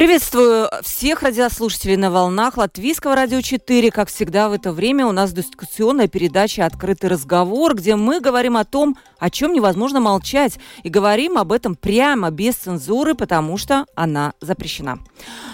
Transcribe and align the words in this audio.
Приветствую 0.00 0.70
всех 0.80 1.22
радиослушателей 1.22 1.96
на 1.96 2.10
волнах 2.10 2.56
Латвийского 2.56 3.14
радио 3.14 3.42
4. 3.42 3.90
Как 3.90 4.08
всегда 4.08 4.48
в 4.48 4.52
это 4.54 4.72
время 4.72 5.06
у 5.06 5.12
нас 5.12 5.30
дискуссионная 5.30 6.08
передача 6.08 6.64
«Открытый 6.64 7.10
разговор», 7.10 7.74
где 7.74 7.96
мы 7.96 8.20
говорим 8.20 8.56
о 8.56 8.64
том, 8.64 8.96
о 9.18 9.28
чем 9.28 9.52
невозможно 9.52 10.00
молчать. 10.00 10.58
И 10.84 10.88
говорим 10.88 11.36
об 11.36 11.52
этом 11.52 11.74
прямо, 11.74 12.30
без 12.30 12.54
цензуры, 12.54 13.14
потому 13.14 13.58
что 13.58 13.84
она 13.94 14.32
запрещена. 14.40 15.00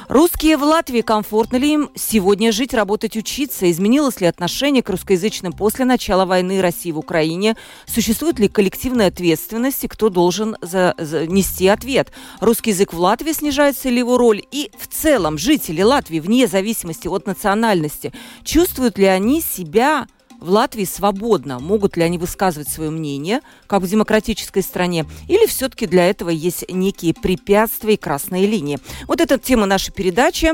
Русские 0.08 0.56
в 0.56 0.62
Латвии, 0.62 1.00
комфортно 1.00 1.56
ли 1.56 1.72
им 1.72 1.90
сегодня 1.96 2.52
жить, 2.52 2.72
работать, 2.72 3.16
учиться? 3.16 3.68
Изменилось 3.68 4.20
ли 4.20 4.28
отношение 4.28 4.84
к 4.84 4.90
русскоязычным 4.90 5.52
после 5.52 5.84
начала 5.84 6.24
войны 6.24 6.62
России 6.62 6.92
в 6.92 6.98
Украине? 7.00 7.56
Существует 7.86 8.38
ли 8.38 8.46
коллективная 8.46 9.08
ответственность 9.08 9.82
и 9.82 9.88
кто 9.88 10.08
должен 10.08 10.56
за, 10.60 10.94
за, 10.96 11.26
нести 11.26 11.66
ответ? 11.66 12.12
Русский 12.38 12.70
язык 12.70 12.92
в 12.92 13.00
Латвии, 13.00 13.32
снижается 13.32 13.88
ли 13.88 13.98
его 13.98 14.16
роль? 14.16 14.35
И 14.50 14.70
в 14.78 14.86
целом 14.88 15.38
жители 15.38 15.82
Латвии, 15.82 16.20
вне 16.20 16.46
зависимости 16.46 17.08
от 17.08 17.26
национальности, 17.26 18.12
чувствуют 18.44 18.98
ли 18.98 19.06
они 19.06 19.40
себя 19.40 20.06
в 20.40 20.50
Латвии 20.50 20.84
свободно, 20.84 21.58
могут 21.58 21.96
ли 21.96 22.02
они 22.02 22.18
высказывать 22.18 22.68
свое 22.68 22.90
мнение, 22.90 23.40
как 23.66 23.82
в 23.82 23.88
демократической 23.88 24.62
стране, 24.62 25.06
или 25.28 25.46
все-таки 25.46 25.86
для 25.86 26.08
этого 26.08 26.30
есть 26.30 26.64
некие 26.70 27.14
препятствия 27.14 27.94
и 27.94 27.96
красные 27.96 28.46
линии. 28.46 28.78
Вот 29.06 29.20
эта 29.20 29.38
тема 29.38 29.66
нашей 29.66 29.92
передачи. 29.92 30.52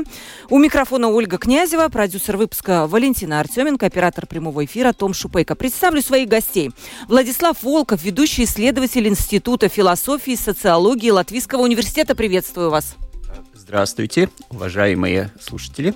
У 0.49 0.57
микрофона 0.57 1.09
Ольга 1.09 1.37
Князева, 1.37 1.87
продюсер 1.89 2.37
выпуска 2.37 2.87
Валентина 2.87 3.39
Артеменко, 3.39 3.85
оператор 3.85 4.25
прямого 4.25 4.65
эфира 4.65 4.93
Том 4.93 5.13
Шупейко. 5.13 5.55
Представлю 5.55 6.01
своих 6.01 6.29
гостей. 6.29 6.71
Владислав 7.07 7.61
Волков, 7.61 8.03
ведущий 8.03 8.45
исследователь 8.45 9.07
Института 9.07 9.69
философии 9.69 10.33
и 10.33 10.37
социологии 10.37 11.09
Латвийского 11.09 11.61
университета. 11.61 12.15
Приветствую 12.15 12.69
вас. 12.69 12.95
Здравствуйте, 13.65 14.29
уважаемые 14.49 15.31
слушатели. 15.39 15.93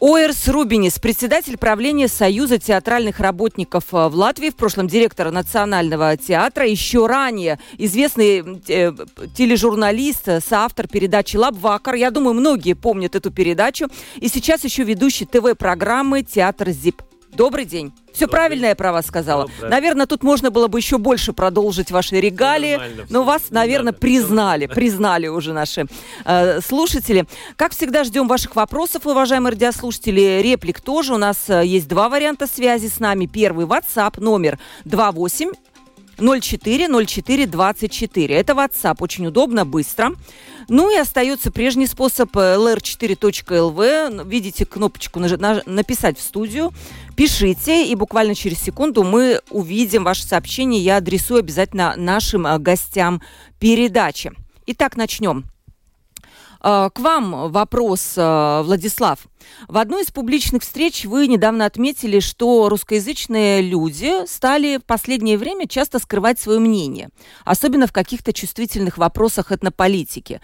Оэрс 0.00 0.48
Рубинис, 0.48 0.98
председатель 0.98 1.58
правления 1.58 2.08
Союза 2.08 2.58
театральных 2.58 3.20
работников 3.20 3.92
э, 3.92 4.08
в 4.08 4.14
Латвии, 4.14 4.48
в 4.48 4.56
прошлом 4.56 4.88
директор 4.88 5.30
Национального 5.30 6.16
театра, 6.16 6.66
еще 6.66 7.06
ранее 7.06 7.58
известный 7.76 8.62
э, 8.68 8.92
тележурналист, 9.36 10.42
соавтор 10.42 10.88
передачи 10.88 11.36
«Лабвакар». 11.36 11.94
Я 11.94 12.10
думаю, 12.10 12.32
многие 12.32 12.72
помнят 12.72 13.14
эту 13.14 13.30
передачу. 13.30 13.88
И 14.16 14.28
сейчас 14.28 14.64
еще 14.64 14.82
ведущий 14.82 15.26
ТВ-программы 15.26 16.22
«Театр 16.22 16.70
ЗИП». 16.70 17.02
Добрый 17.34 17.64
день. 17.64 17.92
Все 18.12 18.26
Добрый. 18.26 18.38
правильно 18.38 18.66
я 18.66 18.76
про 18.76 18.92
вас 18.92 19.06
сказала. 19.06 19.48
Добрый. 19.48 19.70
Наверное, 19.70 20.06
тут 20.06 20.22
можно 20.22 20.50
было 20.50 20.68
бы 20.68 20.78
еще 20.78 20.98
больше 20.98 21.32
продолжить 21.32 21.90
ваши 21.90 22.20
регалии, 22.20 22.78
но 23.10 23.24
вас, 23.24 23.50
наверное, 23.50 23.92
признали, 23.92 24.66
признали 24.66 25.26
уже 25.26 25.52
наши 25.52 25.86
э, 26.24 26.60
слушатели. 26.60 27.26
Как 27.56 27.72
всегда, 27.72 28.04
ждем 28.04 28.28
ваших 28.28 28.54
вопросов, 28.54 29.06
уважаемые 29.06 29.52
радиослушатели. 29.52 30.40
Реплик 30.42 30.80
тоже. 30.80 31.14
У 31.14 31.18
нас 31.18 31.50
э, 31.50 31.66
есть 31.66 31.88
два 31.88 32.08
варианта 32.08 32.46
связи 32.46 32.86
с 32.86 33.00
нами. 33.00 33.26
Первый 33.26 33.66
WhatsApp 33.66 34.20
номер 34.20 34.58
28 34.84 35.50
04 36.18 37.06
04 37.06 37.46
24. 37.46 38.34
Это 38.36 38.52
WhatsApp. 38.52 38.96
Очень 39.00 39.26
удобно, 39.26 39.64
быстро. 39.64 40.12
Ну 40.68 40.94
и 40.94 40.98
остается 40.98 41.50
прежний 41.50 41.86
способ 41.86 42.34
lr4.lv. 42.36 44.28
Видите 44.28 44.64
кнопочку 44.64 45.20
«Написать 45.20 46.18
в 46.18 46.22
студию». 46.22 46.72
Пишите, 47.16 47.86
и 47.86 47.94
буквально 47.94 48.34
через 48.34 48.60
секунду 48.60 49.04
мы 49.04 49.40
увидим 49.50 50.02
ваше 50.04 50.24
сообщение. 50.24 50.80
Я 50.80 50.96
адресую 50.96 51.38
обязательно 51.40 51.94
нашим 51.96 52.44
э, 52.46 52.58
гостям 52.58 53.22
передачи. 53.60 54.32
Итак, 54.66 54.96
начнем. 54.96 55.44
Э, 56.64 56.88
к 56.92 56.98
вам 56.98 57.52
вопрос, 57.52 58.14
э, 58.16 58.62
Владислав. 58.64 59.18
В 59.68 59.76
одной 59.76 60.02
из 60.02 60.10
публичных 60.10 60.62
встреч 60.62 61.04
вы 61.04 61.26
недавно 61.26 61.66
отметили, 61.66 62.20
что 62.20 62.70
русскоязычные 62.70 63.60
люди 63.60 64.26
стали 64.26 64.78
в 64.78 64.84
последнее 64.84 65.36
время 65.36 65.68
часто 65.68 65.98
скрывать 65.98 66.38
свое 66.38 66.58
мнение, 66.58 67.10
особенно 67.44 67.86
в 67.86 67.92
каких-то 67.92 68.32
чувствительных 68.32 68.96
вопросах 68.96 69.52
этнополитики. 69.52 70.40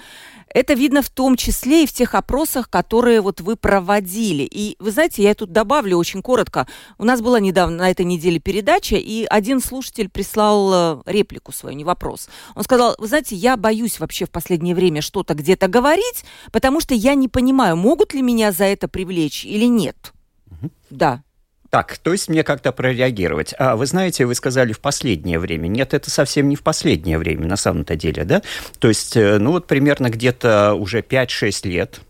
Это 0.53 0.75
видно 0.75 1.01
в 1.01 1.09
том 1.09 1.37
числе 1.37 1.85
и 1.85 1.87
в 1.87 1.93
тех 1.93 2.15
опросах, 2.15 2.69
которые 2.69 3.21
вот 3.21 3.41
вы 3.41 3.57
проводили. 3.57 4.43
И 4.43 4.77
вы 4.81 4.91
знаете, 4.91 5.23
я 5.23 5.35
тут 5.35 5.53
добавлю 5.53 5.97
очень 5.97 6.23
коротко. 6.23 6.67
У 6.99 7.05
нас 7.05 7.21
была 7.21 7.39
недавно 7.39 7.77
на 7.77 7.91
этой 7.91 8.05
неделе 8.05 8.41
передача, 8.41 8.97
и 8.97 9.25
один 9.25 9.61
слушатель 9.61 10.09
прислал 10.09 10.73
э, 10.73 11.03
реплику 11.07 11.53
свою, 11.53 11.77
не 11.77 11.85
вопрос. 11.85 12.29
Он 12.57 12.65
сказал, 12.65 12.97
вы 12.99 13.07
знаете, 13.07 13.37
я 13.37 13.57
боюсь 13.57 14.01
вообще 14.01 14.27
в 14.27 14.31
последнее 14.31 14.75
время 14.75 15.03
что-то 15.03 15.35
где-то 15.35 15.69
говорить, 15.69 16.25
потому 16.51 16.81
что 16.81 16.95
я 16.95 17.15
не 17.15 17.29
понимаю, 17.29 17.77
могут 17.77 18.13
ли 18.13 18.21
меня 18.21 18.51
за 18.51 18.65
это 18.65 18.89
привлечь 18.89 19.45
или 19.45 19.67
нет. 19.67 20.13
Угу. 20.51 20.71
Да, 20.91 21.23
так, 21.71 21.99
то 21.99 22.11
есть 22.13 22.29
мне 22.29 22.43
как-то 22.43 22.73
прореагировать. 22.73 23.55
А 23.59 23.77
вы 23.77 23.87
знаете, 23.87 24.27
вы 24.27 24.35
сказали 24.35 24.73
в 24.73 24.81
последнее 24.81 25.39
время. 25.39 25.69
Нет, 25.69 25.95
это 25.95 26.11
совсем 26.11 26.49
не 26.49 26.57
в 26.57 26.63
последнее 26.63 27.17
время, 27.17 27.47
на 27.47 27.57
самом-то 27.57 27.95
деле, 27.95 28.25
да? 28.25 28.43
То 28.81 28.89
есть, 28.89 29.17
э, 29.17 29.39
ну 29.39 29.53
вот 29.53 29.69
примерно 29.69 30.11
где-то 30.11 30.75
уже 30.75 31.01
5-6 31.01 31.69
лет, 31.69 32.01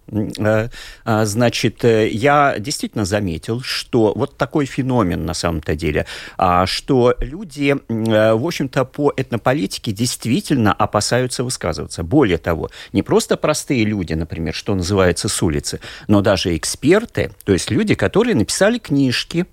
значит, 1.04 1.84
э, 1.84 2.08
я 2.08 2.56
действительно 2.58 3.04
заметил, 3.04 3.60
что 3.60 4.12
вот 4.14 4.36
такой 4.36 4.66
феномен 4.66 5.24
на 5.24 5.34
самом-то 5.34 5.76
деле, 5.76 6.06
а, 6.36 6.66
что 6.66 7.14
люди, 7.20 7.76
в 7.88 8.46
общем-то, 8.46 8.84
по 8.84 9.12
этнополитике 9.16 9.92
действительно 9.92 10.72
опасаются 10.72 11.44
высказываться. 11.44 12.02
Более 12.02 12.38
того, 12.38 12.70
не 12.92 13.02
просто 13.02 13.36
простые 13.36 13.84
люди, 13.84 14.14
например, 14.14 14.54
что 14.54 14.74
называется 14.74 15.28
с 15.28 15.42
улицы, 15.42 15.80
но 16.08 16.20
даже 16.20 16.56
эксперты, 16.56 17.30
то 17.44 17.52
есть 17.52 17.70
люди, 17.70 17.94
которые 17.94 18.34
написали 18.34 18.78
книжки, 18.78 19.46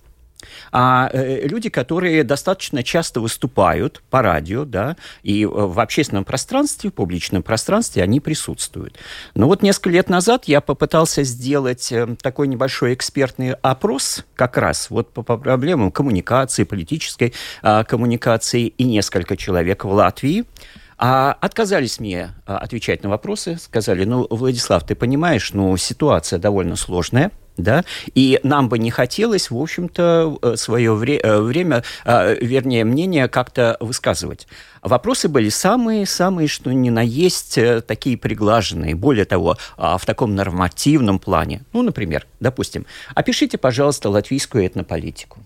а 0.72 1.10
э, 1.12 1.48
люди, 1.48 1.70
которые 1.70 2.24
достаточно 2.24 2.84
часто 2.84 3.20
выступают 3.20 4.02
по 4.10 4.22
радио, 4.22 4.66
да, 4.66 4.96
и 5.24 5.44
э, 5.44 5.48
в 5.48 5.80
общественном 5.80 6.26
пространстве, 6.26 6.90
в 6.90 6.94
публичном 6.94 7.44
пространстве 7.44 8.04
они 8.04 8.20
присутствуют. 8.20 8.98
Но 9.34 9.48
вот 9.48 9.62
несколько 9.62 9.90
лет 9.90 10.10
назад 10.10 10.46
я 10.46 10.62
попытался 10.62 11.24
сделать 11.24 11.92
э, 11.92 12.16
такой 12.22 12.48
небольшой 12.48 12.94
экспертный 12.94 13.54
опрос 13.54 14.26
как 14.36 14.58
раз 14.58 14.90
вот 14.90 15.12
по, 15.12 15.24
проблемам 15.24 15.92
коммуникации, 15.92 16.64
политической 16.64 17.34
а, 17.62 17.84
коммуникации, 17.84 18.68
и 18.68 18.84
несколько 18.84 19.38
человек 19.38 19.84
в 19.84 19.92
Латвии 19.92 20.46
а 20.98 21.38
отказались 21.42 22.00
мне 22.00 22.32
а, 22.46 22.58
отвечать 22.58 23.04
на 23.04 23.10
вопросы, 23.10 23.58
сказали, 23.58 24.04
ну, 24.04 24.26
Владислав, 24.30 24.84
ты 24.84 24.96
понимаешь, 24.96 25.54
ну, 25.54 25.78
ситуация 25.78 26.40
довольно 26.40 26.76
сложная, 26.76 27.32
да, 27.58 27.84
и 28.14 28.40
нам 28.44 28.70
бы 28.70 28.80
не 28.80 28.92
хотелось, 28.92 29.50
в 29.50 29.58
общем-то, 29.58 30.38
э, 30.42 30.56
свое 30.56 30.94
вре- 30.94 31.20
э, 31.20 31.40
время, 31.40 31.84
а, 32.06 32.34
вернее, 32.34 32.86
мнение 32.86 33.28
как-то 33.28 33.78
высказывать. 33.80 34.48
Вопросы 34.82 35.28
были 35.28 35.50
самые-самые, 35.50 36.48
что 36.48 36.72
ни 36.72 36.90
на 36.90 37.02
есть, 37.02 37.58
э, 37.58 37.82
такие 37.82 38.18
приглаженные. 38.18 38.96
Более 38.96 39.26
того, 39.26 39.58
а, 39.76 39.98
в 39.98 40.06
таком 40.06 40.36
нормативном 40.36 41.20
плане. 41.20 41.62
Ну, 41.74 41.82
например, 41.82 42.26
допустим, 42.40 42.86
опишите, 43.16 43.58
пожалуйста, 43.58 44.10
латвийскую 44.10 44.66
этнополитику. 44.66 45.40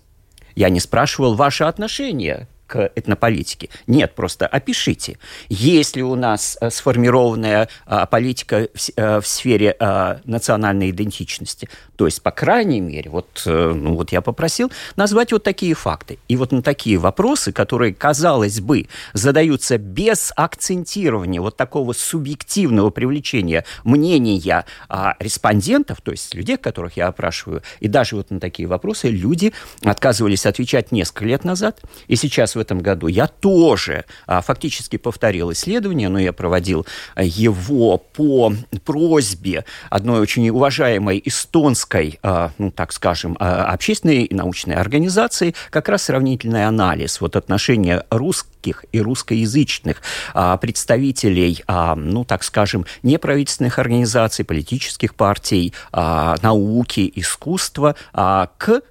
Я 0.54 0.68
не 0.68 0.80
спрашивал 0.80 1.34
ваше 1.34 1.64
отношение 1.64 2.46
к 2.72 2.90
этнополитике. 2.94 3.68
Нет, 3.86 4.14
просто 4.14 4.46
опишите. 4.46 5.18
Есть 5.50 5.94
ли 5.96 6.02
у 6.02 6.14
нас 6.14 6.56
э, 6.60 6.70
сформированная 6.70 7.68
а, 7.84 8.06
политика 8.06 8.68
в, 8.74 9.20
в 9.20 9.26
сфере 9.26 9.76
национальной 10.24 10.90
идентичности? 10.90 11.68
То 11.96 12.06
есть, 12.06 12.22
по 12.22 12.30
крайней 12.30 12.80
мере, 12.80 13.10
вот, 13.10 13.42
ну, 13.44 13.94
вот 13.94 14.12
я 14.12 14.22
попросил 14.22 14.72
назвать 14.96 15.32
вот 15.32 15.42
такие 15.42 15.74
факты. 15.74 16.18
И 16.28 16.36
вот 16.36 16.52
на 16.52 16.62
такие 16.62 16.96
вопросы, 16.96 17.52
которые, 17.52 17.92
казалось 17.92 18.60
бы, 18.60 18.86
задаются 19.12 19.76
без 19.76 20.32
акцентирования 20.34 21.40
вот 21.40 21.56
такого 21.56 21.92
субъективного 21.92 22.90
привлечения 22.90 23.64
мнения 23.84 24.64
а, 24.88 25.14
респондентов, 25.18 26.00
то 26.00 26.12
есть 26.12 26.34
людей, 26.34 26.56
которых 26.56 26.96
я 26.96 27.08
опрашиваю, 27.08 27.62
и 27.80 27.88
даже 27.88 28.16
вот 28.16 28.30
на 28.30 28.40
такие 28.40 28.66
вопросы 28.68 29.08
люди 29.08 29.52
отказывались 29.82 30.46
отвечать 30.46 30.92
несколько 30.92 31.24
лет 31.26 31.44
назад, 31.44 31.80
и 32.08 32.16
сейчас 32.16 32.54
в 32.54 32.60
этом 32.62 32.80
году. 32.80 33.08
Я 33.08 33.26
тоже 33.26 34.04
а, 34.26 34.40
фактически 34.40 34.96
повторил 34.96 35.52
исследование, 35.52 36.08
но 36.08 36.18
я 36.18 36.32
проводил 36.32 36.86
его 37.16 37.98
по 37.98 38.54
просьбе 38.84 39.64
одной 39.90 40.20
очень 40.20 40.48
уважаемой 40.48 41.20
эстонской, 41.24 42.18
а, 42.22 42.52
ну 42.58 42.70
так 42.70 42.92
скажем, 42.92 43.36
а, 43.38 43.64
общественной 43.64 44.24
и 44.24 44.34
научной 44.34 44.76
организации, 44.76 45.54
как 45.70 45.88
раз 45.88 46.04
сравнительный 46.04 46.66
анализ 46.66 47.20
вот 47.20 47.36
отношения 47.36 48.04
русских 48.10 48.84
и 48.92 49.00
русскоязычных 49.00 50.02
а, 50.34 50.56
представителей, 50.56 51.62
а, 51.66 51.94
ну 51.94 52.24
так 52.24 52.44
скажем, 52.44 52.86
неправительственных 53.02 53.78
организаций, 53.78 54.44
политических 54.44 55.14
партий, 55.14 55.74
а, 55.92 56.36
науки, 56.42 57.12
искусства 57.14 57.96
а, 58.12 58.50
к 58.58 58.82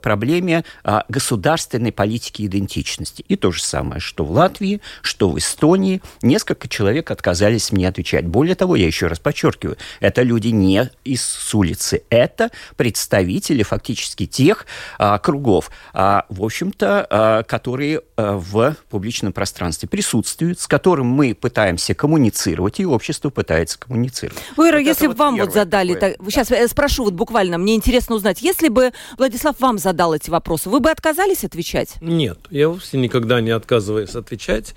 проблеме 0.00 0.64
а, 0.82 1.04
государственной 1.08 1.92
политики 1.92 2.46
идентичности. 2.46 3.24
И 3.28 3.36
то 3.36 3.52
же 3.52 3.62
самое, 3.62 4.00
что 4.00 4.24
в 4.24 4.30
Латвии, 4.30 4.80
что 5.02 5.30
в 5.30 5.38
Эстонии. 5.38 6.02
Несколько 6.22 6.68
человек 6.68 7.10
отказались 7.10 7.72
мне 7.72 7.88
отвечать. 7.88 8.26
Более 8.26 8.54
того, 8.54 8.76
я 8.76 8.86
еще 8.86 9.06
раз 9.06 9.18
подчеркиваю, 9.18 9.76
это 10.00 10.22
люди 10.22 10.48
не 10.48 10.90
из 11.04 11.22
с 11.24 11.54
улицы, 11.54 12.02
это 12.10 12.50
представители 12.76 13.62
фактически 13.62 14.26
тех 14.26 14.66
а, 14.98 15.18
кругов, 15.18 15.70
а, 15.92 16.26
в 16.28 16.42
общем-то, 16.42 17.06
а, 17.10 17.42
которые 17.42 18.02
а, 18.16 18.36
в 18.36 18.76
публичном 18.90 19.32
пространстве 19.32 19.88
присутствуют, 19.88 20.60
с 20.60 20.66
которым 20.66 21.06
мы 21.06 21.34
пытаемся 21.34 21.94
коммуницировать, 21.94 22.80
и 22.80 22.86
общество 22.86 23.30
пытается 23.30 23.78
коммуницировать. 23.78 24.38
Вера, 24.56 24.78
вот 24.78 24.86
если 24.86 25.06
бы 25.06 25.12
вот 25.12 25.18
вам 25.18 25.36
вот 25.36 25.52
задали, 25.52 25.94
такое, 25.94 26.12
так, 26.12 26.24
да. 26.24 26.30
сейчас 26.30 26.50
я 26.50 26.68
спрошу 26.68 27.04
вот 27.04 27.14
буквально, 27.14 27.58
мне 27.58 27.74
интересно 27.74 28.14
узнать, 28.14 28.42
если 28.42 28.68
бы 28.68 28.92
Владислав 29.18 29.58
вам 29.60 29.73
задал 29.78 30.14
эти 30.14 30.30
вопросы, 30.30 30.68
вы 30.70 30.80
бы 30.80 30.90
отказались 30.90 31.44
отвечать? 31.44 31.94
Нет, 32.00 32.38
я 32.50 32.68
вовсе 32.68 32.98
никогда 32.98 33.40
не 33.40 33.50
отказываюсь 33.50 34.14
отвечать. 34.14 34.74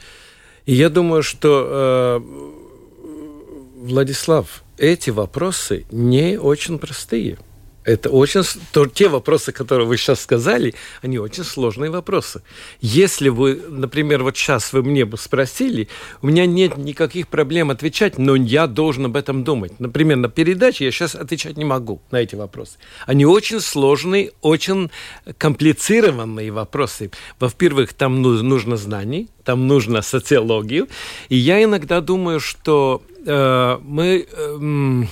И 0.65 0.73
я 0.73 0.89
думаю, 0.89 1.23
что 1.23 2.19
э, 2.21 2.67
Владислав, 3.77 4.63
эти 4.77 5.09
вопросы 5.09 5.85
не 5.91 6.37
очень 6.37 6.77
простые. 6.77 7.37
Это 7.87 8.09
очень... 8.09 8.41
То, 8.73 8.85
те 8.85 9.07
вопросы, 9.07 9.53
которые 9.53 9.87
вы 9.87 9.95
сейчас 9.95 10.19
сказали, 10.19 10.75
они 11.01 11.19
очень 11.19 11.45
сложные 11.45 11.89
вопросы. 11.89 12.41
Если 12.81 13.29
вы, 13.29 13.61
например, 13.69 14.23
вот 14.23 14.35
сейчас 14.35 14.73
вы 14.73 14.83
мне 14.83 15.05
бы 15.05 15.17
спросили, 15.17 15.87
у 16.21 16.27
меня 16.27 16.45
нет 16.45 16.75
никаких 16.75 17.29
проблем 17.29 17.69
отвечать, 17.69 18.17
но 18.17 18.35
я 18.35 18.67
должен 18.67 19.05
об 19.05 19.15
этом 19.15 19.45
думать. 19.45 19.79
Например, 19.79 20.17
на 20.17 20.27
передаче 20.27 20.83
я 20.83 20.91
сейчас 20.91 21.15
отвечать 21.15 21.55
не 21.55 21.63
могу 21.63 22.01
на 22.11 22.17
эти 22.17 22.35
вопросы. 22.35 22.77
Они 23.05 23.25
очень 23.25 23.61
сложные, 23.61 24.33
очень 24.41 24.91
комплицированные 25.37 26.51
вопросы. 26.51 27.09
Во-первых, 27.39 27.93
там 27.93 28.21
нужно 28.21 28.75
знаний, 28.75 29.29
там 29.45 29.65
нужно 29.65 30.01
социологию. 30.01 30.89
И 31.29 31.37
я 31.37 31.63
иногда 31.63 32.01
думаю, 32.01 32.41
что 32.41 33.01
э, 33.25 33.77
мы... 33.81 34.27
Э, 34.29 35.05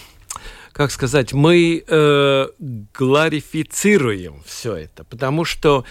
как 0.76 0.92
сказать, 0.92 1.32
мы 1.32 1.86
э, 1.88 2.48
гларифицируем 2.94 4.44
все 4.46 4.76
это, 4.76 5.06
потому 5.06 5.46
что 5.46 5.86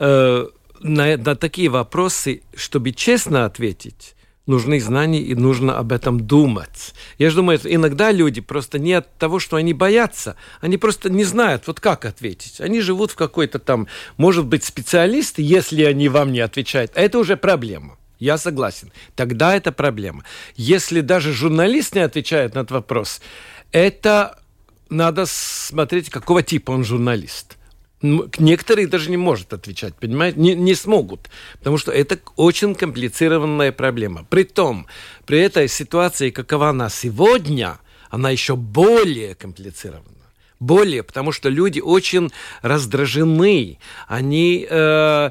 э, 0.00 0.46
на, 0.80 1.16
на 1.16 1.36
такие 1.36 1.68
вопросы, 1.68 2.42
чтобы 2.56 2.90
честно 2.90 3.44
ответить, 3.44 4.16
нужны 4.46 4.80
знания 4.80 5.22
и 5.22 5.36
нужно 5.36 5.78
об 5.78 5.92
этом 5.92 6.18
думать. 6.18 6.94
Я 7.16 7.30
же 7.30 7.36
думаю, 7.36 7.60
иногда 7.62 8.10
люди 8.10 8.40
просто 8.40 8.80
не 8.80 8.94
от 8.94 9.16
того, 9.18 9.38
что 9.38 9.54
они 9.54 9.72
боятся, 9.72 10.34
они 10.60 10.78
просто 10.78 11.10
не 11.10 11.22
знают, 11.22 11.68
вот 11.68 11.78
как 11.78 12.04
ответить. 12.04 12.60
Они 12.60 12.80
живут 12.80 13.12
в 13.12 13.14
какой-то 13.14 13.60
там, 13.60 13.86
может 14.16 14.46
быть, 14.46 14.64
специалисты, 14.64 15.42
если 15.42 15.84
они 15.84 16.08
вам 16.08 16.32
не 16.32 16.40
отвечают, 16.40 16.90
а 16.96 17.02
это 17.02 17.20
уже 17.20 17.36
проблема. 17.36 17.98
Я 18.18 18.38
согласен. 18.38 18.90
Тогда 19.14 19.54
это 19.54 19.70
проблема. 19.70 20.24
Если 20.56 21.02
даже 21.02 21.32
журналист 21.32 21.94
не 21.94 22.00
отвечает 22.00 22.54
на 22.54 22.60
этот 22.60 22.70
вопрос, 22.70 23.20
это 23.74 24.38
надо 24.88 25.26
смотреть, 25.26 26.08
какого 26.08 26.44
типа 26.44 26.70
он 26.70 26.84
журналист. 26.84 27.58
Некоторые 28.02 28.86
даже 28.86 29.10
не 29.10 29.16
может 29.16 29.52
отвечать, 29.52 29.94
понимаете, 29.96 30.38
не, 30.38 30.54
не 30.54 30.74
смогут, 30.74 31.28
потому 31.58 31.78
что 31.78 31.90
это 31.90 32.20
очень 32.36 32.74
комплицированная 32.74 33.72
проблема. 33.72 34.24
Притом, 34.28 34.86
при 35.26 35.40
этой 35.40 35.68
ситуации, 35.68 36.30
какова 36.30 36.68
она 36.68 36.88
сегодня, 36.88 37.78
она 38.10 38.30
еще 38.30 38.56
более 38.56 39.34
комплицирована 39.34 40.04
более, 40.60 41.02
потому 41.02 41.32
что 41.32 41.48
люди 41.48 41.80
очень 41.80 42.30
раздражены, 42.62 43.78
они, 44.06 44.66
э, 44.70 45.30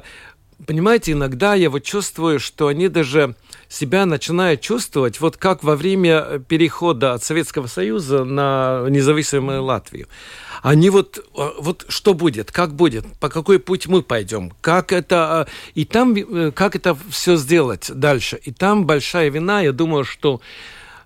понимаете, 0.66 1.12
иногда 1.12 1.54
я 1.54 1.70
вот 1.70 1.82
чувствую, 1.82 2.38
что 2.38 2.68
они 2.68 2.88
даже 2.88 3.34
себя 3.74 4.06
начинает 4.06 4.60
чувствовать, 4.60 5.20
вот 5.20 5.36
как 5.36 5.64
во 5.64 5.76
время 5.76 6.38
перехода 6.48 7.14
от 7.14 7.24
Советского 7.24 7.66
Союза 7.66 8.24
на 8.24 8.86
независимую 8.88 9.64
Латвию. 9.64 10.06
Они 10.62 10.90
вот, 10.90 11.18
э, 11.18 11.50
вот 11.58 11.84
что 11.88 12.14
будет, 12.14 12.52
как 12.52 12.74
будет, 12.74 13.04
по 13.18 13.28
какой 13.28 13.58
путь 13.58 13.86
мы 13.86 14.02
пойдем, 14.02 14.52
как 14.60 14.92
это, 14.92 15.46
э, 15.48 15.52
и 15.74 15.84
там, 15.84 16.14
э, 16.14 16.52
как 16.52 16.76
это 16.76 16.96
все 17.10 17.36
сделать 17.36 17.90
дальше. 17.92 18.38
И 18.42 18.52
там 18.52 18.86
большая 18.86 19.28
вина, 19.28 19.60
я 19.60 19.72
думаю, 19.72 20.04
что, 20.04 20.40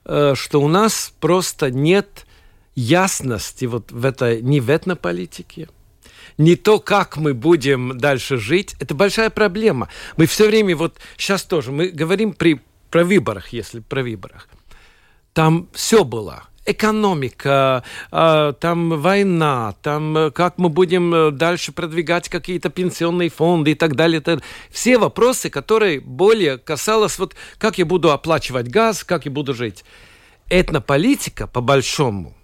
что 0.05 0.63
у 0.63 0.69
нас 0.69 1.13
просто 1.21 1.71
нет 1.71 2.27
ясности 2.75 3.65
вот 3.67 3.91
в 3.91 4.05
этой, 4.05 4.41
не 4.43 4.61
в 4.61 4.71
этнополитике, 4.71 5.69
не 6.37 6.57
то, 6.57 6.79
как 6.79 7.17
мы 7.17 7.35
будем 7.35 7.99
дальше 7.99 8.37
жить, 8.37 8.75
это 8.81 8.95
большая 8.95 9.31
проблема. 9.31 9.89
Мы 10.17 10.27
все 10.27 10.47
время, 10.47 10.77
вот 10.77 10.99
сейчас 11.17 11.45
тоже, 11.45 11.73
мы 11.73 11.89
говорим 11.89 12.33
при, 12.33 12.61
про 12.91 13.05
выборах, 13.05 13.49
если 13.53 13.81
про 13.81 14.03
выборах. 14.03 14.49
Там 15.33 15.69
все 15.73 16.05
было 16.05 16.45
экономика, 16.69 17.83
а, 18.11 18.53
там 18.53 19.01
война, 19.01 19.75
там 19.83 20.17
э, 20.17 20.31
как 20.31 20.59
мы 20.59 20.69
будем 20.69 21.15
э, 21.15 21.31
дальше 21.31 21.73
продвигать 21.73 22.29
какие-то 22.29 22.69
пенсионные 22.69 23.31
фонды 23.31 23.73
и 23.73 23.75
так 23.75 23.97
далее. 23.97 24.23
Все 24.71 24.99
вопросы, 24.99 25.51
которые 25.51 26.01
более 26.01 26.59
касались, 26.59 27.19
вот 27.19 27.35
как 27.59 27.79
я 27.79 27.87
буду 27.87 28.13
оплачивать 28.13 28.69
газ, 28.69 29.03
как 29.03 29.25
я 29.25 29.31
буду 29.31 29.55
жить. 29.55 29.85
Этнополитика, 30.51 31.47
по 31.47 31.61
большому, 31.61 32.35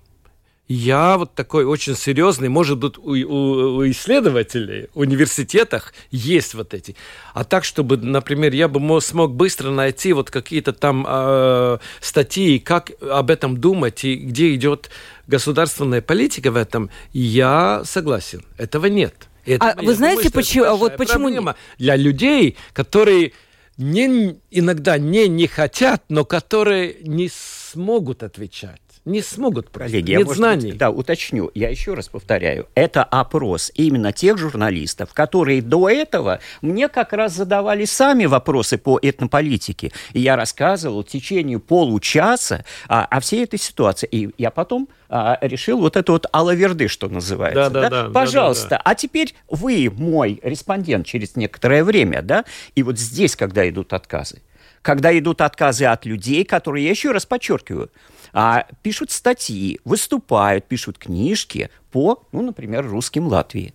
я 0.67 1.19
вот 1.19 1.35
такой 1.35 1.65
очень 1.65 1.95
серьезный, 1.95 2.49
может 2.49 2.79
быть, 2.79 2.97
у, 2.97 3.11
у, 3.11 3.77
у 3.77 3.91
исследователей, 3.91 4.89
в 4.95 5.01
университетах 5.01 5.93
есть 6.11 6.55
вот 6.55 6.73
эти. 6.73 6.97
А 7.35 7.45
так, 7.45 7.65
чтобы, 7.65 7.99
например, 7.99 8.55
я 8.55 8.69
бы 8.69 8.81
мог, 8.81 9.03
смог 9.03 9.35
быстро 9.35 9.71
найти 9.71 10.15
вот 10.15 10.31
какие-то 10.31 10.73
там 10.73 11.05
э, 11.07 11.79
статьи, 12.01 12.59
как 12.59 12.93
об 13.03 13.31
этом 13.31 13.59
думать 13.59 14.05
и 14.05 14.17
где 14.17 14.55
идет 14.55 14.89
государственная 15.27 16.01
политика 16.01 16.51
в 16.51 16.57
этом, 16.57 16.89
я 17.13 17.83
согласен. 17.85 18.43
Этого 18.57 18.87
нет. 18.87 19.29
Это, 19.45 19.73
а 19.73 19.83
вы 19.83 19.95
знаете, 19.95 20.31
думаю, 20.31 20.33
почему? 20.33 20.77
Вот 20.77 20.97
почему 20.97 21.55
для 21.77 21.97
людей, 21.97 22.57
которые 22.73 23.33
не, 23.77 24.39
иногда 24.51 24.97
не 24.97 25.29
не 25.29 25.47
хотят, 25.47 26.05
но 26.09 26.25
которые 26.25 26.97
не 27.03 27.29
смогут 27.31 28.23
отвечать 28.23 28.81
не 29.05 29.21
смогут. 29.21 29.69
Коллеги, 29.71 30.13
Нет 30.13 30.27
я, 30.27 30.35
знаний. 30.35 30.71
Быть, 30.71 30.79
да, 30.79 30.91
уточню. 30.91 31.51
Я 31.55 31.69
еще 31.69 31.95
раз 31.95 32.09
повторяю. 32.09 32.67
Это 32.75 33.05
опрос 33.05 33.71
именно 33.75 34.13
тех 34.13 34.39
журналистов, 34.39 35.13
которые 35.13 35.63
до 35.63 35.89
этого 35.89 36.41
мне 36.63 36.89
как 36.89 37.13
раз 37.13 37.35
задавали 37.35 37.85
сами 37.85 38.25
вопросы 38.25 38.79
по 38.79 38.99
этнополитике. 39.01 39.93
И 40.13 40.21
я 40.21 40.37
рассказывал 40.37 41.05
в 41.05 41.09
течение 41.09 41.59
получаса 41.59 42.65
о, 42.89 43.05
о 43.05 43.21
всей 43.21 43.45
этой 43.45 43.59
ситуации. 43.59 44.09
И 44.11 44.31
я 44.39 44.51
потом 44.51 44.89
а, 45.09 45.39
решил 45.43 45.81
вот 45.81 45.97
это 45.97 46.13
вот 46.13 46.27
алаверды, 46.33 46.89
что 46.89 47.09
называется. 47.09 47.71
Да, 47.71 47.89
да, 47.89 48.05
да, 48.05 48.11
Пожалуйста. 48.11 48.69
Да, 48.71 48.77
да, 48.77 48.83
да. 48.85 48.91
А 48.91 48.95
теперь 48.95 49.35
вы 49.49 49.93
мой 49.95 50.41
респондент 50.43 51.07
через 51.07 51.37
некоторое 51.37 51.85
время, 51.85 52.23
да? 52.23 52.45
И 52.75 52.83
вот 52.83 52.99
здесь, 52.99 53.37
когда 53.37 53.69
идут 53.69 53.93
отказы, 53.93 54.41
когда 54.85 55.19
идут 55.19 55.41
отказы 55.41 55.87
от 55.87 56.05
людей, 56.05 56.45
которые, 56.45 56.85
я 56.85 56.91
еще 56.91 57.11
раз 57.11 57.25
подчеркиваю, 57.25 57.91
а, 58.35 58.67
пишут 58.83 59.11
статьи, 59.11 59.81
выступают, 59.87 60.67
пишут 60.67 60.99
книжки 60.99 61.71
по, 61.91 62.23
ну, 62.33 62.43
например, 62.43 62.87
русским 62.87 63.27
Латвии. 63.27 63.73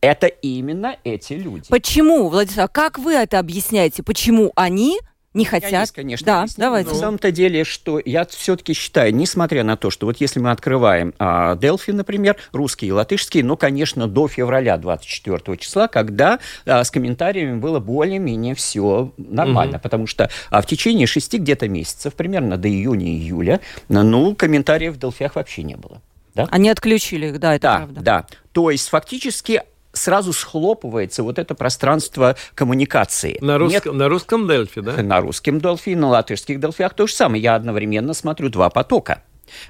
Это 0.00 0.26
именно 0.26 0.96
эти 1.04 1.34
люди. 1.34 1.68
Почему, 1.68 2.28
Владислав, 2.28 2.72
как 2.72 2.98
вы 2.98 3.14
это 3.14 3.38
объясняете? 3.38 4.02
Почему 4.02 4.52
они 4.56 4.98
не 5.34 5.44
хотят. 5.44 5.70
Я 5.70 5.80
есть, 5.80 5.92
конечно, 5.92 6.26
да, 6.26 6.40
объясню. 6.42 6.62
давайте. 6.62 6.90
На 6.90 6.96
самом-то 6.96 7.30
деле, 7.30 7.64
что 7.64 8.00
я 8.04 8.26
все-таки 8.26 8.74
считаю, 8.74 9.14
несмотря 9.14 9.64
на 9.64 9.76
то, 9.76 9.90
что 9.90 10.06
вот 10.06 10.18
если 10.18 10.40
мы 10.40 10.50
открываем 10.50 11.14
а, 11.18 11.56
Delphi, 11.56 11.92
например, 11.92 12.36
русский 12.52 12.86
и 12.86 12.92
латышский, 12.92 13.42
ну, 13.42 13.56
конечно, 13.56 14.06
до 14.08 14.28
февраля 14.28 14.76
24 14.76 15.56
числа, 15.56 15.88
когда 15.88 16.38
а, 16.66 16.84
с 16.84 16.90
комментариями 16.90 17.58
было 17.58 17.80
более-менее 17.80 18.54
все 18.54 19.12
нормально, 19.16 19.76
угу. 19.76 19.82
потому 19.82 20.06
что 20.06 20.30
а, 20.50 20.60
в 20.60 20.66
течение 20.66 21.06
шести 21.06 21.38
где-то 21.38 21.68
месяцев, 21.68 22.14
примерно 22.14 22.58
до 22.58 22.68
июня-июля, 22.68 23.60
ну, 23.88 24.34
комментариев 24.34 24.96
в 24.96 24.98
Delphi 24.98 25.30
вообще 25.34 25.62
не 25.62 25.76
было. 25.76 26.02
Да? 26.34 26.48
Они 26.50 26.70
отключили 26.70 27.26
их, 27.26 27.38
да, 27.38 27.54
это 27.54 27.62
да, 27.62 27.76
правда. 27.76 28.00
Да, 28.00 28.26
то 28.52 28.70
есть 28.70 28.88
фактически 28.88 29.62
сразу 29.92 30.32
схлопывается 30.32 31.22
вот 31.22 31.38
это 31.38 31.54
пространство 31.54 32.36
коммуникации. 32.54 33.38
На 33.40 33.58
русском, 33.58 33.92
Нет, 33.92 33.98
на 34.00 34.08
русском 34.08 34.48
Дельфи, 34.48 34.80
да? 34.80 35.02
На 35.02 35.20
русском 35.20 35.60
Дельфи, 35.60 35.90
на 35.90 36.08
латышских 36.08 36.60
Дельфиях 36.60 36.94
то 36.94 37.06
же 37.06 37.12
самое. 37.12 37.42
Я 37.42 37.54
одновременно 37.54 38.14
смотрю 38.14 38.48
два 38.48 38.70
потока. 38.70 39.22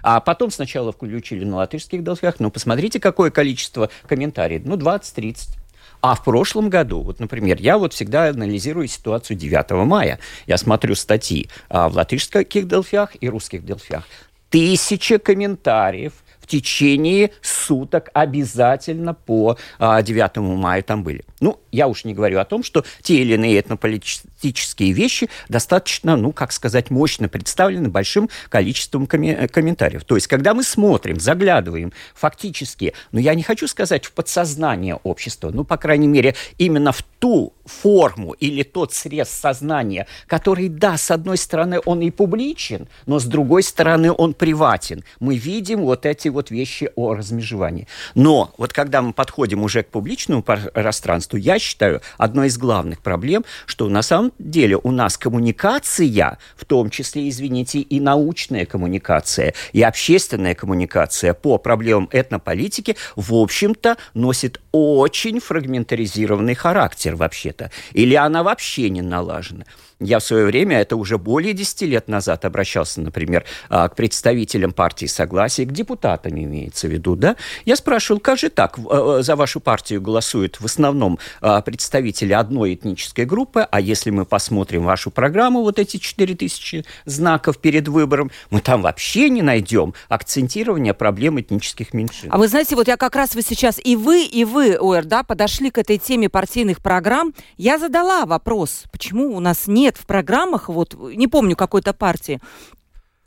А 0.03 0.21
потом 0.21 0.51
сначала 0.51 0.93
включили 0.93 1.45
на 1.45 1.57
латышских 1.57 2.05
Дельфиях. 2.05 2.37
Ну, 2.39 2.51
посмотрите, 2.51 3.01
какое 3.01 3.31
количество 3.31 3.91
комментариев. 4.07 4.63
Ну, 4.65 4.77
20-30. 4.77 5.59
А 6.01 6.17
в 6.17 6.25
прошлом 6.25 6.69
году, 6.69 7.01
вот, 7.03 7.21
например, 7.21 7.59
я 7.61 7.79
вот 7.79 7.93
всегда 7.93 8.29
анализирую 8.29 8.89
ситуацию 8.89 9.37
9 9.37 9.71
мая. 9.87 10.19
Я 10.47 10.59
смотрю 10.59 10.97
статьи 10.97 11.49
а, 11.69 11.89
в 11.89 11.95
латышских 11.95 12.67
Дельфиях 12.67 13.11
и 13.21 13.29
русских 13.29 13.65
Дельфиях. 13.65 14.05
Тысяча 14.51 15.19
комментариев 15.19 16.13
в 16.43 16.47
течение 16.47 17.31
суток 17.41 18.11
обязательно 18.13 19.15
по 19.15 19.57
а, 19.79 20.03
9 20.03 20.37
мая 20.39 20.83
там 20.83 21.05
были. 21.05 21.25
Ну, 21.41 21.61
я 21.71 21.89
уж 21.89 22.05
не 22.05 22.15
говорю 22.15 22.39
о 22.39 22.45
том, 22.45 22.63
что 22.63 22.85
те 23.01 23.17
или 23.17 23.35
иные 23.35 23.61
этнополитические 23.61 24.93
вещи 24.93 25.29
достаточно, 25.49 26.17
ну, 26.17 26.33
как 26.33 26.53
сказать, 26.53 26.91
мощно 26.91 27.29
представлены 27.29 27.89
большим 27.89 28.29
количеством 28.49 29.07
коми- 29.07 29.49
комментариев. 29.49 30.05
То 30.05 30.17
есть, 30.17 30.27
когда 30.27 30.53
мы 30.55 30.65
смотрим, 30.65 31.21
заглядываем 31.21 31.93
фактически, 32.15 32.93
ну, 33.13 33.21
я 33.21 33.35
не 33.35 33.43
хочу 33.43 33.69
сказать 33.69 34.05
в 34.05 34.13
подсознание 34.13 34.97
общества, 35.03 35.51
ну, 35.53 35.65
по 35.65 35.77
крайней 35.77 36.09
мере, 36.09 36.35
именно 36.59 36.93
в 36.93 37.03
ту 37.03 37.53
форму 37.65 38.33
или 38.33 38.63
тот 38.63 38.93
срез 38.93 39.29
сознания, 39.29 40.07
который, 40.27 40.69
да, 40.69 40.97
с 40.97 41.11
одной 41.11 41.37
стороны, 41.37 41.81
он 41.85 42.01
и 42.01 42.11
публичен, 42.11 42.89
но 43.07 43.19
с 43.19 43.25
другой 43.25 43.63
стороны, 43.63 44.13
он 44.13 44.35
приватен. 44.35 45.05
Мы 45.21 45.37
видим 45.37 45.83
вот 45.83 46.05
эти 46.07 46.29
вот 46.33 46.51
вещи 46.51 46.91
о 46.97 47.15
размежевании. 47.15 47.87
Но 48.15 48.53
вот 48.59 48.73
когда 48.73 49.03
мы 49.03 49.13
подходим 49.13 49.63
уже 49.63 49.83
к 49.83 49.89
публичному 49.89 50.43
пространству, 50.43 51.37
я 51.37 51.59
считаю, 51.59 52.01
одной 52.19 52.49
из 52.49 52.59
главных 52.59 53.01
проблем, 53.01 53.45
что 53.67 53.89
на 53.89 54.03
самом 54.03 54.33
деле 54.39 54.77
у 54.83 54.91
нас 54.91 55.17
коммуникация, 55.17 56.39
в 56.57 56.65
том 56.65 56.91
числе, 56.91 57.29
извините, 57.29 57.81
и 57.81 58.01
научная 58.01 58.67
коммуникация, 58.67 59.55
и 59.73 59.83
общественная 59.83 60.55
коммуникация 60.55 61.35
по 61.35 61.59
проблемам 61.59 62.09
этнополитики, 62.13 62.97
в 63.17 63.35
общем-то, 63.35 63.97
носит 64.15 64.61
очень 64.73 65.41
фрагментаризированный 65.41 66.55
характер 66.55 67.15
вообще-то. 67.15 67.71
Или 67.93 68.15
она 68.15 68.43
вообще 68.43 68.91
не 68.91 69.03
налажена. 69.03 69.65
Я 70.03 70.19
в 70.19 70.25
свое 70.25 70.47
время, 70.47 70.81
это 70.81 70.97
уже 70.97 71.17
более 71.17 71.53
10 71.53 71.83
лет 71.83 72.09
назад, 72.09 72.45
обращался, 72.45 73.01
например, 73.01 73.45
а, 73.69 73.89
к 73.89 73.95
представителям 73.95 74.73
партии 74.73 75.07
Согласия, 75.07 75.65
к 75.65 75.73
депутатам 75.73 76.33
имеется 76.33 76.89
в 76.89 76.91
виду, 76.91 77.15
да? 77.15 77.37
Я 77.65 77.77
спрашивал, 77.77 78.21
как 78.21 78.39
же 78.39 78.51
так, 78.51 78.79
э, 78.79 79.21
за 79.23 79.37
вашу 79.37 79.61
партию 79.61 80.01
голосуют 80.01 80.61
в 80.61 80.65
основном 80.65 81.19
а, 81.41 81.61
представители 81.63 82.33
одной 82.33 82.75
этнической 82.75 83.25
группы, 83.25 83.67
а 83.71 83.81
если 83.81 84.11
мы 84.11 84.25
посмотрим 84.25 84.85
вашу 84.85 85.11
программу, 85.11 85.63
вот 85.63 85.79
эти 85.79 85.99
4000 85.99 86.85
знаков 87.05 87.59
перед 87.59 87.87
выбором, 87.87 88.31
мы 88.51 88.61
там 88.61 88.83
вообще 88.83 89.31
не 89.31 89.43
найдем 89.43 89.95
акцентирования 90.09 90.95
проблем 90.95 91.41
этнических 91.41 91.95
меньшин. 91.95 92.29
А 92.33 92.39
вы 92.39 92.49
знаете, 92.49 92.75
вот 92.75 92.89
я 92.89 92.97
как 92.97 93.15
раз 93.15 93.35
вы 93.35 93.43
сейчас, 93.43 93.81
и 93.83 93.95
вы, 93.95 94.25
и 94.25 94.45
вы, 94.45 94.77
ОР, 94.77 95.05
да, 95.05 95.23
подошли 95.23 95.71
к 95.71 95.79
этой 95.79 95.99
теме 95.99 96.29
партийных 96.29 96.81
программ. 96.81 97.35
Я 97.57 97.79
задала 97.79 98.27
вопрос, 98.27 98.85
почему 98.91 99.37
у 99.37 99.41
нас 99.41 99.67
нет 99.67 99.92
лет 99.93 99.99
в 99.99 100.07
программах, 100.07 100.69
вот 100.69 100.95
не 100.95 101.29
помню 101.29 101.57
какой-то 101.57 101.93
партии, 101.93 102.41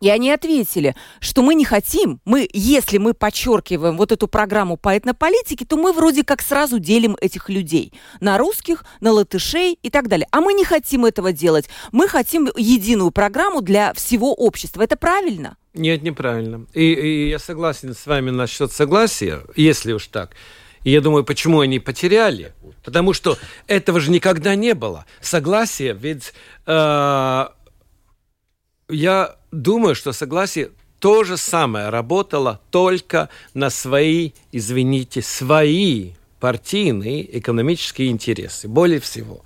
и 0.01 0.09
они 0.09 0.29
ответили, 0.29 0.93
что 1.19 1.41
мы 1.41 1.55
не 1.55 1.63
хотим, 1.63 2.19
мы, 2.25 2.47
если 2.53 2.97
мы 2.97 3.13
подчеркиваем 3.13 3.97
вот 3.97 4.11
эту 4.11 4.27
программу 4.27 4.77
по 4.77 4.95
этнополитике, 4.95 5.65
то 5.65 5.77
мы 5.77 5.93
вроде 5.93 6.23
как 6.23 6.41
сразу 6.41 6.79
делим 6.79 7.17
этих 7.21 7.49
людей 7.49 7.93
на 8.19 8.37
русских, 8.37 8.83
на 8.99 9.11
латышей 9.11 9.79
и 9.81 9.89
так 9.89 10.07
далее. 10.07 10.27
А 10.31 10.41
мы 10.41 10.53
не 10.53 10.65
хотим 10.65 11.05
этого 11.05 11.31
делать. 11.31 11.69
Мы 11.91 12.07
хотим 12.09 12.49
единую 12.57 13.11
программу 13.11 13.61
для 13.61 13.93
всего 13.93 14.33
общества. 14.33 14.81
Это 14.81 14.97
правильно? 14.97 15.55
Нет, 15.73 16.03
неправильно. 16.03 16.67
И, 16.73 16.93
и 16.93 17.29
я 17.29 17.39
согласен 17.39 17.95
с 17.95 18.05
вами 18.05 18.31
насчет 18.31 18.73
согласия, 18.73 19.41
если 19.55 19.93
уж 19.93 20.07
так. 20.07 20.31
И 20.85 20.91
я 20.91 21.01
думаю, 21.01 21.25
почему 21.25 21.59
они 21.59 21.79
потеряли? 21.79 22.53
Потому 22.83 23.13
что 23.13 23.37
этого 23.65 23.99
же 23.99 24.11
никогда 24.11 24.53
не 24.55 24.75
было. 24.75 25.05
Согласие, 25.19 25.93
ведь 25.93 26.33
э, 26.67 27.45
я 28.89 29.35
думаю, 29.51 29.95
что 29.95 30.13
согласие 30.13 30.69
то 30.99 31.23
же 31.23 31.37
самое 31.37 31.89
работало 31.89 32.61
только 32.69 33.29
на 33.55 33.71
свои, 33.71 34.31
извините, 34.51 35.23
свои 35.23 36.11
партийные 36.39 37.39
экономические 37.39 38.09
интересы, 38.09 38.67
более 38.67 38.99
всего. 38.99 39.41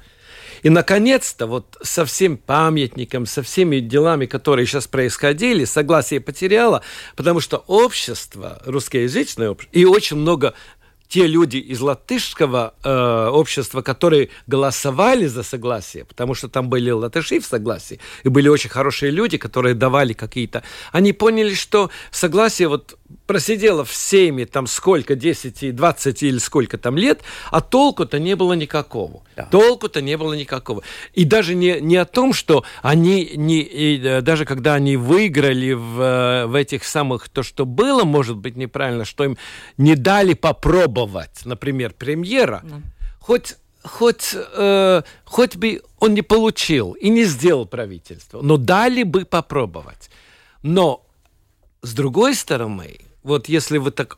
И, 0.62 0.70
наконец-то, 0.70 1.48
вот 1.48 1.78
со 1.82 2.04
всем 2.04 2.36
памятником, 2.36 3.26
со 3.26 3.44
всеми 3.44 3.80
делами, 3.80 4.26
которые 4.26 4.66
сейчас 4.66 4.88
происходили, 4.88 5.64
согласие 5.64 6.20
потеряло, 6.20 6.82
потому 7.16 7.40
что 7.40 7.64
общество, 7.68 8.62
русскоязычное 8.66 9.52
общество, 9.52 9.72
и 9.78 9.86
очень 9.86 10.18
много 10.18 10.54
те 11.10 11.26
люди 11.28 11.58
из 11.58 11.82
латышского 11.82 12.76
э, 12.84 13.30
общества, 13.32 13.82
которые 13.82 14.30
голосовали 14.48 15.26
за 15.26 15.44
согласие, 15.44 16.06
потому 16.06 16.36
что 16.36 16.48
там 16.48 16.70
были 16.70 16.92
латыши 16.92 17.40
в 17.40 17.46
согласии, 17.46 18.00
и 18.24 18.30
были 18.30 18.48
очень 18.48 18.70
хорошие 18.70 19.12
люди, 19.12 19.38
которые 19.38 19.74
давали 19.74 20.14
какие-то... 20.14 20.64
Они 20.92 21.12
поняли, 21.12 21.56
что 21.56 21.90
согласие 22.12 22.68
вот 22.68 22.98
просидела 23.30 23.86
в 23.86 23.94
сейме 23.94 24.48
там 24.48 24.66
сколько, 24.66 25.14
10, 25.14 25.76
20 25.76 26.24
или 26.24 26.40
сколько 26.40 26.80
там 26.80 26.98
лет, 26.98 27.22
а 27.52 27.62
толку-то 27.62 28.18
не 28.18 28.36
было 28.36 28.54
никакого. 28.54 29.22
Да. 29.36 29.44
Толку-то 29.44 30.02
не 30.02 30.18
было 30.18 30.34
никакого. 30.34 30.82
И 31.14 31.26
даже 31.26 31.54
не, 31.54 31.80
не 31.80 31.98
о 31.98 32.06
том, 32.06 32.34
что 32.34 32.64
они, 32.82 33.34
не, 33.36 33.60
и, 33.62 34.02
э, 34.04 34.22
даже 34.22 34.46
когда 34.46 34.74
они 34.74 34.98
выиграли 34.98 35.74
в, 35.74 36.02
э, 36.02 36.46
в 36.48 36.56
этих 36.56 36.84
самых, 36.84 37.30
то, 37.30 37.44
что 37.44 37.68
было, 37.68 38.04
может 38.04 38.36
быть, 38.36 38.56
неправильно, 38.56 39.06
что 39.06 39.26
им 39.26 39.38
не 39.78 39.94
дали 39.96 40.34
попробовать, 40.34 41.46
например, 41.46 41.94
премьера, 41.94 42.62
да. 42.64 42.82
хоть 43.20 43.58
хоть, 43.84 44.34
э, 44.34 45.04
хоть 45.24 45.56
бы 45.56 45.84
он 46.00 46.16
не 46.16 46.24
получил 46.24 46.94
и 46.94 47.10
не 47.10 47.26
сделал 47.26 47.68
правительство, 47.68 48.42
но 48.42 48.58
дали 48.58 49.04
бы 49.04 49.24
попробовать. 49.24 50.10
Но 50.64 51.06
с 51.84 51.94
другой 51.94 52.34
стороны, 52.34 52.98
вот 53.24 53.50
если 53.50 53.78
вы 53.78 53.92
так 53.92 54.18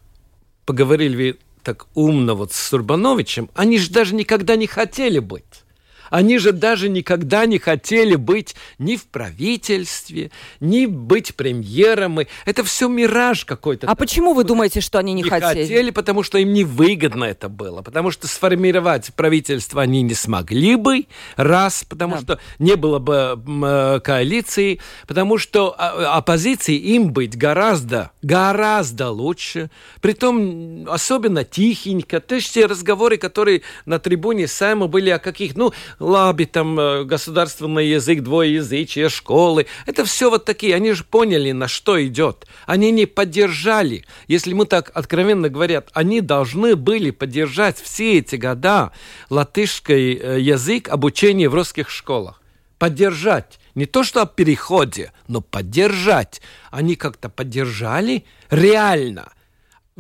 поговорили 0.65 1.39
так 1.63 1.87
умно 1.93 2.35
вот 2.35 2.53
с 2.53 2.55
Сурбановичем, 2.55 3.49
они 3.53 3.77
же 3.77 3.91
даже 3.91 4.15
никогда 4.15 4.55
не 4.55 4.67
хотели 4.67 5.19
быть. 5.19 5.63
Они 6.11 6.37
же 6.37 6.51
даже 6.51 6.89
никогда 6.89 7.45
не 7.47 7.57
хотели 7.57 8.15
быть 8.15 8.55
ни 8.77 8.97
в 8.97 9.05
правительстве, 9.05 10.29
ни 10.59 10.85
быть 10.85 11.35
премьером. 11.35 12.19
Это 12.45 12.63
все 12.63 12.87
мираж 12.87 13.45
какой-то. 13.45 13.87
А 13.87 13.95
почему 13.95 14.33
вы 14.33 14.43
думаете, 14.43 14.81
что 14.81 14.99
они 14.99 15.13
не, 15.13 15.23
не 15.23 15.29
хотели? 15.29 15.63
хотели, 15.63 15.89
потому 15.89 16.21
что 16.21 16.37
им 16.37 16.53
невыгодно 16.53 17.23
это 17.23 17.47
было. 17.49 17.81
Потому 17.81 18.11
что 18.11 18.27
сформировать 18.27 19.13
правительство 19.15 19.81
они 19.81 20.01
не 20.01 20.13
смогли 20.13 20.75
бы, 20.75 21.05
раз, 21.37 21.85
потому 21.87 22.15
да. 22.15 22.21
что 22.21 22.39
не 22.59 22.75
было 22.75 22.99
бы 22.99 23.41
э, 23.65 23.99
коалиции, 24.03 24.79
потому 25.07 25.37
что 25.37 25.73
а, 25.77 26.17
оппозиции 26.17 26.75
им 26.75 27.13
быть 27.13 27.37
гораздо, 27.37 28.11
гораздо 28.21 29.09
лучше. 29.09 29.69
Притом 30.01 30.87
особенно 30.89 31.45
тихенько. 31.45 32.19
То 32.19 32.35
есть 32.35 32.53
те 32.53 32.65
разговоры, 32.65 33.17
которые 33.17 33.61
на 33.85 33.97
трибуне 33.99 34.47
Сайма 34.47 34.87
были 34.87 35.09
о 35.09 35.19
каких, 35.19 35.55
ну, 35.55 35.71
лаби, 36.01 36.45
там, 36.45 36.79
э, 36.79 37.03
государственный 37.03 37.87
язык, 37.87 38.21
двоеязычие, 38.21 39.09
школы. 39.09 39.67
Это 39.85 40.03
все 40.05 40.29
вот 40.29 40.45
такие. 40.45 40.75
Они 40.75 40.93
же 40.93 41.03
поняли, 41.03 41.51
на 41.51 41.67
что 41.67 42.03
идет. 42.05 42.47
Они 42.65 42.91
не 42.91 43.05
поддержали. 43.05 44.05
Если 44.27 44.53
мы 44.53 44.65
так 44.65 44.91
откровенно 44.93 45.49
говорят, 45.49 45.89
они 45.93 46.21
должны 46.21 46.75
были 46.75 47.11
поддержать 47.11 47.79
все 47.79 48.19
эти 48.19 48.35
года 48.35 48.91
латышский 49.29 50.13
э, 50.13 50.39
язык 50.39 50.89
обучения 50.89 51.49
в 51.49 51.55
русских 51.55 51.89
школах. 51.89 52.41
Поддержать. 52.79 53.59
Не 53.75 53.85
то, 53.85 54.03
что 54.03 54.23
о 54.23 54.25
переходе, 54.25 55.13
но 55.27 55.39
поддержать. 55.39 56.41
Они 56.71 56.95
как-то 56.95 57.29
поддержали 57.29 58.25
реально– 58.49 59.31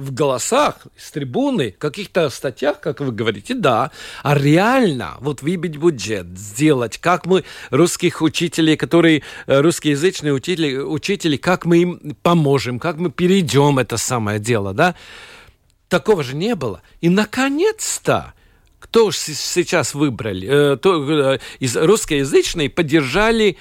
в 0.01 0.13
голосах, 0.13 0.87
с 0.97 1.11
трибуны, 1.11 1.71
каких-то 1.71 2.29
статьях, 2.29 2.79
как 2.79 2.99
вы 2.99 3.11
говорите, 3.11 3.53
да, 3.53 3.91
а 4.23 4.35
реально 4.35 5.17
вот 5.19 5.41
выбить 5.41 5.77
бюджет, 5.77 6.27
сделать, 6.37 6.97
как 6.97 7.25
мы 7.25 7.43
русских 7.69 8.21
учителей, 8.21 8.75
которые 8.77 9.23
э, 9.47 9.61
русскоязычные 9.61 10.33
учители, 10.33 10.77
учители, 10.77 11.37
как 11.37 11.65
мы 11.65 11.77
им 11.77 12.17
поможем, 12.21 12.79
как 12.79 12.97
мы 12.97 13.11
перейдем 13.11 13.79
это 13.79 13.97
самое 13.97 14.39
дело, 14.39 14.73
да, 14.73 14.95
такого 15.87 16.23
же 16.23 16.35
не 16.35 16.55
было. 16.55 16.81
И, 17.01 17.09
наконец-то, 17.09 18.33
кто 18.79 19.11
сейчас 19.11 19.93
выбрали, 19.93 20.73
э, 20.73 20.77
то, 20.77 21.33
э, 21.33 21.39
из 21.59 21.77
русскоязычной 21.77 22.69
поддержали 22.69 23.51
э, 23.51 23.55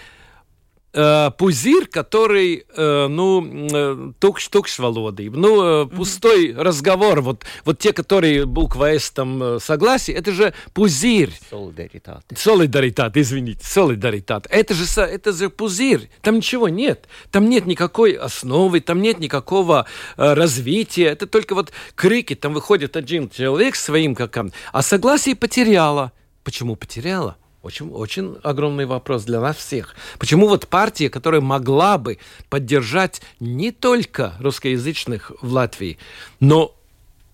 пузырь, 0.92 1.87
который, 1.87 2.64
э, 2.76 3.06
ну, 3.09 3.47
э, 3.73 4.12
тук 4.18 4.40
тук 4.42 4.66
володой, 4.78 5.28
ну, 5.28 5.85
э, 5.85 5.87
пустой 5.87 6.49
mm-hmm. 6.49 6.62
разговор, 6.62 7.20
вот, 7.20 7.44
вот 7.64 7.78
те, 7.78 7.92
которые 7.92 8.44
буква 8.44 8.94
С 8.99 9.11
там 9.11 9.42
э, 9.42 9.59
согласие, 9.61 10.16
это 10.16 10.32
же 10.32 10.52
пузырь. 10.75 11.32
Солидаритат. 11.49 12.25
Солидаритат, 12.35 13.16
извините, 13.16 13.64
солидаритат. 13.64 14.47
Это 14.50 14.75
же, 14.75 14.85
это 15.00 15.32
же 15.32 15.49
пузырь, 15.49 16.11
там 16.23 16.37
ничего 16.37 16.68
нет, 16.68 17.06
там 17.30 17.49
нет 17.49 17.66
никакой 17.66 18.12
основы, 18.12 18.80
там 18.80 19.00
нет 19.00 19.20
никакого 19.20 19.87
э, 20.16 20.35
развития, 20.35 21.06
это 21.06 21.28
только 21.28 21.54
вот 21.54 21.73
крики, 21.94 22.35
там 22.35 22.52
выходит 22.52 22.97
один 22.97 23.30
человек 23.30 23.76
своим 23.76 24.16
какам, 24.16 24.50
а 24.73 24.82
согласие 24.82 25.37
потеряла. 25.37 26.12
Почему 26.42 26.75
потеряла? 26.75 27.37
Очень, 27.62 27.90
очень 27.90 28.36
огромный 28.42 28.86
вопрос 28.86 29.24
для 29.24 29.40
нас 29.40 29.56
всех. 29.56 29.94
Почему 30.18 30.48
вот 30.48 30.66
партия, 30.66 31.10
которая 31.10 31.42
могла 31.42 31.98
бы 31.98 32.18
поддержать 32.48 33.20
не 33.38 33.70
только 33.70 34.34
русскоязычных 34.40 35.32
в 35.42 35.52
Латвии, 35.52 35.98
но 36.40 36.74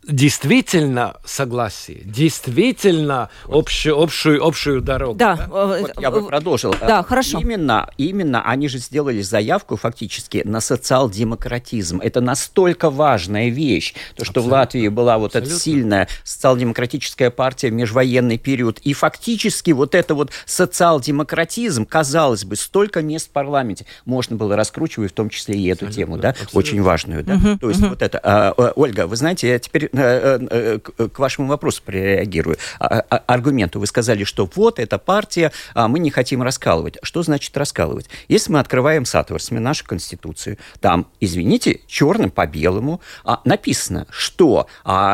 действительно 0.06 1.16
согласие, 1.24 2.02
действительно 2.04 3.28
общую, 3.48 4.00
общую, 4.00 4.44
общую 4.44 4.80
дорогу. 4.80 5.16
Да, 5.16 5.36
да? 5.36 5.46
Вот 5.48 5.90
я 6.00 6.10
бы 6.10 6.26
продолжил. 6.26 6.74
Да, 6.80 7.02
хорошо. 7.02 7.40
Именно, 7.40 7.90
именно 7.98 8.42
они 8.42 8.68
же 8.68 8.78
сделали 8.78 9.20
заявку 9.22 9.76
фактически 9.76 10.42
на 10.44 10.60
социал-демократизм. 10.60 12.00
Это 12.00 12.20
настолько 12.20 12.90
важная 12.90 13.48
вещь, 13.48 13.94
то, 14.14 14.24
что 14.24 14.40
Абсолютно. 14.40 14.50
в 14.50 14.52
Латвии 14.52 14.88
была 14.88 15.18
вот 15.18 15.34
Абсолютно. 15.34 15.52
эта 15.52 15.60
сильная 15.60 16.08
социал-демократическая 16.22 17.30
партия 17.30 17.70
в 17.70 17.72
межвоенный 17.72 18.38
период, 18.38 18.78
и 18.78 18.92
фактически 18.92 19.72
вот 19.72 19.94
это 19.94 20.14
вот 20.14 20.30
социал-демократизм, 20.44 21.84
казалось 21.84 22.44
бы, 22.44 22.54
столько 22.54 23.02
мест 23.02 23.28
в 23.28 23.30
парламенте 23.30 23.86
можно 24.04 24.36
было 24.36 24.54
раскручивать, 24.54 25.10
в 25.10 25.14
том 25.14 25.30
числе 25.30 25.58
и 25.58 25.66
эту 25.66 25.86
Абсолютно. 25.86 25.92
тему, 25.94 26.18
да, 26.18 26.30
Абсолютно. 26.30 26.58
очень 26.58 26.82
важную, 26.82 27.24
да. 27.24 27.34
Угу, 27.34 27.58
то 27.58 27.68
есть 27.68 27.80
угу. 27.80 27.90
вот 27.90 28.02
это. 28.02 28.20
А, 28.22 28.72
Ольга, 28.76 29.06
вы 29.06 29.16
знаете, 29.16 29.48
я 29.48 29.58
теперь 29.58 29.90
Э, 29.95 29.95
э, 29.95 29.95
э, 29.95 29.95
к 29.96 31.18
вашему 31.18 31.48
вопросу 31.48 31.82
прореагирую. 31.84 32.56
А, 32.78 33.04
а, 33.08 33.16
аргументу 33.26 33.80
вы 33.80 33.86
сказали, 33.86 34.24
что 34.24 34.48
вот 34.54 34.78
эта 34.78 34.98
партия, 34.98 35.52
а 35.74 35.88
мы 35.88 35.98
не 35.98 36.10
хотим 36.10 36.42
раскалывать. 36.42 36.98
Что 37.02 37.22
значит 37.22 37.56
раскалывать? 37.56 38.08
Если 38.28 38.52
мы 38.52 38.60
открываем 38.60 39.04
Сатворсме, 39.04 39.60
нашу 39.60 39.84
Конституцию, 39.84 40.58
там, 40.80 41.08
извините, 41.20 41.80
черным 41.86 42.30
по 42.30 42.46
белому 42.46 43.00
написано, 43.44 44.06
что 44.10 44.68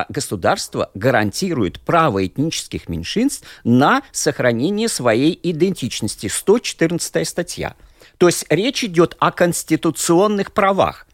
государство 0.08 0.90
гарантирует 0.94 1.80
право 1.80 2.26
этнических 2.26 2.88
меньшинств 2.88 3.46
на 3.64 4.02
сохранение 4.12 4.88
своей 4.88 5.38
идентичности. 5.42 6.28
114 6.28 7.28
статья. 7.28 7.74
То 8.18 8.26
есть 8.26 8.46
речь 8.48 8.84
идет 8.84 9.16
о 9.18 9.32
конституционных 9.32 10.52
правах. 10.52 11.06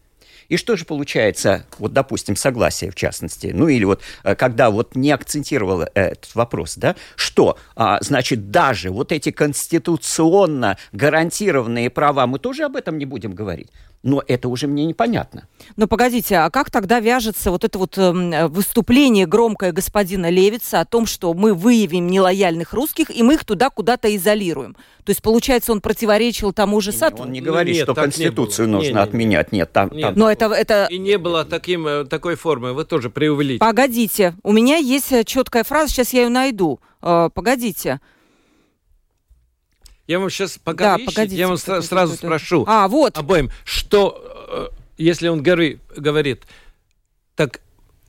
И 0.49 0.57
что 0.57 0.75
же 0.75 0.85
получается, 0.85 1.65
вот, 1.77 1.93
допустим, 1.93 2.35
согласие 2.35 2.91
в 2.91 2.95
частности, 2.95 3.51
ну 3.53 3.67
или 3.67 3.85
вот 3.85 4.01
э, 4.23 4.35
когда 4.35 4.71
вот 4.71 4.95
не 4.95 5.11
акцентировал 5.11 5.83
этот 5.93 6.35
вопрос, 6.35 6.75
да, 6.75 6.95
что, 7.15 7.57
а, 7.75 7.99
значит, 8.01 8.51
даже 8.51 8.89
вот 8.89 9.11
эти 9.11 9.31
конституционно 9.31 10.77
гарантированные 10.91 11.89
права, 11.89 12.27
мы 12.27 12.39
тоже 12.39 12.63
об 12.63 12.75
этом 12.75 12.97
не 12.97 13.05
будем 13.05 13.33
говорить 13.33 13.69
но 14.03 14.23
это 14.27 14.47
уже 14.47 14.67
мне 14.67 14.85
непонятно. 14.85 15.47
Но 15.75 15.87
погодите, 15.87 16.37
а 16.37 16.49
как 16.49 16.71
тогда 16.71 16.99
вяжется 16.99 17.51
вот 17.51 17.63
это 17.63 17.77
вот 17.77 17.97
э, 17.97 18.47
выступление 18.47 19.25
громкое 19.25 19.71
господина 19.71 20.29
Левица 20.29 20.79
о 20.79 20.85
том, 20.85 21.05
что 21.05 21.33
мы 21.33 21.53
выявим 21.53 22.07
нелояльных 22.07 22.73
русских 22.73 23.09
и 23.15 23.23
мы 23.23 23.33
их 23.33 23.45
туда 23.45 23.69
куда-то 23.69 24.15
изолируем? 24.15 24.75
То 25.03 25.11
есть, 25.11 25.21
получается, 25.21 25.71
он 25.71 25.81
противоречил 25.81 26.53
тому 26.53 26.79
же 26.81 26.91
Сату? 26.91 27.23
Он 27.23 27.31
не 27.31 27.41
говорит, 27.41 27.73
ну, 27.73 27.77
нет, 27.77 27.83
что 27.83 27.95
Конституцию 27.95 28.67
не 28.67 28.73
нужно 28.73 28.93
не, 28.93 28.99
отменять. 28.99 29.51
Нет, 29.51 29.71
там... 29.73 29.89
Нет. 29.91 30.01
там... 30.01 30.13
Но 30.15 30.31
это, 30.31 30.45
это... 30.45 30.87
И 30.89 30.97
не 30.97 31.17
было 31.17 31.45
таким, 31.45 31.87
э, 31.87 32.05
такой 32.05 32.35
формы, 32.35 32.73
вы 32.73 32.85
тоже 32.85 33.09
преувеличили. 33.09 33.57
Погодите, 33.57 34.35
у 34.43 34.51
меня 34.51 34.77
есть 34.77 35.11
э, 35.11 35.23
четкая 35.23 35.63
фраза, 35.63 35.91
сейчас 35.91 36.13
я 36.13 36.23
ее 36.23 36.29
найду. 36.29 36.79
Э, 37.01 37.29
погодите. 37.33 37.99
Я 40.09 40.17
вам 40.17 40.31
сейчас 40.31 40.57
пока 40.57 40.97
да, 40.97 41.05
погодите, 41.05 41.35
я 41.35 41.47
вам 41.47 41.57
сразу, 41.57 41.87
сразу 41.87 42.15
спрошу. 42.15 42.65
А, 42.67 42.87
вот. 42.87 43.15
Обоим, 43.15 43.51
что, 43.63 44.71
э, 44.73 44.75
если 44.97 45.27
он 45.27 45.43
говорит, 45.43 45.81
говорит 45.95 46.47
так 47.35 47.61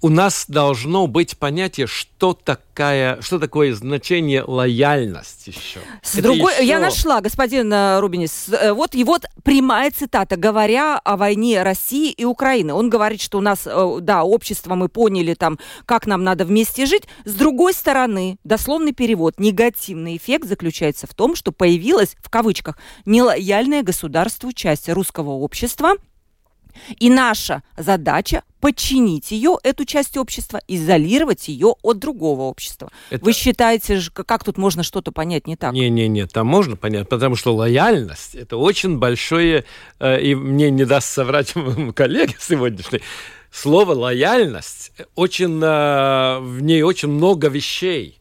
у 0.02 0.08
нас 0.08 0.46
должно 0.48 1.06
быть 1.06 1.36
понятие, 1.36 1.86
что, 1.86 2.32
такая, 2.32 3.20
что 3.20 3.38
такое 3.38 3.74
значение 3.74 4.42
лояльность 4.46 5.46
еще. 5.46 5.80
С 6.02 6.14
Это 6.14 6.22
другой, 6.22 6.54
еще... 6.54 6.66
Я 6.66 6.78
нашла, 6.78 7.20
господин 7.20 7.72
э, 7.72 8.00
Рубинис, 8.00 8.48
э, 8.48 8.72
вот 8.72 8.94
его 8.94 9.18
прямая 9.44 9.90
цитата, 9.90 10.36
говоря 10.36 10.98
о 10.98 11.16
войне 11.16 11.62
России 11.62 12.10
и 12.10 12.24
Украины. 12.24 12.72
Он 12.72 12.88
говорит, 12.88 13.20
что 13.20 13.38
у 13.38 13.40
нас, 13.42 13.66
э, 13.66 13.98
да, 14.00 14.24
общество, 14.24 14.74
мы 14.74 14.88
поняли 14.88 15.34
там, 15.34 15.58
как 15.84 16.06
нам 16.06 16.24
надо 16.24 16.44
вместе 16.44 16.86
жить. 16.86 17.04
С 17.24 17.34
другой 17.34 17.74
стороны, 17.74 18.38
дословный 18.42 18.92
перевод, 18.92 19.38
негативный 19.38 20.16
эффект 20.16 20.48
заключается 20.48 21.06
в 21.06 21.14
том, 21.14 21.36
что 21.36 21.52
появилась, 21.52 22.16
в 22.22 22.30
кавычках, 22.30 22.78
нелояльная 23.04 23.82
государству 23.82 24.52
часть 24.52 24.88
русского 24.88 25.30
общества– 25.30 25.92
и 26.98 27.10
наша 27.10 27.62
задача 27.76 28.42
подчинить 28.60 29.30
ее, 29.30 29.56
эту 29.62 29.84
часть 29.84 30.16
общества, 30.16 30.60
изолировать 30.68 31.48
ее 31.48 31.74
от 31.82 31.98
другого 31.98 32.42
общества. 32.42 32.90
Это... 33.08 33.24
Вы 33.24 33.32
считаете, 33.32 34.00
как 34.12 34.44
тут 34.44 34.58
можно 34.58 34.82
что-то 34.82 35.12
понять 35.12 35.46
не 35.46 35.56
так? 35.56 35.72
Не-не-не, 35.72 36.26
там 36.26 36.46
можно 36.46 36.76
понять, 36.76 37.08
потому 37.08 37.36
что 37.36 37.54
лояльность– 37.54 38.34
это 38.36 38.56
очень 38.56 38.98
большое, 38.98 39.64
э, 39.98 40.20
и 40.20 40.34
мне 40.34 40.70
не 40.70 40.84
даст 40.84 41.08
соврать 41.08 41.54
коллега 41.94 42.34
сегодняшний, 42.38 43.00
слово 43.50 43.92
лояльность, 43.92 44.92
очень, 45.14 45.60
э, 45.62 46.38
в 46.40 46.60
ней 46.60 46.82
очень 46.82 47.08
много 47.08 47.48
вещей 47.48 48.19